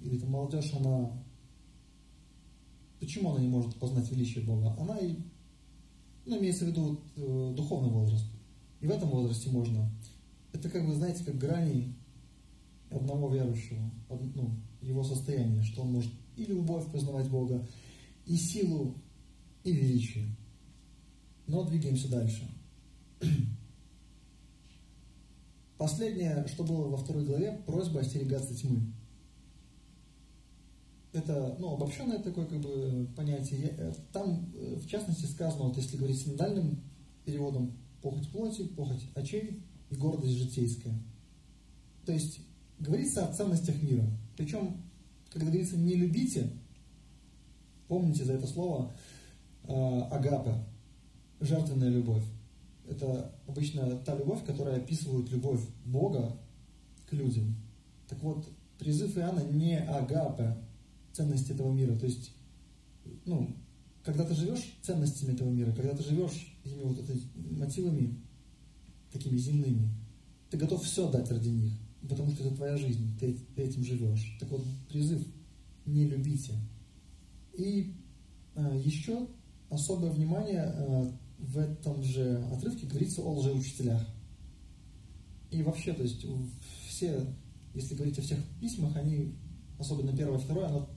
Или 0.00 0.18
там 0.18 0.30
молодежь, 0.30 0.72
она, 0.74 1.12
почему 3.00 3.30
она 3.30 3.40
не 3.40 3.48
может 3.48 3.76
познать 3.76 4.10
величие 4.10 4.44
Бога? 4.44 4.76
Она 4.78 4.98
и, 4.98 5.16
ну, 6.26 6.38
имеется 6.38 6.64
в 6.64 6.68
виду 6.68 7.00
э, 7.16 7.54
духовный 7.56 7.90
возраст. 7.90 8.26
И 8.80 8.86
в 8.86 8.90
этом 8.90 9.08
возрасте 9.08 9.50
можно. 9.50 9.90
Это 10.52 10.68
как 10.70 10.86
бы, 10.86 10.94
знаете, 10.94 11.24
как 11.24 11.36
грани 11.36 11.94
одного 12.90 13.28
верующего, 13.34 13.90
ну, 14.08 14.50
его 14.80 15.02
состояние, 15.02 15.62
что 15.62 15.82
он 15.82 15.92
может 15.92 16.12
и 16.36 16.44
любовь 16.44 16.90
познавать 16.90 17.28
Бога, 17.28 17.66
и 18.26 18.36
силу, 18.36 18.94
и 19.64 19.72
величие. 19.72 20.36
Но 21.46 21.64
двигаемся 21.64 22.08
дальше. 22.08 22.48
Последнее, 25.78 26.44
что 26.48 26.64
было 26.64 26.88
во 26.88 26.96
второй 26.96 27.24
главе, 27.24 27.62
просьба 27.64 28.00
остерегаться 28.00 28.54
тьмы. 28.54 28.92
Это 31.12 31.56
ну, 31.58 31.74
обобщенное 31.74 32.18
такое 32.18 32.46
как 32.46 32.60
бы, 32.60 33.08
понятие. 33.16 33.74
Э, 33.78 33.94
там, 34.12 34.52
э, 34.54 34.74
в 34.76 34.88
частности, 34.88 35.24
сказано, 35.24 35.64
вот 35.64 35.76
если 35.76 35.96
говорить 35.96 36.20
синодальным 36.20 36.82
переводом, 37.24 37.72
похоть 38.02 38.28
плоти, 38.30 38.64
похоть 38.64 39.04
очей 39.14 39.62
и 39.90 39.94
гордость 39.94 40.36
житейская. 40.36 40.94
То 42.04 42.12
есть 42.12 42.40
говорится 42.78 43.24
о 43.24 43.32
ценностях 43.32 43.80
мира. 43.82 44.04
Причем, 44.36 44.82
когда 45.30 45.46
говорится 45.46 45.76
«не 45.76 45.94
любите», 45.94 46.50
помните 47.86 48.24
за 48.24 48.34
это 48.34 48.46
слово 48.46 48.92
э, 49.64 50.00
агапа, 50.10 50.64
жертвенная 51.40 51.88
любовь. 51.88 52.24
Это 52.88 53.34
обычно 53.46 53.96
та 53.98 54.16
любовь, 54.16 54.44
которая 54.44 54.76
описывает 54.76 55.30
любовь 55.30 55.60
Бога 55.84 56.36
к 57.08 57.12
людям. 57.12 57.56
Так 58.08 58.22
вот, 58.22 58.48
призыв 58.78 59.16
Иоанна 59.16 59.40
не 59.40 59.78
агапа, 59.78 60.56
ценности 61.12 61.52
этого 61.52 61.72
мира. 61.72 61.98
То 61.98 62.06
есть, 62.06 62.32
ну, 63.24 63.56
когда 64.04 64.24
ты 64.24 64.34
живешь 64.34 64.78
ценностями 64.82 65.34
этого 65.34 65.50
мира, 65.50 65.72
когда 65.72 65.94
ты 65.94 66.02
живешь 66.02 66.56
этими 66.64 66.82
вот 66.82 66.98
этими 66.98 67.58
мотивами 67.58 68.20
такими 69.12 69.36
земными, 69.36 69.90
ты 70.50 70.56
готов 70.56 70.82
все 70.82 71.10
дать 71.10 71.30
ради 71.30 71.48
них 71.48 71.72
потому 72.06 72.30
что 72.30 72.44
это 72.44 72.56
твоя 72.56 72.76
жизнь, 72.76 73.16
ты, 73.18 73.36
ты 73.54 73.62
этим 73.62 73.84
живешь. 73.84 74.36
Так 74.40 74.50
вот, 74.50 74.62
призыв 74.88 75.22
не 75.86 76.06
любите. 76.06 76.52
И 77.54 77.94
э, 78.54 78.80
еще 78.84 79.26
особое 79.70 80.10
внимание 80.10 80.72
э, 80.74 81.10
в 81.38 81.58
этом 81.58 82.02
же 82.02 82.44
отрывке 82.52 82.86
говорится 82.86 83.22
о 83.22 83.32
лжеучителях. 83.32 84.06
И 85.50 85.62
вообще, 85.62 85.92
то 85.92 86.02
есть 86.02 86.26
все, 86.88 87.24
если 87.74 87.94
говорить 87.94 88.18
о 88.18 88.22
всех 88.22 88.38
письмах, 88.60 88.96
они, 88.96 89.34
особенно 89.78 90.14
первое 90.14 90.38
второе, 90.38 90.66
оно 90.66 90.88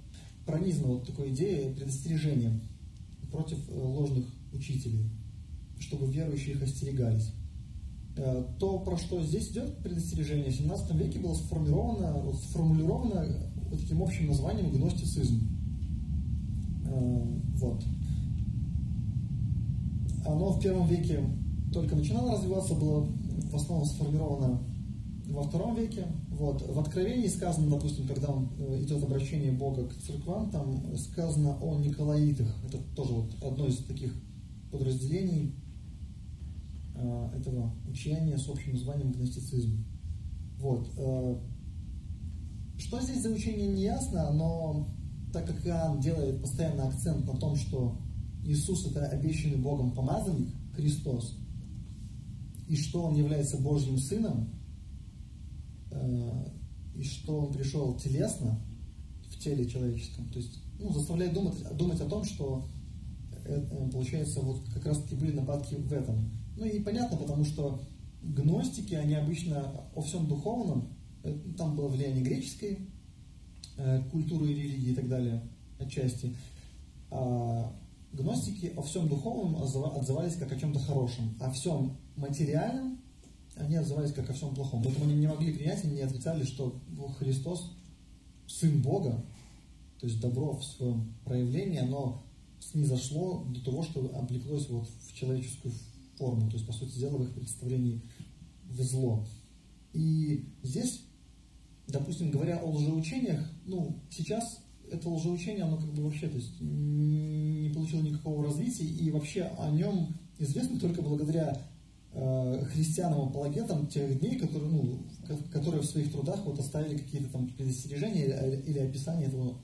пронизано 0.45 0.87
вот 0.87 1.07
такой 1.07 1.33
идеей 1.33 1.73
предостережения 1.73 2.59
против 3.31 3.57
э, 3.69 3.73
ложных 3.73 4.25
учителей, 4.51 5.09
чтобы 5.79 6.11
верующие 6.11 6.55
их 6.55 6.63
остерегались. 6.63 7.31
Э, 8.17 8.45
то, 8.59 8.79
про 8.79 8.97
что 8.97 9.23
здесь 9.23 9.51
идет 9.51 9.77
предостережение, 9.77 10.51
в 10.51 10.55
17 10.55 10.95
веке 10.95 11.19
было 11.19 11.33
сформировано, 11.35 12.33
сформулировано 12.33 13.51
вот 13.69 13.79
таким 13.79 14.01
общим 14.01 14.27
названием 14.27 14.71
гностицизм. 14.71 15.47
Э, 16.85 17.39
вот. 17.55 17.83
Оно 20.25 20.51
в 20.51 20.61
первом 20.61 20.87
веке 20.87 21.19
только 21.73 21.95
начинало 21.95 22.33
развиваться, 22.33 22.75
было 22.75 23.05
в 23.05 23.55
основном 23.55 23.85
сформировано 23.85 24.59
во 25.27 25.43
втором 25.43 25.75
веке. 25.75 26.05
Вот. 26.29 26.61
В 26.67 26.79
Откровении 26.79 27.27
сказано, 27.27 27.69
допустим, 27.69 28.07
когда 28.07 28.33
э, 28.59 28.81
идет 28.81 29.03
обращение 29.03 29.51
Бога 29.51 29.87
к 29.87 29.95
церквам, 29.95 30.49
там 30.49 30.95
сказано 30.97 31.57
о 31.61 31.77
Николаитах. 31.77 32.47
Это 32.67 32.77
тоже 32.95 33.13
вот 33.13 33.31
одно 33.43 33.67
из 33.67 33.77
таких 33.77 34.13
подразделений 34.71 35.53
Э, 37.01 37.29
этого 37.35 37.71
учения 37.89 38.37
с 38.37 38.47
общим 38.47 38.73
названием 38.73 39.11
гностицизм. 39.11 39.83
Вот. 40.59 40.87
Э, 40.97 41.35
что 42.77 43.01
здесь 43.01 43.23
за 43.23 43.29
учение 43.29 43.67
не 43.67 43.83
ясно, 43.83 44.31
но 44.31 44.87
так 45.33 45.47
как 45.47 45.65
Иоанн 45.65 45.99
делает 45.99 46.41
постоянно 46.41 46.87
акцент 46.87 47.25
на 47.25 47.37
том, 47.39 47.55
что 47.55 47.97
Иисус 48.43 48.87
это 48.87 49.05
обещанный 49.07 49.57
Богом 49.57 49.91
помазанник, 49.91 50.49
Христос, 50.73 51.37
и 52.67 52.75
что 52.75 53.03
Он 53.03 53.15
является 53.15 53.57
Божьим 53.57 53.97
Сыном, 53.97 54.49
э, 55.91 56.45
и 56.95 57.03
что 57.03 57.41
Он 57.41 57.53
пришел 57.53 57.95
телесно, 57.95 58.59
в 59.29 59.37
теле 59.39 59.67
человеческом, 59.67 60.29
то 60.29 60.39
есть 60.39 60.61
ну, 60.79 60.91
заставляет 60.91 61.33
думать, 61.33 61.55
думать 61.77 62.01
о 62.01 62.09
том, 62.09 62.23
что 62.23 62.67
это, 63.45 63.75
получается, 63.91 64.41
вот 64.41 64.61
как 64.73 64.85
раз 64.85 65.01
таки 65.01 65.15
были 65.15 65.31
нападки 65.31 65.75
в 65.75 65.91
этом. 65.91 66.29
Ну 66.57 66.65
и 66.65 66.79
понятно, 66.79 67.17
потому 67.17 67.43
что 67.45 67.81
гностики, 68.21 68.93
они 68.93 69.15
обычно 69.15 69.71
о 69.95 70.01
всем 70.01 70.27
духовном, 70.27 70.89
э, 71.23 71.37
там 71.57 71.75
было 71.75 71.87
влияние 71.87 72.23
греческой 72.23 72.89
э, 73.77 74.03
культуры 74.11 74.51
и 74.51 74.55
религии 74.55 74.91
и 74.91 74.95
так 74.95 75.07
далее, 75.07 75.41
отчасти. 75.79 76.35
А 77.09 77.73
гностики 78.13 78.73
о 78.75 78.81
всем 78.81 79.07
духовном 79.07 79.61
отзывались 79.61 80.35
как 80.35 80.51
о 80.51 80.59
чем-то 80.59 80.79
хорошем, 80.79 81.35
о 81.39 81.51
всем 81.51 81.97
материальном 82.15 83.01
они 83.57 83.75
отзывались 83.75 84.13
как 84.13 84.29
о 84.29 84.33
всем 84.33 84.53
плохом. 84.55 84.81
Поэтому 84.83 85.05
они 85.05 85.15
не 85.15 85.27
могли 85.27 85.53
принять, 85.53 85.83
они 85.83 85.95
не 85.95 86.01
отрицали, 86.01 86.43
что 86.43 86.79
Христос 87.19 87.71
Сын 88.47 88.81
Бога, 88.81 89.23
то 89.99 90.07
есть 90.07 90.19
добро 90.19 90.55
в 90.55 90.63
своем 90.63 91.13
проявлении, 91.25 91.79
оно 91.79 92.23
снизошло 92.59 93.45
до 93.49 93.63
того, 93.63 93.83
что 93.83 94.11
облеклось 94.15 94.69
вот 94.69 94.87
в 94.87 95.13
человеческую 95.15 95.73
форму, 96.17 96.49
то 96.49 96.55
есть, 96.55 96.67
по 96.67 96.73
сути 96.73 96.97
дела, 96.97 97.17
в 97.17 97.23
их 97.23 97.33
представлении 97.33 98.01
в 98.69 98.81
зло. 98.81 99.25
И 99.93 100.45
здесь, 100.63 101.01
допустим, 101.87 102.31
говоря 102.31 102.59
о 102.59 102.69
лжеучениях, 102.69 103.49
ну, 103.65 103.99
сейчас 104.09 104.59
это 104.91 105.09
лжеучение, 105.09 105.63
оно 105.63 105.77
как 105.77 105.91
бы 105.93 106.03
вообще, 106.03 106.27
то 106.27 106.35
есть, 106.35 106.59
не 106.59 107.69
получило 107.73 108.01
никакого 108.01 108.43
развития, 108.45 108.83
и 108.85 109.09
вообще 109.11 109.43
о 109.57 109.69
нем 109.71 110.15
известно 110.37 110.79
только 110.79 111.01
благодаря 111.01 111.61
э, 112.13 112.65
христианам-апологетам 112.73 113.87
тех 113.87 114.19
дней, 114.19 114.37
которые, 114.37 114.69
ну, 114.69 114.99
которые 115.51 115.81
в 115.81 115.85
своих 115.85 116.11
трудах 116.11 116.43
вот 116.45 116.59
оставили 116.59 116.97
какие-то 116.97 117.31
там 117.31 117.47
предостережения 117.49 118.25
или, 118.25 118.61
или 118.67 118.79
описания 118.79 119.25
этого 119.25 119.57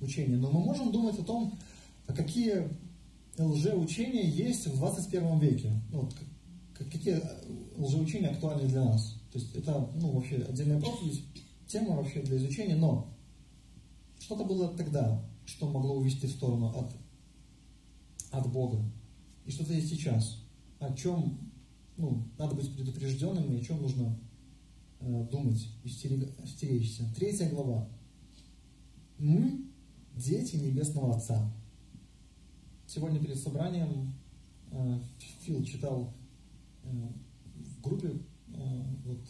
учения. 0.00 0.36
Но 0.36 0.50
мы 0.50 0.60
можем 0.60 0.92
думать 0.92 1.18
о 1.18 1.24
том, 1.24 1.58
а 2.06 2.12
какие 2.12 2.68
лжеучения 3.36 4.24
есть 4.24 4.66
в 4.66 4.76
21 4.76 5.38
веке. 5.38 5.72
Ну, 5.90 6.02
вот, 6.02 6.14
какие 6.74 7.20
лжеучения 7.76 8.30
актуальны 8.30 8.68
для 8.68 8.84
нас. 8.84 9.14
То 9.32 9.38
есть 9.38 9.54
это 9.54 9.88
ну, 9.96 10.12
вообще 10.12 10.36
отдельная 10.36 10.80
проповедь, 10.80 11.22
тема 11.66 11.96
вообще 11.96 12.20
для 12.22 12.36
изучения, 12.36 12.76
но 12.76 13.08
что-то 14.28 14.44
было 14.44 14.68
тогда, 14.76 15.24
что 15.46 15.70
могло 15.70 15.96
увести 15.96 16.26
в 16.26 16.30
сторону 16.30 16.68
от, 16.76 16.92
от 18.30 18.52
Бога. 18.52 18.78
И 19.46 19.50
что-то 19.50 19.72
есть 19.72 19.88
сейчас. 19.88 20.44
О 20.80 20.92
чем 20.92 21.38
ну, 21.96 22.28
надо 22.36 22.54
быть 22.54 22.70
предупрежденным 22.76 23.50
и 23.50 23.58
о 23.58 23.64
чем 23.64 23.80
нужно 23.80 24.18
э, 25.00 25.28
думать 25.32 25.66
стеречься. 25.86 27.10
Третья 27.16 27.48
глава. 27.48 27.88
Мы 29.16 29.64
дети 30.14 30.56
Небесного 30.56 31.16
Отца. 31.16 31.50
Сегодня 32.86 33.20
перед 33.20 33.38
собранием 33.38 34.12
э, 34.72 35.00
Фил 35.40 35.64
читал 35.64 36.12
э, 36.84 36.88
в 37.54 37.80
группе 37.80 38.08
э, 38.48 38.82
вот 39.06 39.20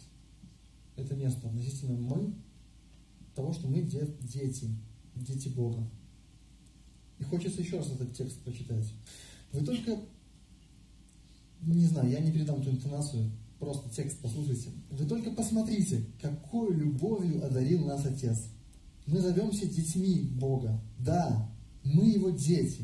это 0.97 1.15
место 1.15 1.47
относительно 1.47 1.97
мы, 1.97 2.33
того, 3.33 3.53
что 3.53 3.69
мы 3.69 3.81
де, 3.83 4.05
дети, 4.19 4.75
дети 5.23 5.49
Бога. 5.49 5.89
И 7.19 7.23
хочется 7.23 7.61
еще 7.61 7.77
раз 7.77 7.91
этот 7.91 8.13
текст 8.13 8.39
прочитать. 8.41 8.91
Вы 9.51 9.65
только, 9.65 9.99
не 11.61 11.85
знаю, 11.85 12.09
я 12.09 12.19
не 12.19 12.31
передам 12.31 12.61
ту 12.61 12.71
интонацию, 12.71 13.29
просто 13.59 13.89
текст 13.89 14.19
послушайте. 14.21 14.69
Вы 14.89 15.05
только 15.05 15.31
посмотрите, 15.31 16.05
какой 16.21 16.73
любовью 16.73 17.45
одарил 17.45 17.85
нас 17.85 18.05
Отец. 18.05 18.45
Мы 19.05 19.19
зовемся 19.19 19.65
детьми 19.65 20.29
Бога. 20.39 20.79
Да, 20.99 21.49
мы 21.83 22.09
Его 22.09 22.29
дети. 22.29 22.83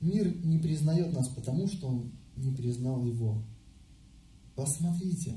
Мир 0.00 0.34
не 0.44 0.58
признает 0.58 1.12
нас, 1.12 1.28
потому 1.28 1.66
что 1.66 1.88
он 1.88 2.12
не 2.36 2.54
признал 2.54 3.04
его. 3.04 3.42
Посмотрите. 4.54 5.34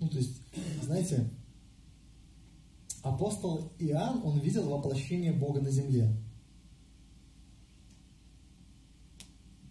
Ну, 0.00 0.08
то 0.08 0.18
есть, 0.18 0.40
знаете, 0.82 1.30
апостол 3.02 3.72
Иоанн, 3.78 4.22
он 4.24 4.38
видел 4.38 4.68
воплощение 4.68 5.32
Бога 5.32 5.60
на 5.60 5.70
земле. 5.70 6.16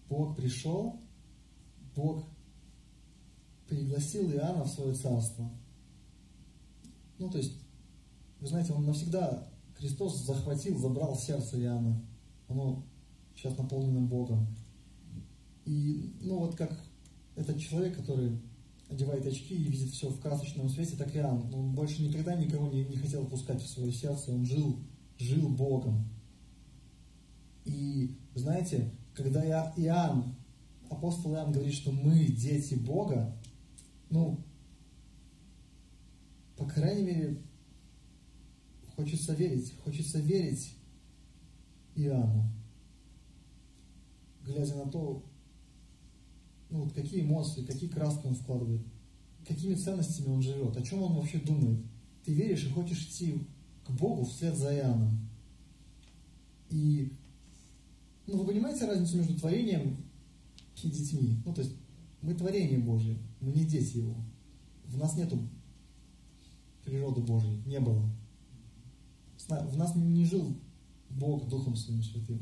Бог 0.08 0.36
пришел, 0.36 1.00
Бог 1.96 2.26
пригласил 3.66 4.30
Иоанна 4.30 4.64
в 4.64 4.68
свое 4.68 4.94
царство. 4.94 5.50
Ну, 7.18 7.30
то 7.30 7.38
есть, 7.38 7.58
вы 8.40 8.46
знаете, 8.46 8.72
он 8.74 8.84
навсегда, 8.84 9.48
Христос 9.78 10.24
захватил, 10.26 10.78
забрал 10.78 11.16
сердце 11.16 11.60
Иоанна. 11.62 12.04
Оно 12.48 12.84
сейчас 13.34 13.56
наполненным 13.56 14.06
Богом. 14.06 14.46
И, 15.64 16.14
ну, 16.20 16.40
вот 16.40 16.56
как 16.56 16.78
этот 17.34 17.58
человек, 17.58 17.96
который 17.96 18.38
одевает 18.92 19.26
очки 19.26 19.54
и 19.54 19.64
видит 19.64 19.90
все 19.90 20.08
в 20.08 20.20
красочном 20.20 20.68
свете, 20.68 20.96
так 20.96 21.14
Иоанн. 21.16 21.52
Он 21.52 21.72
больше 21.72 22.02
никогда 22.02 22.34
никого 22.34 22.68
не, 22.68 22.84
не 22.84 22.96
хотел 22.96 23.26
пускать 23.26 23.62
в 23.62 23.68
свое 23.68 23.92
сердце, 23.92 24.32
он 24.32 24.44
жил, 24.44 24.78
жил 25.18 25.48
Богом. 25.48 26.08
И, 27.64 28.16
знаете, 28.34 28.90
когда 29.14 29.44
Иоанн, 29.76 30.34
апостол 30.90 31.34
Иоанн 31.34 31.52
говорит, 31.52 31.74
что 31.74 31.92
мы 31.92 32.26
дети 32.26 32.74
Бога, 32.74 33.36
ну, 34.10 34.38
по 36.56 36.66
крайней 36.66 37.04
мере, 37.04 37.42
хочется 38.96 39.34
верить, 39.34 39.74
хочется 39.82 40.18
верить 40.20 40.74
Иоанну 41.94 42.50
глядя 44.44 44.74
на 44.76 44.90
то, 44.90 45.22
ну, 46.72 46.84
вот 46.84 46.92
какие 46.94 47.20
эмоции, 47.20 47.64
какие 47.64 47.88
краски 47.88 48.26
он 48.26 48.34
вкладывает, 48.34 48.80
какими 49.46 49.74
ценностями 49.74 50.28
он 50.28 50.42
живет, 50.42 50.74
о 50.76 50.82
чем 50.82 51.02
он 51.02 51.14
вообще 51.14 51.38
думает. 51.38 51.84
Ты 52.24 52.32
веришь 52.32 52.64
и 52.64 52.70
хочешь 52.70 53.06
идти 53.06 53.46
к 53.86 53.90
Богу 53.90 54.24
вслед 54.24 54.56
за 54.56 54.74
Иоанном. 54.74 55.28
И 56.70 57.12
ну, 58.26 58.38
вы 58.38 58.46
понимаете 58.46 58.86
разницу 58.86 59.18
между 59.18 59.38
творением 59.38 59.98
и 60.82 60.90
детьми? 60.90 61.42
Ну, 61.44 61.52
то 61.52 61.60
есть 61.60 61.74
мы 62.22 62.34
творение 62.34 62.78
Божье, 62.78 63.18
мы 63.40 63.52
не 63.52 63.64
дети 63.64 63.98
Его. 63.98 64.16
В 64.86 64.96
нас 64.96 65.14
нету 65.16 65.38
природы 66.84 67.20
Божьей, 67.20 67.62
не 67.66 67.80
было. 67.80 68.08
В 69.48 69.76
нас 69.76 69.94
не 69.94 70.24
жил 70.24 70.56
Бог 71.10 71.48
Духом 71.48 71.76
Своим 71.76 72.02
Святым. 72.02 72.40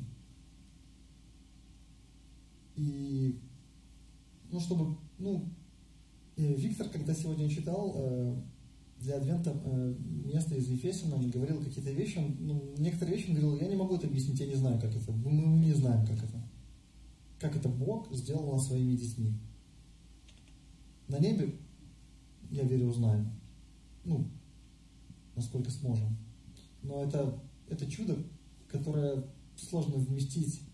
И, 2.76 3.40
ну, 4.50 4.60
чтобы, 4.60 4.96
ну, 5.18 5.48
Виктор, 6.36 6.88
когда 6.88 7.14
сегодня 7.14 7.48
читал 7.48 7.94
э, 7.96 8.36
для 9.00 9.16
Адвента 9.16 9.54
э, 9.64 9.94
место 10.24 10.54
из 10.54 10.68
Ефесина, 10.68 11.16
он 11.16 11.30
говорил 11.30 11.62
какие-то 11.62 11.90
вещи, 11.90 12.18
он, 12.18 12.36
ну, 12.40 12.74
некоторые 12.78 13.16
вещи 13.16 13.28
он 13.28 13.36
говорил, 13.36 13.60
я 13.60 13.68
не 13.68 13.76
могу 13.76 13.96
это 13.96 14.06
объяснить, 14.06 14.40
я 14.40 14.46
не 14.46 14.54
знаю, 14.54 14.80
как 14.80 14.94
это. 14.94 15.12
Мы 15.12 15.32
не 15.58 15.72
знаем, 15.72 16.06
как 16.06 16.18
это. 16.18 16.42
Как 17.38 17.56
это 17.56 17.68
Бог 17.68 18.12
сделал 18.12 18.52
нас 18.52 18.66
своими 18.66 18.96
детьми. 18.96 19.32
На 21.08 21.18
небе, 21.18 21.56
я 22.50 22.64
верю, 22.64 22.88
узнаем. 22.88 23.30
Ну, 24.04 24.28
насколько 25.36 25.70
сможем. 25.70 26.16
Но 26.82 27.02
это, 27.02 27.42
это 27.68 27.90
чудо, 27.90 28.16
которое 28.68 29.24
сложно 29.56 29.96
вместить 29.96 30.62
Э, 30.62 30.69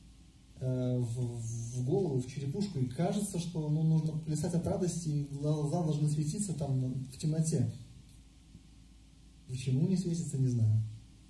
в, 0.60 1.76
в 1.76 1.84
голову, 1.84 2.20
в 2.20 2.26
черепушку, 2.26 2.78
и 2.78 2.86
кажется, 2.86 3.38
что 3.38 3.68
ну, 3.68 3.82
нужно 3.82 4.12
плясать 4.12 4.54
от 4.54 4.66
радости, 4.66 5.08
и 5.08 5.28
глаза 5.34 5.82
должны 5.82 6.08
светиться 6.08 6.54
там 6.54 6.94
в 7.12 7.18
темноте. 7.18 7.70
Почему 9.48 9.86
не 9.86 9.96
светится, 9.96 10.38
не 10.38 10.48
знаю. 10.48 10.82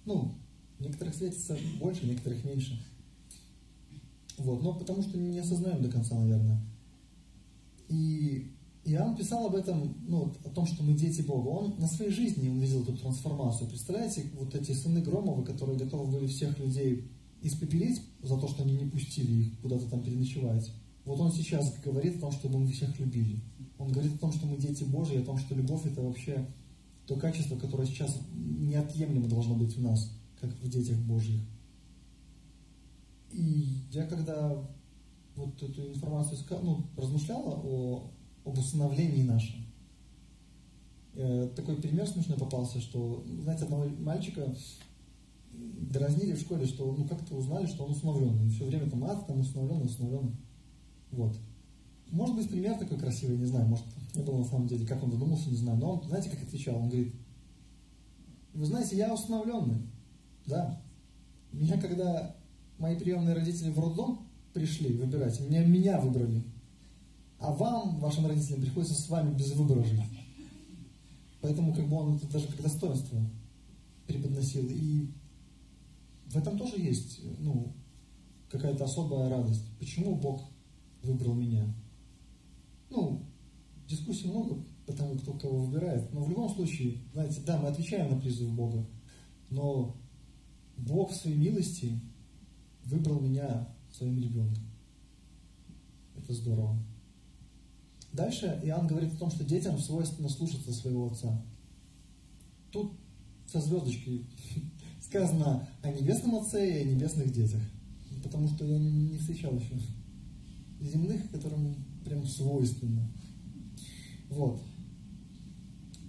Ну, 0.05 0.35
некоторых 0.79 1.15
светится 1.15 1.57
больше, 1.81 2.07
некоторых 2.07 2.45
меньше. 2.45 2.81
Вот, 4.39 4.63
но 4.63 4.75
потому 4.75 5.03
что 5.03 5.19
не 5.19 5.39
осознаем 5.39 5.83
до 5.83 5.91
конца, 5.91 6.15
наверное. 6.15 6.61
И 7.89 8.53
Иоанн 8.85 9.17
писал 9.17 9.47
об 9.47 9.55
этом, 9.55 9.97
ну, 10.07 10.33
о 10.45 10.51
том, 10.51 10.67
что 10.67 10.83
мы 10.83 10.95
дети 10.95 11.23
Бога. 11.23 11.49
Он 11.49 11.79
на 11.79 11.89
своей 11.89 12.11
жизни 12.11 12.49
увидел 12.49 12.83
эту 12.83 12.97
трансформацию. 12.97 13.69
Представляете, 13.69 14.27
вот 14.39 14.55
эти 14.55 14.73
сыны 14.73 15.03
Громовы, 15.03 15.45
которые 15.45 15.79
готовы 15.79 16.13
были 16.13 16.27
всех 16.27 16.59
людей 16.59 17.11
испепелить 17.43 18.03
за 18.23 18.37
то, 18.39 18.49
что 18.49 18.63
они 18.63 18.77
не 18.77 18.87
пустили 18.87 19.45
их 19.45 19.61
куда-то 19.61 19.89
там 19.89 20.03
переночевать. 20.03 20.73
Вот 21.05 21.21
он 21.21 21.33
сейчас 21.33 21.79
говорит 21.81 22.17
о 22.17 22.21
том, 22.21 22.33
чтобы 22.33 22.59
мы 22.59 22.73
всех 22.73 22.99
любили. 22.99 23.41
Он 23.79 23.93
говорит 23.93 24.15
о 24.15 24.19
том, 24.19 24.33
что 24.33 24.47
мы 24.47 24.57
дети 24.57 24.85
Божьи, 24.85 25.19
о 25.19 25.25
том, 25.25 25.39
что 25.39 25.55
любовь 25.55 25.87
это 25.87 26.01
вообще 26.01 26.49
то 27.07 27.17
качество, 27.17 27.57
которое 27.57 27.87
сейчас 27.87 28.19
неотъемлемо 28.35 29.29
должно 29.29 29.55
быть 29.55 29.79
у 29.79 29.83
нас, 29.83 30.13
как 30.41 30.51
в 30.51 30.69
детях 30.69 30.99
Божьих. 30.99 31.41
И 33.31 33.83
я 33.93 34.07
когда 34.07 34.67
вот 35.37 35.63
эту 35.63 35.93
информацию 35.93 36.39
ну, 36.63 36.87
размышляла 36.97 37.61
о, 37.63 38.11
об 38.45 38.59
установлении 38.59 39.23
нашем. 39.23 39.67
Э, 41.15 41.49
такой 41.55 41.77
пример 41.77 42.07
смешной 42.07 42.39
попался, 42.39 42.81
что, 42.81 43.25
знаете, 43.43 43.65
одного 43.65 43.89
мальчика 44.01 44.55
дразнили 45.91 46.35
в 46.35 46.41
школе, 46.41 46.67
что 46.67 46.93
ну 46.93 47.07
как-то 47.07 47.35
узнали, 47.35 47.67
что 47.67 47.85
он 47.85 47.93
усыновленный. 47.93 48.47
И 48.47 48.51
все 48.51 48.67
время 48.67 48.91
там 48.91 49.05
ад, 49.05 49.27
там 49.27 49.41
усыновленный, 49.41 49.87
усыновленный. 49.87 50.37
Вот. 51.13 51.37
Может 52.11 52.37
быть, 52.37 52.49
пример 52.49 52.79
такой 52.79 52.99
красивый, 52.99 53.37
не 53.37 53.47
знаю, 53.47 53.67
может, 53.67 53.85
не 54.15 54.23
было 54.23 54.39
на 54.39 54.45
самом 54.45 54.69
деле, 54.69 54.87
как 54.87 55.03
он 55.03 55.11
додумался, 55.11 55.51
не 55.51 55.57
знаю. 55.57 55.79
Но 55.79 55.95
он, 55.95 56.09
знаете, 56.09 56.31
как 56.31 56.43
отвечал? 56.43 56.77
Он 56.77 56.89
говорит, 56.89 57.15
вы 58.55 58.65
знаете, 58.67 58.97
я 58.97 59.13
усыновленный. 59.13 59.83
Да. 60.47 60.81
Меня, 61.53 61.79
когда 61.81 62.37
мои 62.79 62.97
приемные 62.97 63.35
родители 63.35 63.71
в 63.71 63.79
роддом 63.79 64.27
пришли 64.53 64.97
выбирать, 64.97 65.41
меня, 65.41 65.65
меня 65.65 66.01
выбрали. 66.01 66.45
А 67.39 67.53
вам, 67.53 67.99
вашим 67.99 68.27
родителям, 68.27 68.63
приходится 68.63 68.95
с 68.95 69.09
вами 69.09 69.35
без 69.35 69.53
выбора 69.53 69.85
жить. 69.85 70.01
Поэтому 71.41 71.75
как 71.75 71.89
бы 71.89 71.97
он 71.97 72.17
это 72.17 72.27
даже 72.29 72.47
как 72.47 72.63
достоинство 72.63 73.21
преподносил. 74.07 74.67
И 74.71 75.11
в 76.27 76.37
этом 76.37 76.59
тоже 76.59 76.79
есть 76.79 77.21
ну, 77.39 77.75
какая-то 78.51 78.85
особая 78.85 79.29
радость. 79.29 79.65
Почему 79.79 80.17
Бог 80.17 80.51
выбрал 81.03 81.35
меня? 81.35 81.73
Ну, 82.91 83.25
дискуссий 83.89 84.29
много 84.29 84.63
по 84.87 84.93
тому, 84.93 85.17
кто 85.17 85.33
кого 85.33 85.65
выбирает. 85.65 86.13
Но 86.13 86.23
в 86.25 86.31
любом 86.31 86.49
случае, 86.49 86.99
знаете, 87.13 87.41
да, 87.47 87.59
мы 87.61 87.69
отвечаем 87.69 88.11
на 88.11 88.21
призыв 88.21 88.53
Бога, 88.53 88.87
но 89.51 89.97
Бог 90.77 91.11
в 91.11 91.17
своей 91.17 91.37
милости 91.37 92.01
выбрал 92.85 93.21
меня 93.21 93.69
своим 93.93 94.19
ребенком. 94.19 94.65
Это 96.17 96.33
здорово. 96.33 96.79
Дальше 98.13 98.61
Иоанн 98.65 98.87
говорит 98.87 99.13
о 99.15 99.19
том, 99.19 99.31
что 99.31 99.45
детям 99.45 99.79
свойственно 99.79 100.29
слушаться 100.29 100.73
своего 100.73 101.09
отца. 101.09 101.45
Тут 102.71 102.93
со 103.47 103.61
звездочкой 103.61 104.27
сказано 105.07 105.69
о 105.83 105.91
небесном 105.93 106.37
отце 106.37 106.69
и 106.69 106.83
о 106.83 106.85
небесных 106.85 107.33
детях. 107.33 107.61
Потому 108.23 108.49
что 108.49 108.65
я 108.65 108.79
не 108.79 109.19
встречал 109.19 109.55
еще 109.55 109.75
земных, 110.81 111.31
которым 111.31 111.77
прям 112.05 112.27
свойственно. 112.27 113.03
Вот. 114.29 114.63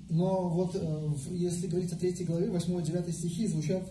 Но 0.09 0.49
вот 0.49 0.75
э, 0.75 1.09
если 1.31 1.67
говорить 1.67 1.91
о 1.91 1.97
третьей 1.97 2.25
главе, 2.25 2.47
8-9 2.47 3.11
стихи 3.11 3.47
звучат 3.47 3.87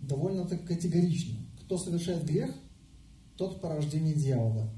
довольно 0.00 0.44
так 0.44 0.64
категорично. 0.64 1.36
Кто 1.62 1.78
совершает 1.78 2.24
грех, 2.26 2.50
тот 3.36 3.60
порождение 3.60 4.14
дьявола. 4.14 4.68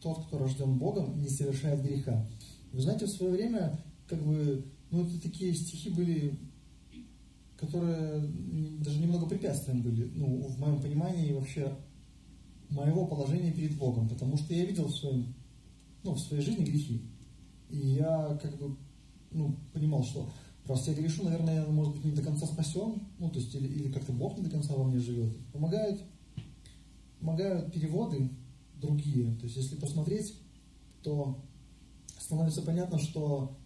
Тот, 0.00 0.26
кто 0.26 0.38
рожден 0.38 0.78
Богом, 0.78 1.20
не 1.20 1.28
совершает 1.28 1.82
греха. 1.82 2.26
Вы 2.72 2.80
знаете, 2.80 3.06
в 3.06 3.10
свое 3.10 3.32
время, 3.32 3.78
как 4.08 4.22
бы, 4.22 4.64
ну, 4.90 5.06
это 5.06 5.20
такие 5.20 5.54
стихи 5.54 5.90
были, 5.90 6.38
которые 7.66 8.20
даже 8.80 9.00
немного 9.00 9.26
препятствием 9.26 9.82
были, 9.82 10.10
ну, 10.14 10.46
в 10.46 10.58
моем 10.58 10.80
понимании 10.80 11.32
вообще 11.32 11.76
моего 12.70 13.06
положения 13.06 13.52
перед 13.52 13.76
Богом, 13.76 14.08
потому 14.08 14.36
что 14.36 14.54
я 14.54 14.64
видел 14.64 14.86
в, 14.86 14.96
своем, 14.96 15.34
ну, 16.02 16.14
в 16.14 16.20
своей 16.20 16.42
жизни 16.42 16.64
грехи. 16.64 17.02
И 17.70 17.76
я 17.76 18.38
как 18.42 18.56
бы 18.58 18.76
ну, 19.30 19.56
понимал, 19.72 20.04
что 20.04 20.28
раз 20.66 20.86
я 20.88 20.94
грешу, 20.94 21.24
наверное, 21.24 21.64
я, 21.64 21.66
может 21.66 21.94
быть, 21.94 22.04
не 22.04 22.12
до 22.12 22.22
конца 22.22 22.46
спасен, 22.46 23.02
ну, 23.18 23.30
то 23.30 23.38
есть, 23.38 23.54
или, 23.54 23.66
или 23.66 23.92
как-то 23.92 24.12
Бог 24.12 24.36
не 24.38 24.44
до 24.44 24.50
конца 24.50 24.74
во 24.74 24.84
мне 24.84 24.98
живет. 24.98 25.36
Помогают, 25.52 26.02
помогают 27.20 27.72
переводы 27.72 28.30
другие. 28.80 29.34
То 29.36 29.44
есть, 29.44 29.56
если 29.56 29.76
посмотреть, 29.76 30.34
то 31.02 31.42
становится 32.18 32.62
понятно, 32.62 32.98
что 32.98 33.56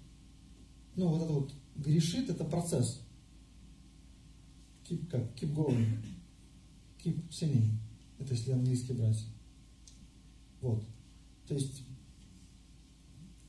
ну, 0.97 1.09
вот 1.09 1.23
это 1.23 1.33
вот 1.33 1.53
грешит, 1.77 2.29
это 2.29 2.45
процесс. 2.45 3.01
Keep, 4.89 5.11
как, 5.11 5.35
keep 5.35 5.55
going. 5.55 5.87
Keep 7.03 7.29
sinning. 7.31 7.79
Это 8.19 8.35
если 8.35 8.53
английский 8.53 8.95
брать. 8.95 9.25
Вот. 10.61 10.85
То 11.47 11.55
есть, 11.55 11.83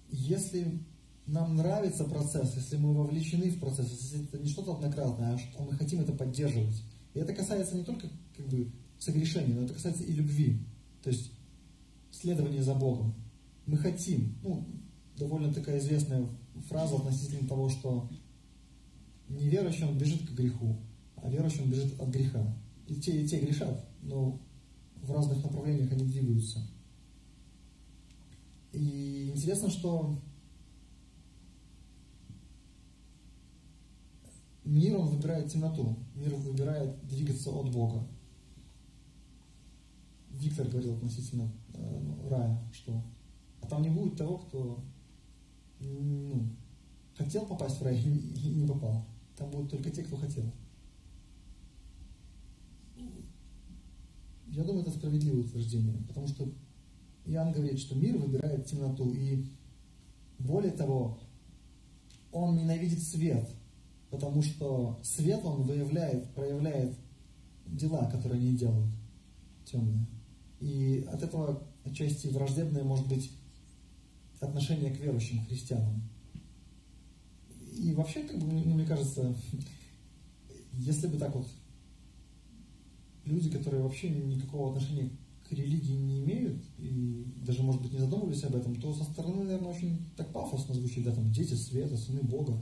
если 0.10 0.84
нам 1.26 1.56
нравится 1.56 2.06
процесс, 2.06 2.56
если 2.56 2.78
мы 2.78 2.94
вовлечены 2.94 3.50
в 3.52 3.60
процесс, 3.60 3.90
если 3.90 4.24
это 4.26 4.38
не 4.40 4.50
что-то 4.50 4.76
однократное, 4.76 5.34
а 5.34 5.38
что 5.38 5.64
мы 5.64 5.74
хотим 5.74 6.02
это 6.02 6.12
поддерживать. 6.14 6.84
И 7.14 7.20
это 7.20 7.34
касается 7.34 7.76
не 7.76 7.84
только 7.84 8.10
как 8.36 8.48
бы 8.48 8.72
согрешения, 8.98 9.56
но 9.56 9.64
это 9.64 9.74
касается 9.74 10.04
и 10.04 10.14
любви. 10.14 10.66
То 11.04 11.10
есть 11.10 11.32
следования 12.12 12.64
за 12.64 12.74
Богом. 12.74 13.14
Мы 13.66 13.78
хотим, 13.78 14.36
ну, 14.44 14.68
довольно 15.18 15.54
такая 15.54 15.80
известная 15.80 16.28
фраза 16.68 16.96
относительно 16.96 17.48
того, 17.48 17.70
что 17.70 18.10
неверующий 19.28 19.86
он 19.86 19.98
бежит 19.98 20.28
к 20.28 20.34
греху, 20.34 20.78
а 21.24 21.30
верующий 21.30 21.64
он 21.64 21.70
бежит 21.70 22.00
от 22.00 22.10
греха. 22.10 22.56
И 22.88 22.96
те, 22.96 23.22
и 23.22 23.28
те 23.28 23.40
грешат, 23.40 23.88
но 24.02 24.40
в 24.96 25.12
разных 25.12 25.44
направлениях 25.44 25.92
они 25.92 26.06
двигаются. 26.06 26.60
И 28.72 29.32
интересно, 29.34 29.70
что 29.70 30.20
мир, 34.64 34.98
он 34.98 35.08
выбирает 35.08 35.52
темноту. 35.52 35.98
Мир 36.16 36.34
выбирает 36.36 37.06
двигаться 37.08 37.50
от 37.52 37.72
Бога. 37.72 38.08
Виктор 40.32 40.68
говорил 40.68 40.96
относительно 40.96 41.52
э, 41.74 42.30
рая, 42.30 42.62
что 42.72 43.04
а 43.62 43.68
там 43.68 43.82
не 43.82 43.90
будет 43.90 44.16
того, 44.16 44.38
кто 44.38 44.80
ну, 45.80 46.48
хотел 47.16 47.46
попасть 47.46 47.80
в 47.80 47.84
рай 47.84 48.00
и 48.00 48.50
не 48.50 48.68
попал. 48.68 49.06
Там 49.36 49.50
будут 49.52 49.72
только 49.72 49.90
те, 49.90 50.04
кто 50.04 50.18
хотел. 50.18 50.46
Я 54.52 54.64
думаю, 54.64 54.82
это 54.82 54.92
справедливое 54.92 55.42
утверждение, 55.42 56.02
потому 56.08 56.28
что 56.28 56.52
Иоанн 57.26 57.52
говорит, 57.52 57.80
что 57.80 57.96
мир 57.96 58.18
выбирает 58.18 58.66
темноту, 58.66 59.12
и 59.14 59.46
более 60.40 60.72
того, 60.72 61.20
он 62.32 62.56
ненавидит 62.58 63.02
свет, 63.02 63.48
потому 64.10 64.42
что 64.42 65.00
свет 65.04 65.42
он 65.44 65.64
выявляет, 65.64 66.34
проявляет 66.34 66.96
дела, 67.68 68.10
которые 68.10 68.40
они 68.40 68.58
делают, 68.58 68.92
темные. 69.66 70.08
И 70.60 71.08
от 71.12 71.22
этого 71.22 71.64
отчасти 71.84 72.28
враждебное 72.28 72.84
может 72.84 73.08
быть 73.08 73.32
отношение 74.40 74.92
к 74.92 75.00
верующим 75.00 75.46
христианам. 75.46 76.02
И 77.78 77.94
вообще, 77.94 78.24
как 78.24 78.38
бы, 78.40 78.46
ну, 78.48 78.74
мне 78.74 78.86
кажется, 78.86 79.36
если 80.74 81.08
бы 81.08 81.18
так 81.18 81.36
вот 81.36 81.48
люди, 83.26 83.50
которые 83.50 83.84
вообще 83.84 84.10
никакого 84.10 84.70
отношения 84.70 85.12
к 85.48 85.52
религии 85.52 85.96
не 85.96 86.20
имеют, 86.20 86.64
и 86.78 87.26
даже, 87.46 87.64
может 87.64 87.82
быть, 87.82 87.92
не 87.92 88.00
задумывались 88.00 88.44
об 88.44 88.56
этом, 88.56 88.76
то 88.76 88.94
со 88.94 89.04
стороны, 89.04 89.44
наверное, 89.44 89.72
очень 89.72 90.00
так 90.16 90.32
пафосно 90.32 90.76
звучит, 90.76 91.04
да, 91.04 91.14
там, 91.14 91.32
дети 91.32 91.56
света, 91.56 91.98
сыны 91.98 92.22
Бога. 92.22 92.62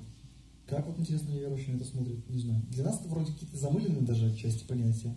Как 0.66 0.88
вот, 0.88 1.00
интересно, 1.00 1.32
неверующие 1.32 1.74
на 1.74 1.78
это 1.78 1.86
смотрят, 1.86 2.30
не 2.30 2.40
знаю. 2.40 2.62
Для 2.70 2.86
нас 2.86 3.00
это 3.00 3.10
вроде 3.10 3.32
какие-то 3.32 3.58
замыленные 3.58 4.02
даже 4.02 4.28
отчасти 4.28 4.66
понятия. 4.66 5.16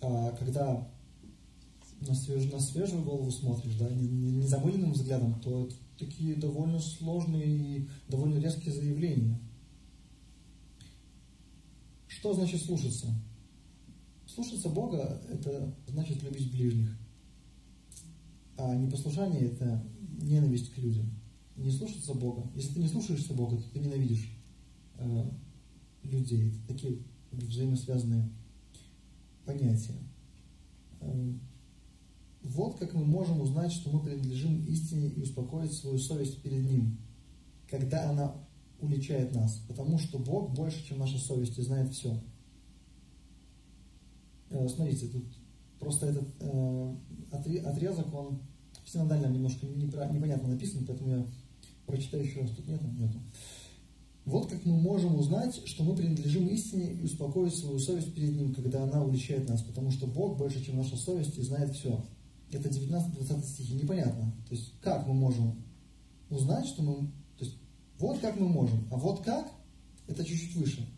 А 0.00 0.32
когда 0.32 0.88
на, 2.00 2.14
свеж, 2.14 2.50
на 2.52 2.60
свежую 2.60 3.02
голову 3.02 3.30
смотришь, 3.30 3.74
да, 3.76 3.88
не, 3.90 4.06
не, 4.06 4.32
не 4.32 4.46
замыленным 4.46 4.92
взглядом, 4.92 5.40
то 5.40 5.66
это 5.66 5.74
такие 5.98 6.34
довольно 6.34 6.80
сложные 6.80 7.46
и 7.46 7.88
довольно 8.08 8.38
резкие 8.38 8.74
заявления. 8.74 9.40
Что 12.08 12.34
значит 12.34 12.62
слушаться? 12.62 13.08
Слушаться 14.34 14.68
Бога– 14.68 15.22
это 15.30 15.72
значит 15.86 16.20
любить 16.24 16.50
ближних. 16.50 16.98
А 18.56 18.74
непослушание– 18.74 19.42
это 19.52 19.80
ненависть 20.20 20.72
к 20.72 20.78
людям. 20.78 21.06
Не 21.56 21.70
слушаться 21.70 22.14
Бога. 22.14 22.50
Если 22.56 22.74
ты 22.74 22.80
не 22.80 22.88
слушаешься 22.88 23.32
Бога, 23.32 23.56
то 23.58 23.70
ты 23.70 23.78
ненавидишь 23.78 24.28
э, 24.98 25.30
людей. 26.02 26.52
Такие 26.66 26.98
взаимосвязанные 27.30 28.28
понятия. 29.44 29.94
Э, 31.00 31.32
вот 32.42 32.78
как 32.78 32.92
мы 32.94 33.04
можем 33.04 33.40
узнать, 33.40 33.70
что 33.70 33.90
мы 33.90 34.00
принадлежим 34.00 34.64
истине 34.66 35.10
и 35.10 35.20
успокоить 35.20 35.72
свою 35.72 35.98
совесть 35.98 36.42
перед 36.42 36.68
Ним, 36.68 36.98
когда 37.70 38.10
она 38.10 38.34
уличает 38.80 39.32
нас. 39.32 39.62
Потому 39.68 39.96
что 39.98 40.18
Бог 40.18 40.52
больше, 40.54 40.84
чем 40.84 40.98
наша 40.98 41.18
совесть, 41.18 41.56
и 41.56 41.62
знает 41.62 41.92
все. 41.92 42.20
Э, 44.54 44.68
смотрите, 44.68 45.08
тут 45.08 45.24
просто 45.80 46.06
этот 46.06 46.28
э, 46.40 46.96
отрезок, 47.32 48.14
он 48.14 48.38
в 48.84 48.88
синодальном 48.90 49.32
немножко 49.32 49.66
непонятно 49.66 50.48
написан, 50.48 50.84
поэтому 50.86 51.10
я 51.10 51.26
прочитаю 51.86 52.24
еще 52.24 52.40
раз. 52.40 52.50
Тут 52.50 52.68
нету? 52.68 52.86
Нету. 52.98 53.18
Вот 54.24 54.48
как 54.48 54.64
мы 54.64 54.76
можем 54.76 55.16
узнать, 55.16 55.60
что 55.66 55.84
мы 55.84 55.94
принадлежим 55.94 56.48
истине 56.48 56.94
и 56.94 57.02
успокоить 57.02 57.54
свою 57.54 57.78
совесть 57.78 58.14
перед 58.14 58.34
Ним, 58.36 58.54
когда 58.54 58.84
она 58.84 59.02
уличает 59.02 59.48
нас, 59.48 59.62
потому 59.62 59.90
что 59.90 60.06
Бог 60.06 60.38
больше, 60.38 60.64
чем 60.64 60.76
наша 60.76 60.96
совесть, 60.96 61.36
и 61.36 61.42
знает 61.42 61.74
все. 61.74 62.02
это 62.50 62.68
19-20 62.68 63.44
стихи, 63.44 63.74
непонятно. 63.74 64.32
То 64.48 64.54
есть, 64.54 64.72
как 64.80 65.06
мы 65.06 65.14
можем 65.14 65.62
узнать, 66.30 66.66
что 66.66 66.82
мы... 66.82 67.08
То 67.36 67.44
есть, 67.44 67.58
вот 67.98 68.18
как 68.20 68.40
мы 68.40 68.48
можем, 68.48 68.88
а 68.90 68.96
вот 68.96 69.22
как, 69.24 69.50
это 70.06 70.24
чуть-чуть 70.24 70.56
выше. 70.56 70.88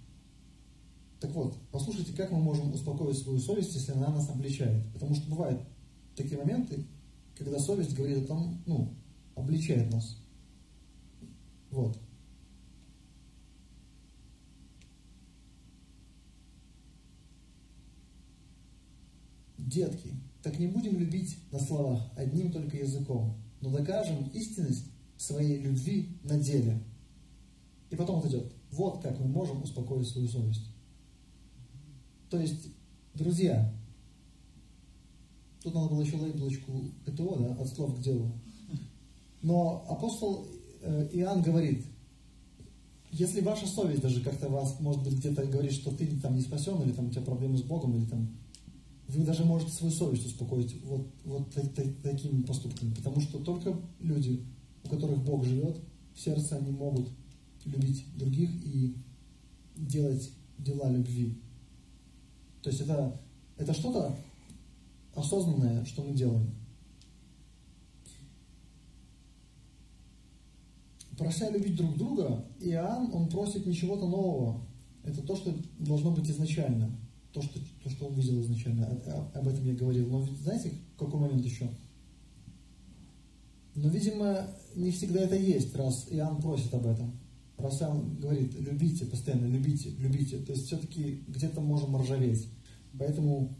Так 1.27 1.35
вот, 1.35 1.59
послушайте, 1.73 2.13
как 2.13 2.31
мы 2.31 2.39
можем 2.39 2.73
успокоить 2.73 3.19
свою 3.19 3.41
совесть, 3.41 3.75
если 3.75 3.91
она 3.91 4.11
нас 4.11 4.31
обличает. 4.31 4.87
Потому 4.93 5.13
что 5.17 5.29
бывают 5.29 5.61
такие 6.15 6.39
моменты, 6.39 6.87
когда 7.37 7.59
совесть 7.59 7.97
говорит 7.97 8.19
о 8.19 8.27
том, 8.29 8.63
ну, 8.65 8.95
обличает 9.35 9.93
нас. 9.93 10.23
Вот. 11.73 11.99
Детки, 19.59 20.15
так 20.45 20.61
не 20.61 20.69
будем 20.69 20.97
любить 20.97 21.39
на 21.51 21.59
словах 21.59 22.09
одним 22.17 22.53
только 22.53 22.77
языком, 22.77 23.37
но 23.61 23.73
докажем 23.73 24.29
истинность 24.29 24.93
своей 25.17 25.59
любви 25.59 26.21
на 26.23 26.39
деле. 26.39 26.85
И 27.91 27.97
потом 27.97 28.21
вот 28.21 28.31
идет, 28.31 28.53
вот 28.71 29.03
как 29.03 29.19
мы 29.19 29.27
можем 29.27 29.65
успокоить 29.65 30.07
свою 30.07 30.29
совесть. 30.29 30.76
То 32.31 32.39
есть, 32.41 32.69
друзья, 33.15 33.73
тут 35.63 35.75
надо 35.75 35.89
было 35.89 36.03
еще 36.03 36.17
лейблочку 36.17 36.91
КТО, 37.05 37.37
да, 37.37 37.63
от 37.63 37.69
слов 37.69 37.97
к 37.97 38.01
делу. 38.01 38.33
Но 39.43 39.87
апостол 39.89 40.49
э, 40.83 41.09
Иоанн 41.13 41.43
говорит, 41.43 41.85
если 43.13 43.41
ваша 43.41 43.67
совесть 43.67 44.03
даже 44.03 44.21
как-то 44.21 44.49
вас, 44.49 44.79
может 44.81 45.03
быть, 45.03 45.15
где-то 45.15 45.47
говорит, 45.47 45.73
что 45.73 45.91
ты 45.91 46.07
там 46.21 46.35
не 46.35 46.43
спасен, 46.43 46.83
или 46.83 46.93
там 46.93 47.07
у 47.07 47.11
тебя 47.11 47.23
проблемы 47.23 47.57
с 47.57 47.63
Богом, 47.63 47.97
или 47.97 48.05
там 48.07 48.29
вы 49.09 49.25
даже 49.25 49.45
можете 49.45 49.73
свою 49.73 49.93
совесть 49.93 50.27
успокоить 50.27 50.77
вот, 50.85 51.07
вот 51.25 51.51
такими 52.03 52.43
поступками. 52.43 52.93
Потому 52.95 53.21
что 53.21 53.39
только 53.39 53.79
люди, 54.01 54.45
у 54.85 54.89
которых 54.89 55.23
Бог 55.23 55.45
живет, 55.45 55.79
в 56.15 56.21
сердце 56.21 56.57
они 56.57 56.73
могут 56.73 57.09
любить 57.65 58.05
других 58.17 58.51
и 58.65 58.97
делать 59.77 60.31
дела 60.59 60.91
любви. 60.91 61.39
То 62.67 62.71
есть 62.71 62.83
это, 62.83 63.17
это 63.59 63.73
что-то 63.73 64.13
осознанное, 65.15 65.85
что 65.85 66.03
мы 66.03 66.17
делаем. 66.17 66.53
Прося 71.17 71.49
любить 71.51 71.77
друг 71.77 71.97
друга, 71.97 72.45
Иоанн, 72.59 73.15
он 73.15 73.29
просит 73.29 73.67
не 73.67 73.73
чего-то 73.73 74.09
нового. 74.09 74.67
Это 75.05 75.23
то, 75.23 75.37
что 75.37 75.55
должно 75.79 76.11
быть 76.11 76.29
изначально 76.29 76.91
то, 77.33 77.41
что, 77.41 77.61
то, 77.85 77.89
что 77.89 78.07
он 78.07 78.15
видел 78.15 78.41
изначально, 78.41 78.89
об 79.33 79.47
этом 79.47 79.65
я 79.65 79.75
говорил. 79.75 80.09
Но 80.09 80.27
знаете, 80.43 80.73
какой 80.99 81.21
момент 81.21 81.45
еще? 81.45 81.71
Но, 83.77 83.89
видимо, 83.91 84.49
не 84.75 84.91
всегда 84.91 85.21
это 85.21 85.37
есть, 85.37 85.73
раз 85.77 86.09
Иоанн 86.11 86.43
просит 86.43 86.75
об 86.75 86.87
этом. 86.87 87.17
Раз 87.59 87.81
Иоанн 87.81 88.17
говорит, 88.17 88.59
любите, 88.59 89.05
постоянно 89.05 89.47
любите, 89.47 89.91
любите. 90.01 90.39
То 90.39 90.51
есть 90.51 90.67
все-таки 90.67 91.23
где-то 91.29 91.61
можем 91.61 91.97
ржаветь. 91.97 92.49
Поэтому, 92.99 93.55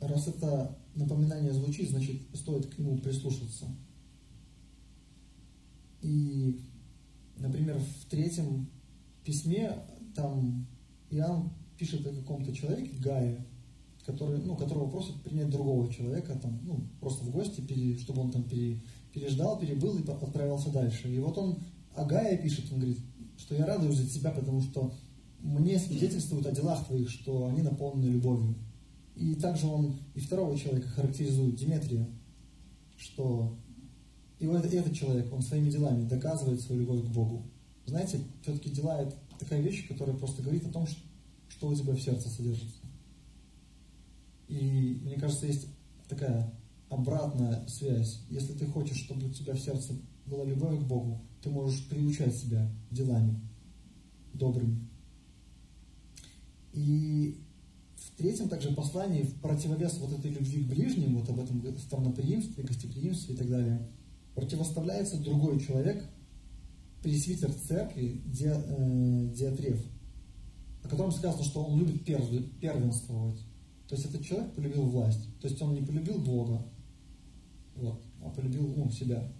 раз 0.00 0.28
это 0.28 0.76
напоминание 0.94 1.52
звучит, 1.52 1.90
значит, 1.90 2.20
стоит 2.34 2.66
к 2.66 2.78
нему 2.78 2.98
прислушаться. 2.98 3.66
И, 6.00 6.60
например, 7.36 7.78
в 7.78 8.10
третьем 8.10 8.68
письме 9.24 9.72
там 10.14 10.66
Иоанн 11.10 11.50
пишет 11.76 12.06
о 12.06 12.14
каком-то 12.14 12.52
человеке, 12.52 12.96
Гае, 13.00 13.44
который, 14.04 14.38
ну, 14.42 14.56
которого 14.56 14.90
просят 14.90 15.20
принять 15.22 15.50
другого 15.50 15.92
человека, 15.92 16.38
там, 16.40 16.58
ну, 16.64 16.80
просто 17.00 17.24
в 17.24 17.30
гости, 17.30 17.98
чтобы 17.98 18.22
он 18.22 18.30
там 18.30 18.44
пере, 18.44 18.80
переждал, 19.12 19.58
перебыл 19.58 19.98
и 19.98 20.10
отправился 20.10 20.70
дальше. 20.70 21.12
И 21.14 21.18
вот 21.18 21.36
он 21.38 21.58
о 21.94 22.04
Гае 22.04 22.38
пишет, 22.38 22.72
он 22.72 22.78
говорит, 22.78 22.98
что 23.36 23.54
я 23.54 23.66
радуюсь 23.66 23.96
за 23.96 24.08
тебя, 24.08 24.30
потому 24.30 24.62
что 24.62 24.92
мне 25.40 25.78
свидетельствуют 25.78 26.46
о 26.46 26.52
делах 26.52 26.86
твоих, 26.86 27.10
что 27.10 27.46
они 27.46 27.62
наполнены 27.62 28.10
любовью. 28.10 28.54
И 29.14 29.34
также 29.34 29.66
он 29.66 29.98
и 30.14 30.20
второго 30.20 30.56
человека 30.58 30.88
характеризует, 30.88 31.56
Диметрия, 31.56 32.08
что 32.96 33.58
и 34.38 34.46
этот, 34.46 34.72
этот 34.72 34.94
человек, 34.94 35.32
он 35.32 35.42
своими 35.42 35.70
делами 35.70 36.08
доказывает 36.08 36.60
свою 36.60 36.82
любовь 36.82 37.04
к 37.04 37.08
Богу. 37.08 37.44
Знаете, 37.86 38.20
все-таки 38.42 38.70
дела 38.70 39.02
это 39.02 39.16
такая 39.38 39.60
вещь, 39.60 39.88
которая 39.88 40.16
просто 40.16 40.42
говорит 40.42 40.66
о 40.66 40.72
том, 40.72 40.86
что 41.48 41.68
у 41.68 41.74
тебя 41.74 41.94
в 41.94 42.00
сердце 42.00 42.28
содержится. 42.28 42.78
И 44.48 45.00
мне 45.04 45.16
кажется, 45.16 45.46
есть 45.46 45.66
такая 46.08 46.52
обратная 46.88 47.66
связь. 47.66 48.20
Если 48.30 48.52
ты 48.52 48.66
хочешь, 48.66 48.98
чтобы 48.98 49.26
у 49.26 49.32
тебя 49.32 49.54
в 49.54 49.60
сердце 49.60 49.94
была 50.26 50.44
любовь 50.44 50.78
к 50.78 50.86
Богу, 50.86 51.20
ты 51.42 51.50
можешь 51.50 51.86
приучать 51.88 52.34
себя 52.34 52.70
делами 52.90 53.40
добрыми. 54.34 54.88
И 56.72 57.38
в 57.96 58.16
третьем 58.16 58.48
также 58.48 58.72
послании, 58.72 59.22
в 59.22 59.34
противовес 59.40 59.98
вот 59.98 60.18
этой 60.18 60.30
любви 60.30 60.64
к 60.64 60.68
ближним, 60.68 61.18
вот 61.18 61.28
об 61.28 61.40
этом 61.40 61.78
странноприимстве, 61.78 62.64
гостеприимстве 62.64 63.34
и 63.34 63.38
так 63.38 63.48
далее, 63.48 63.88
противоставляется 64.34 65.18
другой 65.18 65.60
человек, 65.60 66.04
пресвитер 67.02 67.52
церкви, 67.52 68.22
э, 68.40 69.32
Диатреф– 69.34 69.80
о 70.88 70.90
котором 70.90 71.12
сказано, 71.12 71.44
что 71.44 71.64
он 71.64 71.78
любит 71.78 72.04
первенствовать. 72.04 73.38
То 73.88 73.94
есть 73.94 74.06
этот 74.06 74.24
человек 74.24 74.54
полюбил 74.54 74.84
власть. 74.84 75.20
То 75.40 75.48
есть 75.48 75.60
он 75.60 75.74
не 75.74 75.82
полюбил 75.82 76.18
Бога, 76.18 76.66
вот, 77.76 78.02
а 78.22 78.30
полюбил 78.30 78.72
ну, 78.74 78.90
себя 78.90 79.30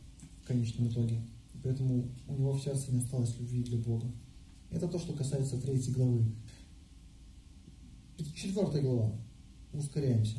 в 0.43 0.47
конечном 0.47 0.89
итоге. 0.89 1.17
И 1.55 1.59
поэтому 1.63 2.07
у 2.27 2.35
него 2.35 2.53
в 2.53 2.63
сердце 2.63 2.93
не 2.93 2.99
осталось 2.99 3.35
любви 3.39 3.63
для 3.63 3.79
Бога. 3.79 4.07
Это 4.71 4.89
то, 4.89 4.99
что 4.99 5.15
касается 5.15 5.59
третьей 5.59 5.95
главы. 5.95 6.25
Четвертая 8.35 8.83
глава. 8.83 9.13
Ускоряемся. 9.73 10.39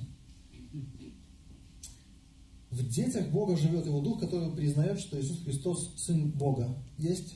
В 2.71 2.87
детях 2.87 3.29
Бога 3.31 3.55
живет 3.55 3.85
Его 3.85 4.01
Дух, 4.01 4.19
который 4.19 4.51
признает, 4.51 4.99
что 4.99 5.19
Иисус 5.19 5.43
Христос 5.43 5.93
Сын 5.97 6.29
Бога. 6.31 6.67
Есть? 6.97 7.35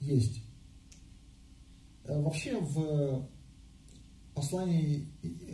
Есть. 0.00 0.42
Э, 2.04 2.20
вообще 2.20 2.60
в 2.60 3.26
послании, 4.34 5.06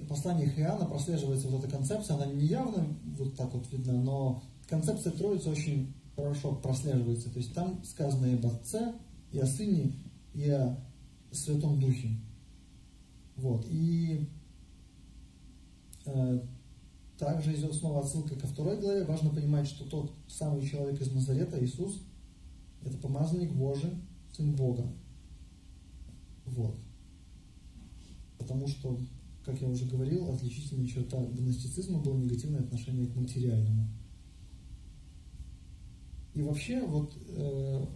посланиях 0.08 0.58
Иоанна 0.58 0.86
прослеживается 0.86 1.48
вот 1.48 1.64
эта 1.64 1.76
концепция, 1.76 2.16
она 2.16 2.26
не 2.26 2.46
явно 2.46 2.86
вот 3.16 3.34
так 3.36 3.52
вот 3.54 3.70
видна, 3.72 3.94
но 3.94 4.42
концепция 4.68 5.12
Троицы 5.12 5.50
очень 5.50 5.94
хорошо 6.14 6.54
прослеживается. 6.56 7.30
То 7.30 7.38
есть 7.38 7.54
там 7.54 7.82
сказано 7.84 8.26
и 8.26 8.34
об 8.34 8.46
Отце, 8.46 8.94
и 9.32 9.38
о 9.38 9.46
Сыне, 9.46 9.92
и 10.34 10.48
о 10.50 10.78
Святом 11.30 11.78
Духе. 11.78 12.10
Вот. 13.36 13.66
И 13.68 14.28
э, 16.06 16.40
также 17.18 17.54
идет 17.54 17.74
снова 17.74 18.00
отсылка 18.00 18.34
ко 18.36 18.46
второй 18.46 18.80
главе. 18.80 19.04
Важно 19.04 19.30
понимать, 19.30 19.66
что 19.66 19.84
тот 19.84 20.12
самый 20.28 20.66
человек 20.66 21.00
из 21.00 21.12
Назарета, 21.12 21.62
Иисус, 21.62 22.02
это 22.82 22.96
помазанник 22.98 23.52
Божий, 23.52 23.90
Сын 24.32 24.54
Бога. 24.54 24.86
Вот. 26.44 26.76
Потому 28.38 28.68
что, 28.68 29.00
как 29.44 29.60
я 29.60 29.68
уже 29.68 29.86
говорил, 29.86 30.30
отличительной 30.30 30.86
черта 30.86 31.18
гностицизма 31.24 32.00
было 32.00 32.16
негативное 32.16 32.60
отношение 32.60 33.06
к 33.06 33.16
материальному. 33.16 33.88
И 36.34 36.42
вообще, 36.42 36.84
вот 36.86 37.16
э, 37.28 37.86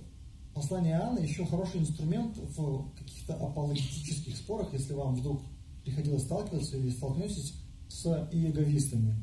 послание 0.54 0.94
Иоанна 0.94 1.20
еще 1.20 1.46
хороший 1.46 1.80
инструмент 1.80 2.36
в 2.36 2.90
каких-то 2.96 3.34
апологетических 3.34 4.36
спорах, 4.36 4.72
если 4.72 4.92
вам 4.92 5.14
вдруг 5.14 5.40
приходилось 5.84 6.22
сталкиваться 6.22 6.76
или 6.76 6.90
столкнетесь 6.90 7.54
с 7.88 8.28
иеговистами, 8.32 9.14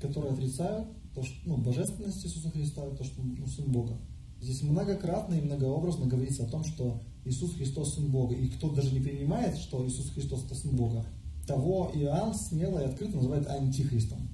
которые 0.00 0.32
отрицают 0.32 0.88
то, 1.14 1.22
что, 1.22 1.34
ну, 1.44 1.56
божественность 1.56 2.24
Иисуса 2.24 2.50
Христа, 2.50 2.82
то, 2.90 3.04
что 3.04 3.22
ну, 3.22 3.46
Сын 3.46 3.70
Бога. 3.70 3.96
Здесь 4.40 4.62
многократно 4.62 5.34
и 5.34 5.42
многообразно 5.42 6.06
говорится 6.06 6.44
о 6.44 6.48
том, 6.48 6.64
что 6.64 7.02
Иисус 7.24 7.54
Христос 7.54 7.94
Сын 7.94 8.10
Бога. 8.10 8.34
И 8.34 8.48
кто 8.48 8.70
даже 8.70 8.92
не 8.92 9.00
принимает, 9.00 9.56
что 9.56 9.86
Иисус 9.86 10.10
Христос 10.10 10.44
это 10.44 10.54
Сын 10.54 10.74
Бога, 10.74 11.04
того 11.46 11.90
Иоанн 11.94 12.34
смело 12.34 12.78
и 12.78 12.86
открыто 12.86 13.16
называет 13.16 13.46
антихристом. 13.48 14.28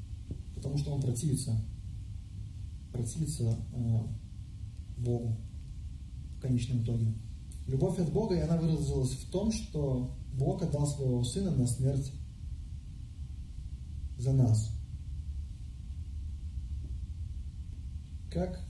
Потому 0.54 0.78
что 0.78 0.92
он 0.92 1.00
противится, 1.00 1.58
противится 2.92 3.56
э, 3.72 4.00
Богу 4.98 5.36
конечном 6.46 6.82
итоге. 6.82 7.12
Любовь 7.66 7.98
от 7.98 8.12
Бога, 8.12 8.36
и 8.36 8.40
она 8.40 8.56
выразилась 8.56 9.12
в 9.12 9.30
том, 9.30 9.50
что 9.52 10.14
Бог 10.34 10.62
отдал 10.62 10.86
своего 10.86 11.24
Сына 11.24 11.50
на 11.50 11.66
смерть 11.66 12.12
за 14.18 14.32
нас. 14.32 14.70
Как 18.30 18.60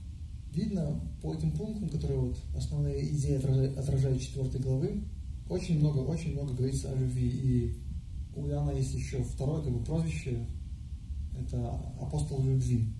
видно 0.53 0.99
по 1.21 1.33
этим 1.33 1.51
пунктам, 1.51 1.89
которые 1.89 2.19
вот 2.19 2.37
основные 2.55 3.13
идеи 3.13 3.35
отражают, 3.35 4.21
четвертой 4.21 4.61
главы, 4.61 5.03
очень 5.49 5.79
много, 5.79 5.99
очень 5.99 6.33
много 6.33 6.53
говорится 6.53 6.91
о 6.91 6.95
любви. 6.95 7.29
И 7.29 7.77
у 8.35 8.47
Иоанна 8.47 8.71
есть 8.71 8.93
еще 8.93 9.23
второе 9.23 9.61
как 9.61 9.73
бы 9.73 9.83
прозвище 9.83 10.47
это 11.39 11.71
апостол 11.99 12.43
любви. 12.43 12.93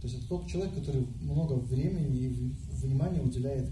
То 0.00 0.06
есть 0.06 0.18
это 0.18 0.28
тот 0.28 0.46
человек, 0.46 0.74
который 0.74 1.06
много 1.20 1.54
времени 1.54 2.18
и 2.18 2.54
внимания 2.82 3.20
уделяет, 3.20 3.70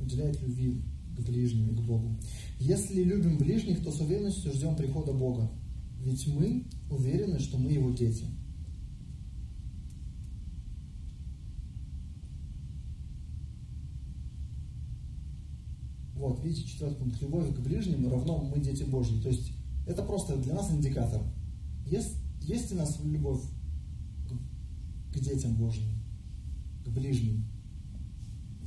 уделяет 0.00 0.40
любви 0.40 0.82
к 1.16 1.20
ближним 1.20 1.70
и 1.70 1.76
к 1.76 1.80
Богу. 1.80 2.16
Если 2.58 3.02
любим 3.02 3.38
ближних, 3.38 3.82
то 3.82 3.92
с 3.92 4.00
уверенностью 4.00 4.52
ждем 4.52 4.76
прихода 4.76 5.12
Бога. 5.12 5.50
Ведь 6.02 6.26
мы 6.28 6.66
уверены, 6.88 7.38
что 7.38 7.58
мы 7.58 7.72
Его 7.72 7.90
дети. 7.90 8.24
Вот, 16.14 16.44
видите, 16.44 16.68
четвертый 16.68 16.98
пункт. 16.98 17.20
Любовь 17.22 17.54
к 17.54 17.60
ближним 17.60 18.08
равно 18.10 18.38
мы 18.38 18.62
дети 18.62 18.82
Божьи. 18.82 19.20
То 19.22 19.30
есть 19.30 19.52
это 19.86 20.02
просто 20.02 20.36
для 20.36 20.54
нас 20.54 20.70
индикатор. 20.70 21.22
Есть, 21.86 22.16
есть 22.42 22.72
у 22.72 22.76
нас 22.76 23.00
любовь 23.02 23.40
к, 24.28 25.14
к 25.14 25.18
детям 25.18 25.54
Божьим, 25.56 25.88
к 26.84 26.88
ближним. 26.90 27.44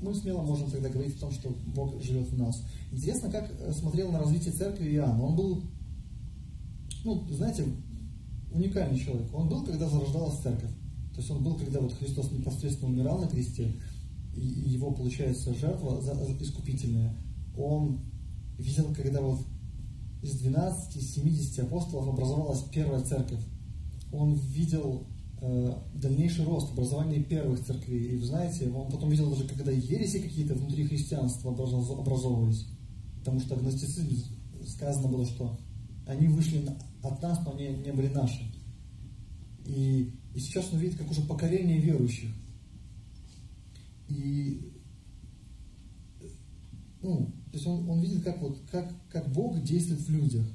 Мы 0.04 0.14
смело 0.14 0.42
можем 0.42 0.70
тогда 0.70 0.90
говорить 0.90 1.16
о 1.18 1.22
том, 1.22 1.32
что 1.32 1.56
Бог 1.74 2.02
живет 2.04 2.28
в 2.28 2.38
нас. 2.38 2.62
Интересно, 2.92 3.32
как 3.32 3.50
смотрел 3.74 4.12
на 4.12 4.20
развитие 4.20 4.54
церкви 4.54 4.94
Иоанн. 4.94 5.20
Он 5.20 5.36
был 5.36 5.64
ну, 7.04 7.26
знаете, 7.32 7.66
уникальный 8.52 8.98
человек. 8.98 9.28
Он 9.34 9.50
был, 9.50 9.64
когда 9.64 9.90
зарождалась 9.90 10.40
церковь. 10.40 10.72
То 11.14 11.20
есть 11.20 11.30
он 11.30 11.44
был, 11.44 11.56
когда 11.56 11.80
вот 11.80 11.94
Христос 11.94 12.32
непосредственно 12.32 12.92
умирал 12.92 13.20
на 13.20 13.28
кресте, 13.28 13.72
и 14.36 14.42
его, 14.42 14.92
получается, 14.92 15.54
жертва 15.54 16.02
искупительная. 16.40 17.16
Он 17.58 18.00
видел, 18.58 18.94
когда 18.96 19.22
вот 19.22 19.42
из 20.24 20.40
12, 20.40 20.96
из 20.96 21.14
70 21.14 21.60
апостолов 21.60 22.08
образовалась 22.08 22.64
первая 22.72 23.04
церковь. 23.04 23.42
Он 24.12 24.34
видел 24.34 25.04
э, 25.04 25.13
дальнейший 25.94 26.46
рост 26.46 26.72
образования 26.72 27.22
первых 27.22 27.66
церквей. 27.66 28.14
И 28.14 28.18
вы 28.18 28.26
знаете, 28.26 28.70
он 28.70 28.90
потом 28.90 29.10
видел 29.10 29.30
даже, 29.30 29.48
когда 29.48 29.72
ереси 29.72 30.20
какие-то 30.20 30.54
внутри 30.56 30.86
христианства 30.86 31.52
образовывались. 31.52 32.66
Потому 33.20 33.40
что 33.40 33.56
агностицизм 33.56 34.26
сказано 34.66 35.08
было, 35.08 35.26
что 35.26 35.58
они 36.08 36.28
вышли 36.28 36.66
от 37.02 37.22
нас, 37.22 37.40
но 37.46 37.56
они 37.56 37.68
не 37.68 37.92
были 37.92 38.08
наши. 38.08 38.42
И, 39.66 40.14
и 40.34 40.40
сейчас 40.40 40.72
он 40.72 40.80
видит, 40.80 40.98
как 40.98 41.12
уже 41.12 41.22
поколение 41.22 41.80
верующих. 41.80 42.30
И 44.08 44.74
ну, 47.02 47.34
то 47.52 47.58
есть 47.58 47.68
он, 47.68 47.88
он 47.90 48.00
видит, 48.00 48.24
как, 48.24 48.42
вот, 48.42 48.58
как, 48.72 48.94
как 49.10 49.32
Бог 49.32 49.62
действует 49.62 50.00
в 50.00 50.10
людях. 50.10 50.46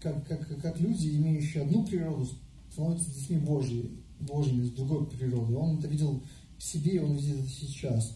Как, 0.00 0.26
как, 0.26 0.60
как 0.62 0.80
люди, 0.80 1.16
имеющие 1.16 1.64
одну 1.64 1.84
природу, 1.84 2.28
становятся 2.76 3.10
детьми 3.10 3.38
Божьи, 3.38 3.90
Божьими, 4.20 4.66
с 4.66 4.70
другой 4.70 5.06
природой. 5.06 5.56
Он 5.56 5.78
это 5.78 5.88
видел 5.88 6.22
в 6.58 6.62
себе, 6.62 7.02
он 7.02 7.14
видит 7.14 7.38
это 7.40 7.48
сейчас. 7.48 8.14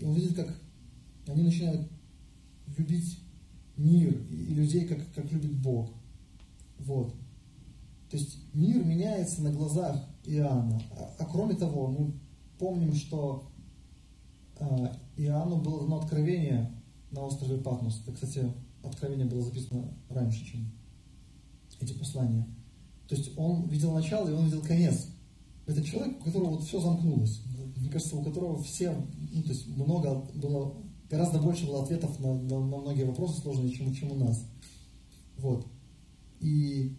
И 0.00 0.04
он 0.04 0.14
видит, 0.14 0.34
как 0.34 0.52
они 1.28 1.44
начинают 1.44 1.88
любить 2.76 3.20
мир 3.76 4.12
и 4.30 4.54
людей, 4.54 4.84
как, 4.86 4.98
как 5.14 5.30
любит 5.30 5.52
Бог. 5.62 5.90
Вот. 6.80 7.14
То 8.10 8.16
есть 8.16 8.38
мир 8.52 8.84
меняется 8.84 9.42
на 9.42 9.52
глазах 9.52 10.04
Иоанна. 10.24 10.82
А, 10.98 11.14
а 11.20 11.24
кроме 11.26 11.54
того, 11.54 11.86
мы 11.86 12.12
помним, 12.58 12.94
что 12.94 13.48
а, 14.58 14.92
Иоанну 15.16 15.58
было 15.58 15.82
дано 15.82 16.00
откровение 16.00 16.68
на 17.12 17.22
острове 17.22 17.58
Патмос. 17.58 18.02
Это, 18.02 18.12
кстати, 18.12 18.52
откровение 18.82 19.26
было 19.26 19.42
записано 19.42 19.88
раньше, 20.08 20.44
чем 20.44 20.68
эти 21.80 21.92
послания. 21.92 22.44
То 23.08 23.14
есть 23.14 23.36
он 23.36 23.68
видел 23.68 23.92
начало 23.92 24.28
и 24.28 24.32
он 24.32 24.46
видел 24.46 24.62
конец. 24.62 25.06
Это 25.66 25.82
человек, 25.82 26.20
у 26.20 26.24
которого 26.24 26.50
вот 26.50 26.64
все 26.64 26.80
замкнулось. 26.80 27.40
Мне 27.76 27.90
кажется, 27.90 28.16
у 28.16 28.22
которого 28.22 28.62
все, 28.62 28.94
ну, 29.32 29.42
то 29.42 29.48
есть 29.48 29.66
много 29.68 30.26
было 30.34 30.74
гораздо 31.10 31.38
больше 31.38 31.66
было 31.66 31.82
ответов 31.82 32.18
на, 32.20 32.34
на, 32.34 32.60
на 32.60 32.78
многие 32.78 33.04
вопросы 33.04 33.40
сложные, 33.40 33.72
чем, 33.72 33.94
чем 33.94 34.12
у 34.12 34.16
нас. 34.16 34.44
Вот. 35.38 35.66
И 36.40 36.96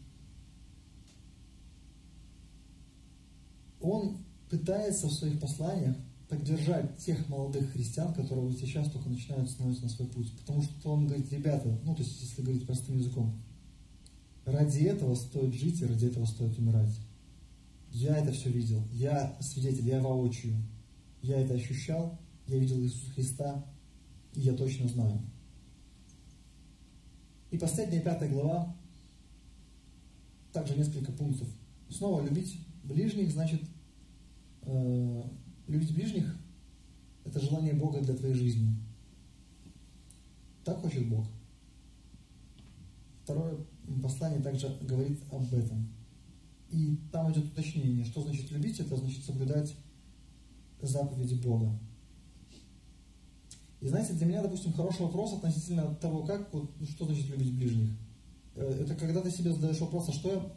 он 3.81 4.17
пытается 4.49 5.07
в 5.07 5.13
своих 5.13 5.39
посланиях 5.39 5.95
поддержать 6.29 6.97
тех 6.97 7.27
молодых 7.29 7.71
христиан, 7.71 8.13
которые 8.13 8.53
сейчас 8.53 8.89
только 8.89 9.09
начинают 9.09 9.49
становиться 9.49 9.83
на 9.83 9.89
свой 9.89 10.07
путь. 10.07 10.31
Потому 10.39 10.63
что 10.63 10.93
он 10.93 11.07
говорит, 11.07 11.31
ребята, 11.31 11.79
ну 11.83 11.95
то 11.95 12.01
есть 12.01 12.19
если 12.21 12.41
говорить 12.41 12.65
простым 12.65 12.97
языком, 12.97 13.39
ради 14.45 14.83
этого 14.83 15.15
стоит 15.15 15.53
жить 15.53 15.81
и 15.81 15.85
ради 15.85 16.05
этого 16.05 16.25
стоит 16.25 16.57
умирать. 16.57 16.99
Я 17.91 18.17
это 18.17 18.31
все 18.31 18.49
видел, 18.49 18.83
я 18.91 19.37
свидетель, 19.41 19.87
я 19.87 20.01
воочию. 20.01 20.55
Я 21.21 21.41
это 21.41 21.55
ощущал, 21.55 22.19
я 22.47 22.59
видел 22.59 22.79
Иисуса 22.79 23.11
Христа, 23.13 23.65
и 24.33 24.41
я 24.41 24.53
точно 24.53 24.87
знаю. 24.87 25.19
И 27.49 27.57
последняя, 27.57 28.01
пятая 28.01 28.29
глава, 28.29 28.75
также 30.51 30.75
несколько 30.75 31.11
пунктов. 31.11 31.47
Снова 31.89 32.21
любить 32.21 32.59
ближних, 32.83 33.31
значит, 33.31 33.61
э, 34.63 35.23
любить 35.67 35.95
ближних– 35.95 36.37
это 37.25 37.39
желание 37.39 37.73
Бога 37.73 38.01
для 38.01 38.15
твоей 38.15 38.35
жизни. 38.35 38.75
Так 40.63 40.79
хочет 40.79 41.07
Бог. 41.09 41.25
Второе 43.23 43.57
послание 44.01 44.41
также 44.41 44.77
говорит 44.81 45.19
об 45.31 45.53
этом. 45.53 45.89
И 46.69 46.97
там 47.11 47.31
идет 47.31 47.45
уточнение, 47.45 48.05
что 48.05 48.21
значит 48.21 48.51
любить, 48.51 48.79
это 48.79 48.95
значит 48.95 49.23
соблюдать 49.23 49.75
заповеди 50.81 51.35
Бога. 51.35 51.77
И 53.81 53.87
знаете, 53.87 54.13
для 54.13 54.25
меня, 54.25 54.41
допустим, 54.41 54.73
хороший 54.73 55.01
вопрос 55.01 55.33
относительно 55.33 55.93
того, 55.95 56.23
как, 56.23 56.51
вот, 56.53 56.71
ну, 56.79 56.85
что 56.87 57.05
значит 57.05 57.29
любить 57.29 57.55
ближних. 57.55 57.91
Э, 58.55 58.81
это 58.81 58.95
когда 58.95 59.21
ты 59.21 59.29
себе 59.29 59.53
задаешь 59.53 59.79
вопрос, 59.79 60.09
а 60.09 60.13
что 60.13 60.31
я, 60.31 60.53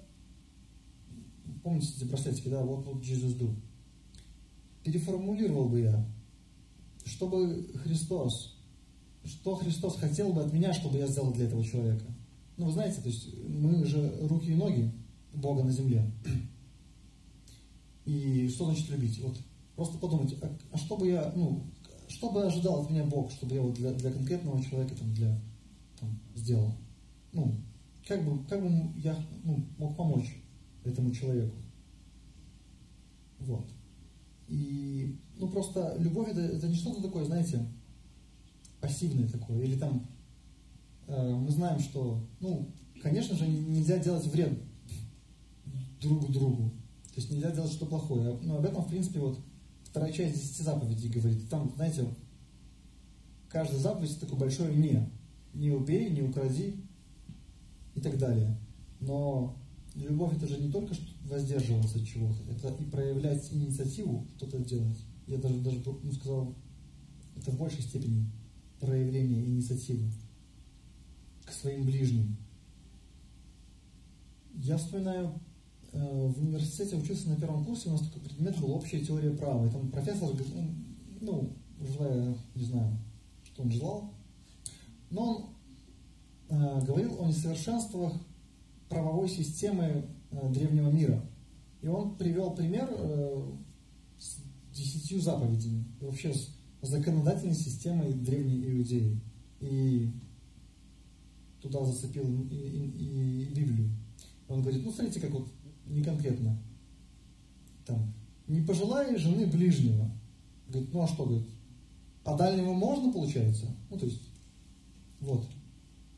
помните 1.62 1.92
эти 1.96 2.04
браслетики, 2.04 2.48
да, 2.48 2.62
вот, 2.62 2.86
вот 2.86 3.02
Jesus 3.02 3.36
do. 3.38 3.54
Переформулировал 4.82 5.68
бы 5.68 5.80
я, 5.80 6.06
чтобы 7.04 7.70
Христос, 7.82 8.56
что 9.24 9.56
Христос 9.56 9.96
хотел 9.96 10.32
бы 10.32 10.42
от 10.42 10.52
меня, 10.52 10.72
чтобы 10.72 10.98
я 10.98 11.06
сделал 11.06 11.32
для 11.32 11.46
этого 11.46 11.64
человека. 11.64 12.06
Ну, 12.58 12.66
вы 12.66 12.72
знаете, 12.72 13.00
то 13.00 13.08
есть 13.08 13.34
мы 13.48 13.84
же 13.84 14.18
руки 14.28 14.50
и 14.50 14.56
ноги 14.56 14.92
Бога 15.32 15.62
на 15.62 15.70
земле. 15.70 16.10
И 18.04 18.48
что 18.48 18.64
значит 18.64 18.90
любить? 18.90 19.20
Вот 19.20 19.38
просто 19.76 19.96
подумайте, 19.98 20.36
а, 20.42 20.50
а 20.72 20.76
что 20.76 20.96
бы 20.96 21.06
я, 21.06 21.32
ну, 21.36 21.62
что 22.08 22.30
бы 22.30 22.44
ожидал 22.44 22.82
от 22.82 22.90
меня 22.90 23.04
Бог, 23.04 23.30
чтобы 23.30 23.54
я 23.54 23.62
вот 23.62 23.74
для, 23.74 23.92
для 23.92 24.10
конкретного 24.10 24.62
человека 24.62 24.96
там, 24.96 25.14
для, 25.14 25.40
там, 26.00 26.18
сделал? 26.34 26.72
Ну, 27.32 27.54
как 28.08 28.24
бы, 28.24 28.44
как 28.46 28.60
бы 28.60 28.90
я 28.98 29.16
ну, 29.44 29.64
мог 29.78 29.96
помочь 29.96 30.42
этому 30.84 31.12
человеку? 31.12 31.54
Вот. 33.38 33.70
И, 34.48 35.16
ну, 35.36 35.48
просто 35.48 35.96
любовь 36.00 36.28
это, 36.30 36.40
это 36.40 36.66
не 36.66 36.74
что-то 36.74 37.02
такое, 37.02 37.24
знаете, 37.24 37.64
пассивное 38.80 39.28
такое. 39.28 39.62
Или 39.62 39.78
там 39.78 40.08
мы 41.08 41.50
знаем, 41.50 41.80
что, 41.80 42.24
ну, 42.40 42.70
конечно 43.02 43.36
же, 43.36 43.48
нельзя 43.48 43.98
делать 43.98 44.26
вред 44.26 44.52
друг 46.00 46.30
другу. 46.30 46.70
То 47.14 47.20
есть 47.20 47.30
нельзя 47.30 47.50
делать 47.50 47.72
что-то 47.72 47.86
плохое. 47.86 48.38
Но 48.42 48.58
об 48.58 48.64
этом, 48.64 48.84
в 48.84 48.88
принципе, 48.88 49.20
вот 49.20 49.40
вторая 49.84 50.12
часть 50.12 50.34
десяти 50.34 50.62
заповедей 50.62 51.10
говорит. 51.10 51.48
Там, 51.48 51.72
знаете, 51.74 52.06
каждая 53.48 53.80
заповедь 53.80 54.20
такое 54.20 54.38
большое 54.38 54.74
«не». 54.74 55.10
Не 55.54 55.70
убей, 55.70 56.10
не 56.10 56.22
укради 56.22 56.84
и 57.94 58.00
так 58.00 58.18
далее. 58.18 58.56
Но 59.00 59.56
любовь 59.94 60.36
это 60.36 60.46
же 60.46 60.60
не 60.60 60.70
только 60.70 60.94
воздерживаться 61.24 61.98
от 61.98 62.06
чего-то, 62.06 62.42
это 62.52 62.68
и 62.80 62.84
проявлять 62.84 63.52
инициативу 63.52 64.26
что-то 64.36 64.58
делать. 64.58 64.98
Я 65.26 65.38
даже, 65.38 65.58
даже 65.60 65.82
ну, 65.84 66.12
сказал, 66.12 66.54
это 67.34 67.50
в 67.50 67.58
большей 67.58 67.82
степени 67.82 68.30
проявление 68.78 69.44
инициативы 69.44 70.12
к 71.48 71.52
своим 71.52 71.84
ближним. 71.84 72.36
Я 74.54 74.76
вспоминаю 74.76 75.40
Э, 75.92 76.28
в 76.28 76.40
университете 76.40 76.96
учился 76.96 77.30
на 77.30 77.36
первом 77.36 77.64
курсе, 77.64 77.88
у 77.88 77.92
нас 77.92 78.02
такой 78.02 78.22
предмет 78.22 78.58
был 78.58 78.72
общая 78.72 79.00
теория 79.00 79.30
права. 79.30 79.66
И 79.66 79.70
там 79.70 79.90
профессор, 79.90 80.30
ну, 81.20 81.50
желая, 81.80 82.36
не 82.54 82.64
знаю, 82.64 82.96
что 83.44 83.62
он 83.62 83.70
желал, 83.70 84.14
но 85.10 85.50
он 86.48 86.56
э, 86.56 86.84
говорил 86.84 87.20
о 87.20 87.26
несовершенствах 87.26 88.12
правовой 88.88 89.28
системы 89.28 90.04
э, 90.30 90.52
древнего 90.52 90.90
мира. 90.90 91.24
И 91.80 91.88
он 91.88 92.16
привел 92.16 92.50
пример 92.54 92.90
с 94.18 94.38
десятью 94.74 95.20
заповедями, 95.20 95.84
вообще 96.00 96.34
с 96.34 96.50
законодательной 96.82 97.54
системой 97.54 98.12
древней 98.12 98.66
Иудеи. 98.66 99.20
И 99.60 100.10
туда 101.70 101.84
зацепил 101.84 102.24
и, 102.50 102.54
и, 102.54 103.42
и 103.42 103.54
Библию. 103.54 103.90
Он 104.48 104.62
говорит, 104.62 104.84
ну 104.84 104.92
смотрите, 104.92 105.20
как 105.20 105.30
вот 105.30 105.48
не 105.86 106.02
конкретно. 106.02 106.58
Там, 107.86 108.12
не 108.46 108.60
пожелай 108.60 109.16
жены 109.16 109.46
ближнего. 109.46 110.10
Говорит, 110.68 110.92
ну 110.92 111.02
а 111.02 111.08
что, 111.08 111.24
говорит, 111.24 111.48
а 112.24 112.36
дальнего 112.36 112.72
можно, 112.74 113.12
получается? 113.12 113.66
Ну, 113.90 113.98
то 113.98 114.06
есть, 114.06 114.20
вот. 115.20 115.46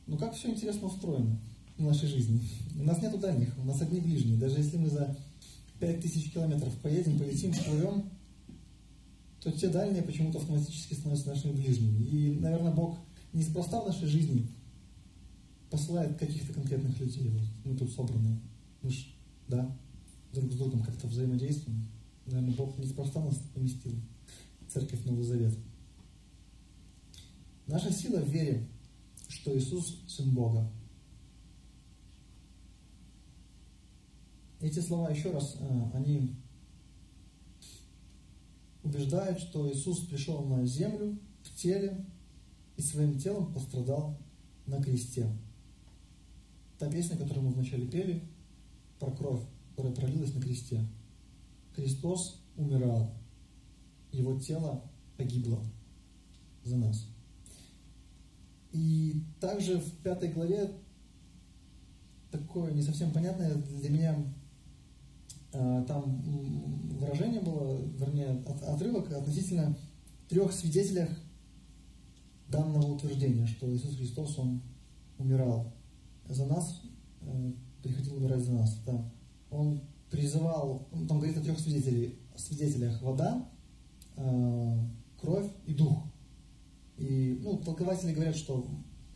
Ну, 0.07 0.19
как 0.19 0.35
все 0.35 0.51
интересно 0.51 0.89
устроено 0.89 1.39
в 1.77 1.83
нашей 1.83 2.09
жизни. 2.09 2.41
У 2.79 2.83
нас 2.83 3.01
нету 3.01 3.19
дальних, 3.19 3.57
у 3.59 3.65
нас 3.65 3.81
одни 3.81 4.01
ближние. 4.01 4.37
Даже 4.37 4.57
если 4.57 4.77
мы 4.77 4.91
за 4.91 5.17
5000 5.79 6.33
километров 6.33 6.75
поедем, 6.83 7.19
полетим, 7.19 7.53
всплывем, 7.53 8.11
то 9.41 9.51
те 9.53 9.69
дальние 9.69 10.03
почему-то 10.03 10.39
автоматически 10.39 10.95
становятся 10.95 11.29
нашими 11.29 11.53
ближними. 11.53 12.05
И, 12.05 12.39
наверное, 12.41 12.73
Бог 12.73 12.99
неспроста 13.33 13.81
в 13.81 13.87
нашей 13.87 14.09
жизни 14.09 14.49
посылает 15.71 16.19
каких-то 16.19 16.53
конкретных 16.53 16.99
людей. 16.99 17.29
Вот 17.31 17.43
мы 17.65 17.77
тут 17.77 17.91
собраны. 17.93 18.41
Мы 18.83 18.91
ж, 18.91 19.15
да, 19.49 19.77
друг 20.33 20.53
с 20.53 20.57
другом 20.57 20.83
как-то 20.83 21.07
взаимодействуем. 21.07 21.89
Наверное, 22.27 22.55
Бог 22.55 22.79
неспроста 22.79 23.25
нас 23.25 23.41
поместил. 23.55 23.93
Церковь 24.69 25.05
Новый 25.05 25.25
Завет. 25.25 25.57
Наша 27.67 27.93
сила 27.93 28.21
в 28.21 28.29
вере, 28.29 28.69
что 29.29 29.57
Иисус– 29.57 30.03
Сын 30.09 30.31
Бога. 30.35 30.71
Эти 34.61 34.81
слова, 34.81 35.11
еще 35.11 35.31
раз, 35.31 35.57
э, 35.59 35.91
они 35.95 36.35
убеждают, 38.83 39.39
что 39.41 39.71
Иисус 39.73 40.01
пришел 40.01 40.45
на 40.45 40.67
землю 40.67 41.19
в 41.43 41.55
теле 41.55 42.05
и 42.77 42.83
своим 42.83 43.19
телом 43.19 43.53
пострадал 43.53 44.19
на 44.67 44.83
кресте. 44.83 45.31
Та 46.81 46.91
песня, 46.91 47.19
которую 47.19 47.45
мы 47.45 47.53
вначале 47.53 47.87
пели, 47.87 48.23
про 48.99 49.11
кровь, 49.11 49.43
которая 49.73 49.95
пролилась 49.95 50.33
на 50.33 50.41
кресте. 50.41 50.81
Христос 51.75 52.41
умирал, 52.57 53.13
его 54.13 54.41
тело 54.41 54.83
погибло 55.19 55.63
за 56.65 56.77
нас. 56.79 57.07
И 58.73 59.23
также 59.43 59.79
в 59.79 59.93
пятой 59.99 60.33
главе 60.33 60.73
такое 62.31 62.73
не 62.73 62.81
совсем 62.81 63.13
понятное 63.13 63.57
для 63.57 63.91
меня 63.91 64.17
а, 65.53 65.85
там 65.85 66.23
выражение 66.99 67.43
было, 67.43 67.79
вернее, 67.99 68.43
отрывок 68.67 69.13
относительно 69.13 69.77
трех 70.31 70.51
свидетелях 70.51 71.11
данного 72.49 72.87
утверждения, 72.87 73.47
что 73.47 73.71
Иисус 73.71 73.97
Христос, 73.97 74.39
Он 74.39 74.63
умирал 75.19 75.75
за 76.35 76.47
нас, 76.47 76.83
э, 77.23 77.53
приходил 77.83 78.17
умирать 78.17 78.43
за 78.43 78.53
нас. 78.53 78.79
Да. 78.87 79.11
Он 79.51 79.81
призывал, 80.11 80.89
он 80.93 81.07
там 81.07 81.19
говорит 81.19 81.39
о 81.39 81.43
трех 81.43 81.59
свидетелей, 81.59 82.19
свидетелях 82.37 83.01
вода, 83.03 83.49
э, 84.17 84.79
кровь 85.21 85.51
и 85.67 85.75
дух. 85.75 86.05
И 86.97 87.39
ну, 87.43 87.59
толкователи 87.59 88.13
говорят, 88.13 88.37
что 88.37 88.67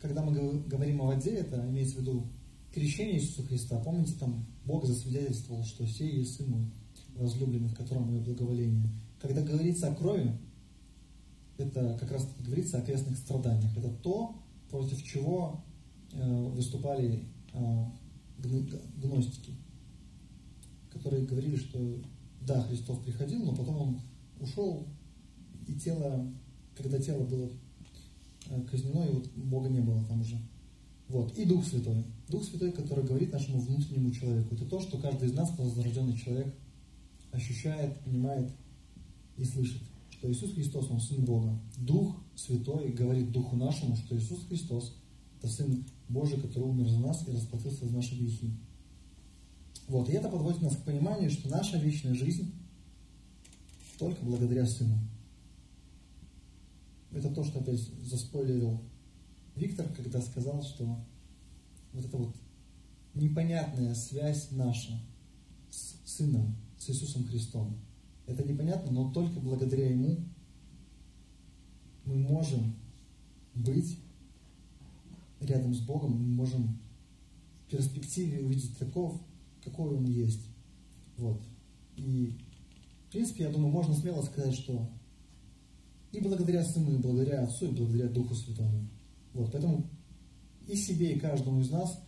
когда 0.01 0.23
мы 0.23 0.33
говорим 0.33 1.01
о 1.01 1.05
воде, 1.05 1.31
это 1.31 1.67
имеется 1.69 1.97
в 1.97 2.01
виду 2.01 2.27
крещение 2.73 3.17
Иисуса 3.17 3.43
Христа. 3.43 3.79
Помните, 3.79 4.13
там 4.19 4.45
Бог 4.65 4.85
засвидетельствовал, 4.85 5.63
что 5.63 5.85
все 5.85 6.07
есть 6.07 6.35
Сын 6.35 6.49
мой, 6.49 6.71
возлюбленный, 7.15 7.69
в 7.69 7.75
котором 7.75 8.07
мое 8.07 8.19
благоволение. 8.19 8.89
Когда 9.21 9.41
говорится 9.41 9.87
о 9.87 9.95
крови, 9.95 10.37
это 11.57 11.97
как 11.99 12.11
раз 12.11 12.27
говорится 12.39 12.77
о 12.77 12.81
крестных 12.81 13.17
страданиях. 13.17 13.75
Это 13.77 13.89
то, 13.89 14.35
против 14.69 15.01
чего 15.03 15.63
выступали 16.23 17.23
э, 17.53 17.85
гностики, 18.97 19.53
которые 20.91 21.25
говорили, 21.25 21.55
что 21.55 21.79
да, 22.41 22.61
Христос 22.63 22.99
приходил, 22.99 23.43
но 23.43 23.55
потом 23.55 23.77
он 23.77 24.01
ушел, 24.39 24.87
и 25.67 25.73
тело, 25.73 26.27
когда 26.75 26.99
тело 26.99 27.23
было 27.25 27.49
э, 28.49 28.61
казнено, 28.69 29.03
и 29.03 29.13
вот 29.13 29.27
Бога 29.35 29.69
не 29.69 29.79
было 29.79 30.03
там 30.05 30.21
уже. 30.21 30.37
Вот. 31.07 31.37
И 31.37 31.45
Дух 31.45 31.65
Святой. 31.65 32.03
Дух 32.29 32.43
Святой, 32.43 32.71
который 32.71 33.03
говорит 33.03 33.31
нашему 33.31 33.59
внутреннему 33.59 34.11
человеку. 34.11 34.55
Это 34.55 34.65
то, 34.65 34.79
что 34.79 34.97
каждый 34.97 35.27
из 35.29 35.33
нас, 35.33 35.55
возрожденный 35.57 36.17
человек, 36.17 36.53
ощущает, 37.31 37.99
понимает 37.99 38.51
и 39.37 39.43
слышит. 39.43 39.81
Что 40.09 40.31
Иисус 40.31 40.53
Христос, 40.53 40.89
Он 40.89 40.99
Сын 40.99 41.23
Бога. 41.23 41.59
Дух 41.77 42.15
Святой 42.35 42.91
говорит 42.91 43.31
Духу 43.31 43.55
нашему, 43.55 43.95
что 43.95 44.17
Иисус 44.17 44.45
Христос– 44.47 44.95
это 45.37 45.47
Сын 45.47 45.85
Божий, 46.09 46.39
который 46.39 46.63
умер 46.63 46.87
за 46.87 46.99
нас 46.99 47.27
и 47.27 47.31
расплатился 47.31 47.87
за 47.87 47.93
наши 47.93 48.15
грехи. 48.15 48.51
Вот. 49.87 50.09
И 50.09 50.13
это 50.13 50.29
подводит 50.29 50.61
нас 50.61 50.75
к 50.75 50.83
пониманию, 50.83 51.29
что 51.29 51.49
наша 51.49 51.77
вечная 51.77 52.15
жизнь 52.15 52.53
только 53.97 54.23
благодаря 54.23 54.65
Сыну. 54.65 54.97
Это 57.11 57.29
то, 57.33 57.43
что 57.43 57.59
опять 57.59 57.79
заспойлерил 58.03 58.81
Виктор, 59.55 59.87
когда 59.93 60.21
сказал, 60.21 60.61
что 60.63 60.99
вот 61.93 62.05
эта 62.05 62.17
вот 62.17 62.35
непонятная 63.13 63.95
связь 63.95 64.51
наша 64.51 64.99
с 65.69 65.95
Сыном, 66.03 66.55
с 66.77 66.89
Иисусом 66.89 67.25
Христом, 67.25 67.77
это 68.27 68.43
непонятно, 68.43 68.91
но 68.91 69.11
только 69.11 69.39
благодаря 69.39 69.89
Ему 69.89 70.25
мы 72.03 72.15
можем 72.15 72.75
быть 73.53 73.97
рядом 75.45 75.73
с 75.73 75.79
Богом, 75.79 76.11
мы 76.11 76.35
можем 76.35 76.79
в 77.65 77.71
перспективе 77.71 78.43
увидеть 78.43 78.77
таков, 78.77 79.19
какой 79.63 79.97
Он 79.97 80.05
есть. 80.05 80.47
Вот. 81.17 81.41
И, 81.95 82.37
в 83.07 83.11
принципе, 83.11 83.43
я 83.43 83.49
думаю, 83.49 83.71
можно 83.71 83.95
смело 83.95 84.21
сказать, 84.21 84.53
что 84.53 84.89
и 86.11 86.19
благодаря 86.19 86.63
Сыну, 86.63 86.95
и 86.95 87.01
благодаря 87.01 87.43
Отцу, 87.43 87.67
и 87.67 87.75
благодаря 87.75 88.07
Духу 88.09 88.35
Святому. 88.35 88.87
Вот, 89.33 89.51
поэтому 89.51 89.89
и 90.67 90.75
себе, 90.75 91.13
и 91.13 91.19
каждому 91.19 91.59
из 91.59 91.69
нас 91.69 91.99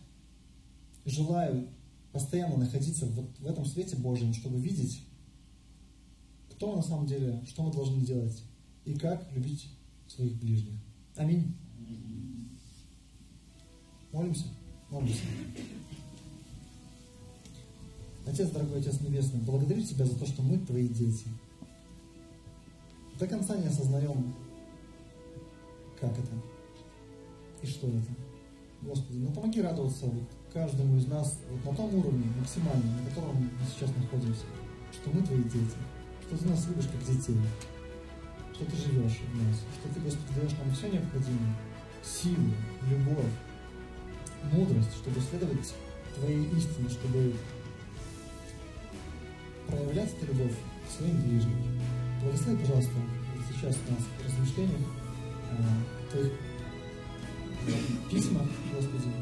желаю 1.04 1.68
постоянно 2.12 2.56
находиться 2.56 3.06
вот 3.06 3.38
в 3.38 3.46
этом 3.46 3.64
свете 3.64 3.96
Божьем, 3.96 4.32
чтобы 4.32 4.60
видеть, 4.60 5.04
кто 6.50 6.74
на 6.74 6.82
самом 6.82 7.06
деле, 7.06 7.44
что 7.46 7.62
мы 7.62 7.72
должны 7.72 8.04
делать 8.04 8.42
и 8.84 8.94
как 8.94 9.30
любить 9.32 9.70
своих 10.06 10.38
ближних. 10.38 10.80
Аминь. 11.16 11.54
Молимся? 14.12 14.46
Молимся. 14.90 15.22
Отец, 18.26 18.50
дорогой 18.50 18.80
Отец 18.80 19.00
Небесный, 19.00 19.40
благодарю 19.40 19.82
Тебя 19.82 20.04
за 20.04 20.18
то, 20.18 20.26
что 20.26 20.42
мы 20.42 20.58
Твои 20.58 20.88
дети. 20.88 21.26
До 23.18 23.26
конца 23.26 23.56
не 23.56 23.66
осознаем, 23.66 24.34
как 26.00 26.12
это 26.12 26.32
и 27.62 27.66
что 27.66 27.88
это. 27.88 28.06
Господи, 28.82 29.18
ну 29.18 29.32
помоги 29.32 29.60
радоваться 29.60 30.06
вот 30.06 30.22
каждому 30.52 30.96
из 30.96 31.06
нас 31.06 31.38
вот 31.50 31.64
на 31.64 31.76
том 31.76 31.94
уровне 31.94 32.26
максимальном, 32.38 32.96
на 32.96 33.10
котором 33.10 33.36
мы 33.36 33.50
сейчас 33.66 33.90
находимся, 33.96 34.44
что 34.92 35.10
мы 35.10 35.22
твои 35.22 35.42
дети, 35.42 35.76
что 36.26 36.38
ты 36.38 36.48
нас 36.48 36.66
любишь 36.68 36.86
как 36.86 37.00
детей, 37.00 37.36
что 38.54 38.64
ты 38.64 38.76
живешь 38.76 39.18
в 39.18 39.42
нас, 39.42 39.56
что 39.80 39.92
ты, 39.92 40.00
Господи, 40.00 40.38
даешь 40.38 40.58
нам 40.58 40.72
все 40.72 40.88
необходимое, 40.88 41.56
силу, 42.04 42.52
любовь, 42.88 43.32
мудрость, 44.52 44.94
чтобы 44.94 45.20
следовать 45.20 45.74
Твоей 46.16 46.44
истине, 46.56 46.88
чтобы 46.88 47.34
проявлять 49.66 50.12
эту 50.14 50.26
любовь 50.32 50.54
к 50.86 50.90
своим 50.90 51.20
ближним. 51.22 51.80
Благослови, 52.22 52.58
пожалуйста, 52.58 52.92
сейчас 53.48 53.76
у 53.86 53.92
нас 53.92 54.02
в 54.02 54.24
размышлениях 54.26 54.80
э, 55.50 55.62
Твоих 56.10 56.32
письма, 58.10 58.46
Господи, 58.74 59.12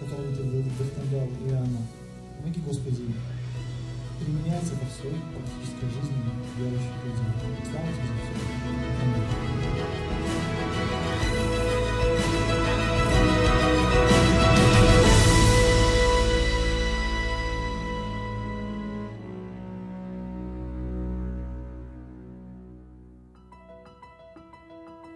которые 0.00 0.34
Ты 0.34 0.42
вдохновлял 0.42 1.28
Иоанна. 1.48 1.86
Помоги, 2.38 2.60
Господи, 2.60 3.14
применять 4.20 4.64
это 4.64 4.86
в 4.86 5.00
своей 5.00 5.20
практической 5.32 5.88
жизни 5.88 6.22
верующих 6.58 7.04
людей. 7.04 7.30
Слава 7.70 7.88
Тебе 7.88 8.06
за 8.06 8.14
все. 8.22 8.34
Аминь. 9.02 10.05